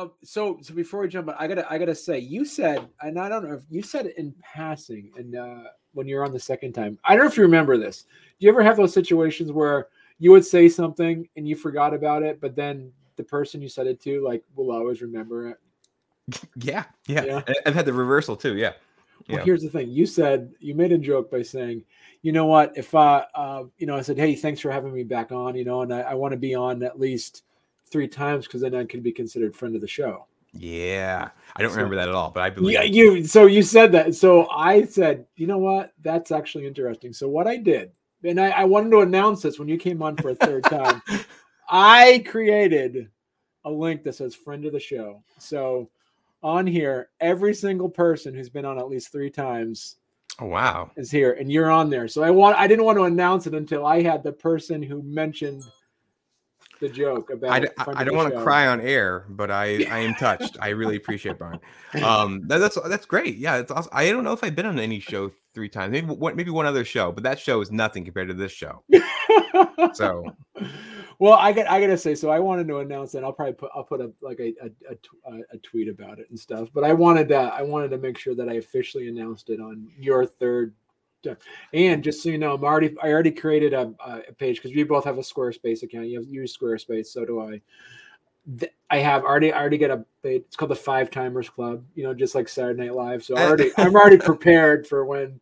Um, 0.00 0.12
so 0.22 0.58
so 0.62 0.74
before 0.74 1.00
we 1.00 1.08
jump, 1.08 1.28
on, 1.28 1.34
I 1.38 1.46
gotta 1.46 1.70
I 1.70 1.78
gotta 1.78 1.94
say, 1.94 2.18
you 2.18 2.44
said, 2.44 2.88
and 3.02 3.18
I 3.18 3.28
don't 3.28 3.46
know 3.46 3.54
if 3.54 3.62
you 3.68 3.82
said 3.82 4.06
it 4.06 4.16
in 4.18 4.34
passing, 4.42 5.10
and 5.16 5.36
uh, 5.36 5.64
when 5.92 6.06
you're 6.06 6.24
on 6.24 6.32
the 6.32 6.40
second 6.40 6.72
time, 6.72 6.98
I 7.04 7.14
don't 7.14 7.24
know 7.24 7.30
if 7.30 7.36
you 7.36 7.42
remember 7.42 7.76
this. 7.76 8.02
Do 8.38 8.46
you 8.46 8.48
ever 8.50 8.62
have 8.62 8.76
those 8.76 8.94
situations 8.94 9.52
where 9.52 9.88
you 10.18 10.30
would 10.30 10.44
say 10.44 10.68
something 10.68 11.28
and 11.36 11.48
you 11.48 11.56
forgot 11.56 11.94
about 11.94 12.22
it, 12.22 12.40
but 12.40 12.54
then 12.54 12.92
the 13.16 13.24
person 13.24 13.60
you 13.60 13.68
said 13.68 13.86
it 13.86 14.00
to, 14.02 14.24
like, 14.24 14.44
will 14.54 14.70
always 14.70 15.02
remember 15.02 15.48
it? 15.50 15.58
Yeah, 16.56 16.84
yeah. 17.06 17.24
Yeah. 17.24 17.42
I've 17.66 17.74
had 17.74 17.86
the 17.86 17.92
reversal 17.92 18.36
too. 18.36 18.56
Yeah. 18.56 18.74
Well, 19.28 19.38
Yeah. 19.38 19.44
here's 19.44 19.62
the 19.62 19.68
thing. 19.68 19.90
You 19.90 20.06
said 20.06 20.52
you 20.60 20.74
made 20.74 20.92
a 20.92 20.98
joke 20.98 21.30
by 21.30 21.42
saying, 21.42 21.82
you 22.22 22.32
know 22.32 22.46
what, 22.46 22.72
if 22.76 22.94
I, 22.94 23.24
uh, 23.34 23.64
you 23.78 23.86
know, 23.86 23.96
I 23.96 24.02
said, 24.02 24.16
hey, 24.16 24.34
thanks 24.36 24.60
for 24.60 24.70
having 24.70 24.92
me 24.92 25.02
back 25.02 25.32
on, 25.32 25.56
you 25.56 25.64
know, 25.64 25.82
and 25.82 25.92
I, 25.92 26.00
I 26.02 26.14
want 26.14 26.32
to 26.32 26.38
be 26.38 26.54
on 26.54 26.82
at 26.82 27.00
least 27.00 27.42
three 27.90 28.08
times 28.08 28.46
because 28.46 28.60
then 28.60 28.74
I 28.74 28.84
could 28.84 29.02
be 29.02 29.12
considered 29.12 29.54
friend 29.54 29.74
of 29.74 29.80
the 29.80 29.88
show. 29.88 30.26
Yeah. 30.52 31.30
I 31.56 31.62
don't 31.62 31.70
So- 31.70 31.76
remember 31.76 31.96
that 31.96 32.08
at 32.08 32.14
all, 32.14 32.30
but 32.30 32.42
I 32.42 32.50
believe. 32.50 32.74
Yeah, 32.74 32.82
you. 32.82 33.24
So 33.24 33.46
you 33.46 33.62
said 33.62 33.92
that. 33.92 34.14
So 34.14 34.48
I 34.50 34.84
said, 34.84 35.26
you 35.36 35.46
know 35.46 35.58
what? 35.58 35.92
That's 36.02 36.30
actually 36.32 36.66
interesting. 36.66 37.12
So 37.12 37.28
what 37.28 37.46
I 37.46 37.56
did, 37.56 37.92
and 38.24 38.40
I, 38.40 38.50
I 38.50 38.64
wanted 38.64 38.90
to 38.90 39.00
announce 39.00 39.42
this 39.42 39.58
when 39.58 39.68
you 39.68 39.78
came 39.78 40.02
on 40.02 40.16
for 40.16 40.30
a 40.30 40.34
third 40.34 40.64
time. 40.64 41.02
I 41.70 42.24
created 42.26 43.08
a 43.64 43.70
link 43.70 44.02
that 44.04 44.14
says 44.14 44.34
"friend 44.34 44.64
of 44.66 44.72
the 44.72 44.80
show." 44.80 45.22
So 45.38 45.88
on 46.42 46.66
here, 46.66 47.10
every 47.20 47.54
single 47.54 47.88
person 47.88 48.34
who's 48.34 48.48
been 48.48 48.64
on 48.64 48.78
at 48.78 48.88
least 48.88 49.12
three 49.12 49.30
times 49.30 49.96
Oh 50.40 50.46
wow. 50.46 50.90
is 50.96 51.10
here, 51.10 51.32
and 51.34 51.50
you're 51.52 51.70
on 51.70 51.90
there. 51.90 52.08
So 52.08 52.22
I 52.24 52.30
want. 52.30 52.58
I 52.58 52.66
didn't 52.66 52.84
want 52.84 52.98
to 52.98 53.04
announce 53.04 53.46
it 53.46 53.54
until 53.54 53.86
I 53.86 54.02
had 54.02 54.22
the 54.24 54.32
person 54.32 54.82
who 54.82 55.02
mentioned 55.02 55.62
the 56.80 56.88
joke 56.88 57.30
about. 57.30 57.50
I, 57.50 57.84
friend 57.84 57.98
I 57.98 58.04
don't 58.04 58.16
want 58.16 58.32
to 58.34 58.40
cry 58.42 58.66
on 58.66 58.80
air, 58.80 59.26
but 59.28 59.50
I, 59.50 59.84
I 59.90 59.98
am 60.00 60.14
touched. 60.18 60.56
I 60.60 60.70
really 60.70 60.96
appreciate 60.96 61.38
Brian. 61.38 61.60
Um, 62.02 62.42
that, 62.48 62.58
that's 62.58 62.78
that's 62.88 63.06
great. 63.06 63.36
Yeah, 63.36 63.58
it's 63.58 63.70
awesome. 63.70 63.90
I 63.94 64.10
don't 64.10 64.24
know 64.24 64.32
if 64.32 64.42
I've 64.42 64.56
been 64.56 64.66
on 64.66 64.78
any 64.78 65.00
show 65.00 65.30
three 65.54 65.68
times. 65.68 65.92
Maybe 65.92 66.06
one, 66.06 66.36
maybe 66.36 66.50
one 66.50 66.66
other 66.66 66.84
show, 66.84 67.12
but 67.12 67.22
that 67.24 67.38
show 67.38 67.60
is 67.60 67.70
nothing 67.70 68.04
compared 68.04 68.28
to 68.28 68.34
this 68.34 68.52
show. 68.52 68.82
So 69.94 70.24
well, 71.18 71.34
I 71.34 71.52
got 71.52 71.68
I 71.68 71.80
gotta 71.80 71.98
say, 71.98 72.14
so 72.14 72.30
I 72.30 72.38
wanted 72.38 72.68
to 72.68 72.78
announce 72.78 73.12
that 73.12 73.24
I'll 73.24 73.32
probably 73.32 73.54
put 73.54 73.70
I'll 73.74 73.84
put 73.84 74.00
a 74.00 74.12
like 74.20 74.38
a 74.40 74.54
a, 74.62 74.70
a, 74.90 75.34
a- 75.36 75.42
a 75.54 75.58
tweet 75.58 75.88
about 75.88 76.18
it 76.18 76.26
and 76.30 76.38
stuff. 76.38 76.68
But 76.72 76.84
I 76.84 76.92
wanted 76.92 77.28
to 77.28 77.36
I 77.36 77.62
wanted 77.62 77.90
to 77.90 77.98
make 77.98 78.18
sure 78.18 78.34
that 78.34 78.48
I 78.48 78.54
officially 78.54 79.08
announced 79.08 79.50
it 79.50 79.60
on 79.60 79.88
your 79.98 80.26
third. 80.26 80.74
And 81.72 82.02
just 82.02 82.22
so 82.22 82.28
you 82.28 82.38
know, 82.38 82.54
I'm 82.54 82.64
already 82.64 82.94
I 83.02 83.08
already 83.08 83.30
created 83.30 83.72
a, 83.72 83.92
a 84.04 84.32
page 84.32 84.56
because 84.56 84.74
we 84.74 84.82
both 84.84 85.04
have 85.04 85.18
a 85.18 85.22
Squarespace 85.22 85.82
account. 85.82 86.08
You 86.08 86.18
have 86.20 86.28
you 86.28 86.42
use 86.42 86.56
Squarespace, 86.56 87.06
so 87.06 87.24
do 87.24 87.40
I. 87.40 87.60
I 88.88 88.98
have 88.98 89.22
already 89.22 89.52
I 89.52 89.60
already 89.60 89.78
get 89.78 89.90
a 89.90 90.04
page 90.22 90.42
it's 90.46 90.56
called 90.56 90.70
the 90.70 90.76
Five 90.76 91.10
Timers 91.10 91.48
Club. 91.48 91.84
You 91.94 92.04
know, 92.04 92.14
just 92.14 92.34
like 92.34 92.48
Saturday 92.48 92.84
Night 92.84 92.94
Live. 92.94 93.22
So 93.22 93.36
I 93.36 93.44
already 93.44 93.70
I'm 93.76 93.94
already 93.94 94.18
prepared 94.18 94.86
for 94.86 95.04
when 95.04 95.40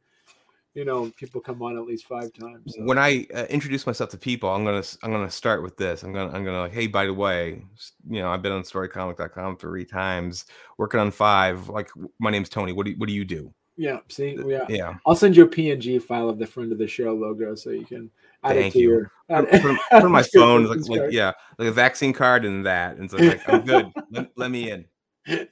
you 0.75 0.85
know 0.85 1.11
people 1.17 1.41
come 1.41 1.63
on 1.63 1.77
at 1.77 1.85
least 1.85 2.07
five 2.07 2.33
times. 2.33 2.75
so. 2.77 2.85
when 2.85 2.99
I 2.99 3.27
uh, 3.35 3.45
introduce 3.45 3.87
myself 3.87 4.11
to 4.11 4.19
people, 4.19 4.51
I'm 4.51 4.65
gonna 4.65 4.85
I'm 5.03 5.13
gonna 5.13 5.31
start 5.31 5.63
with 5.63 5.77
this. 5.77 6.03
I'm 6.03 6.13
gonna 6.13 6.33
I'm 6.33 6.45
gonna 6.45 6.61
like, 6.61 6.73
hey, 6.73 6.89
by 6.89 7.07
the 7.07 7.15
way, 7.15 7.65
you 8.09 8.21
know, 8.21 8.31
I've 8.31 8.43
been 8.43 8.53
on 8.53 8.63
storycomic.com 8.63 9.57
three 9.57 9.85
times, 9.85 10.45
working 10.77 11.01
on 11.01 11.11
five. 11.11 11.69
Like, 11.69 11.91
my 12.19 12.31
name's 12.31 12.49
Tony. 12.49 12.73
What 12.73 12.85
do 12.85 12.93
you, 12.93 12.99
what 12.99 13.09
do 13.09 13.15
you 13.15 13.25
do? 13.25 13.55
Yeah, 13.79 14.01
see, 14.09 14.37
yeah. 14.45 14.67
Yeah, 14.69 14.97
I'll 15.07 15.15
send 15.15 15.37
you 15.37 15.45
a 15.45 15.49
PNG 15.49 16.03
file 16.03 16.29
of 16.29 16.39
the 16.39 16.47
friend 16.47 16.73
of 16.73 16.79
the 16.79 16.89
show 16.89 17.15
logo 17.15 17.55
so 17.55 17.71
you 17.71 17.87
can 17.87 18.11
add 18.43 18.57
it 18.57 18.63
Thank 18.63 18.73
to 18.73 18.81
you. 18.81 18.89
your. 18.91 19.13
put, 19.29 19.55
add- 19.55 19.63
put, 19.63 19.79
add 19.93 20.05
my 20.07 20.21
it 20.21 20.31
phone, 20.35 20.65
like, 20.67 20.81
like 20.89 21.13
yeah, 21.13 21.33
like 21.59 21.69
a 21.69 21.73
vaccine 21.73 22.13
card 22.13 22.45
and 22.45 22.67
that, 22.67 22.97
and 22.97 23.09
so 23.09 23.19
it's 23.19 23.29
like 23.29 23.49
I'm 23.49 23.65
good. 23.65 23.87
let, 24.11 24.31
let 24.37 24.51
me 24.51 24.71
in. 24.71 24.85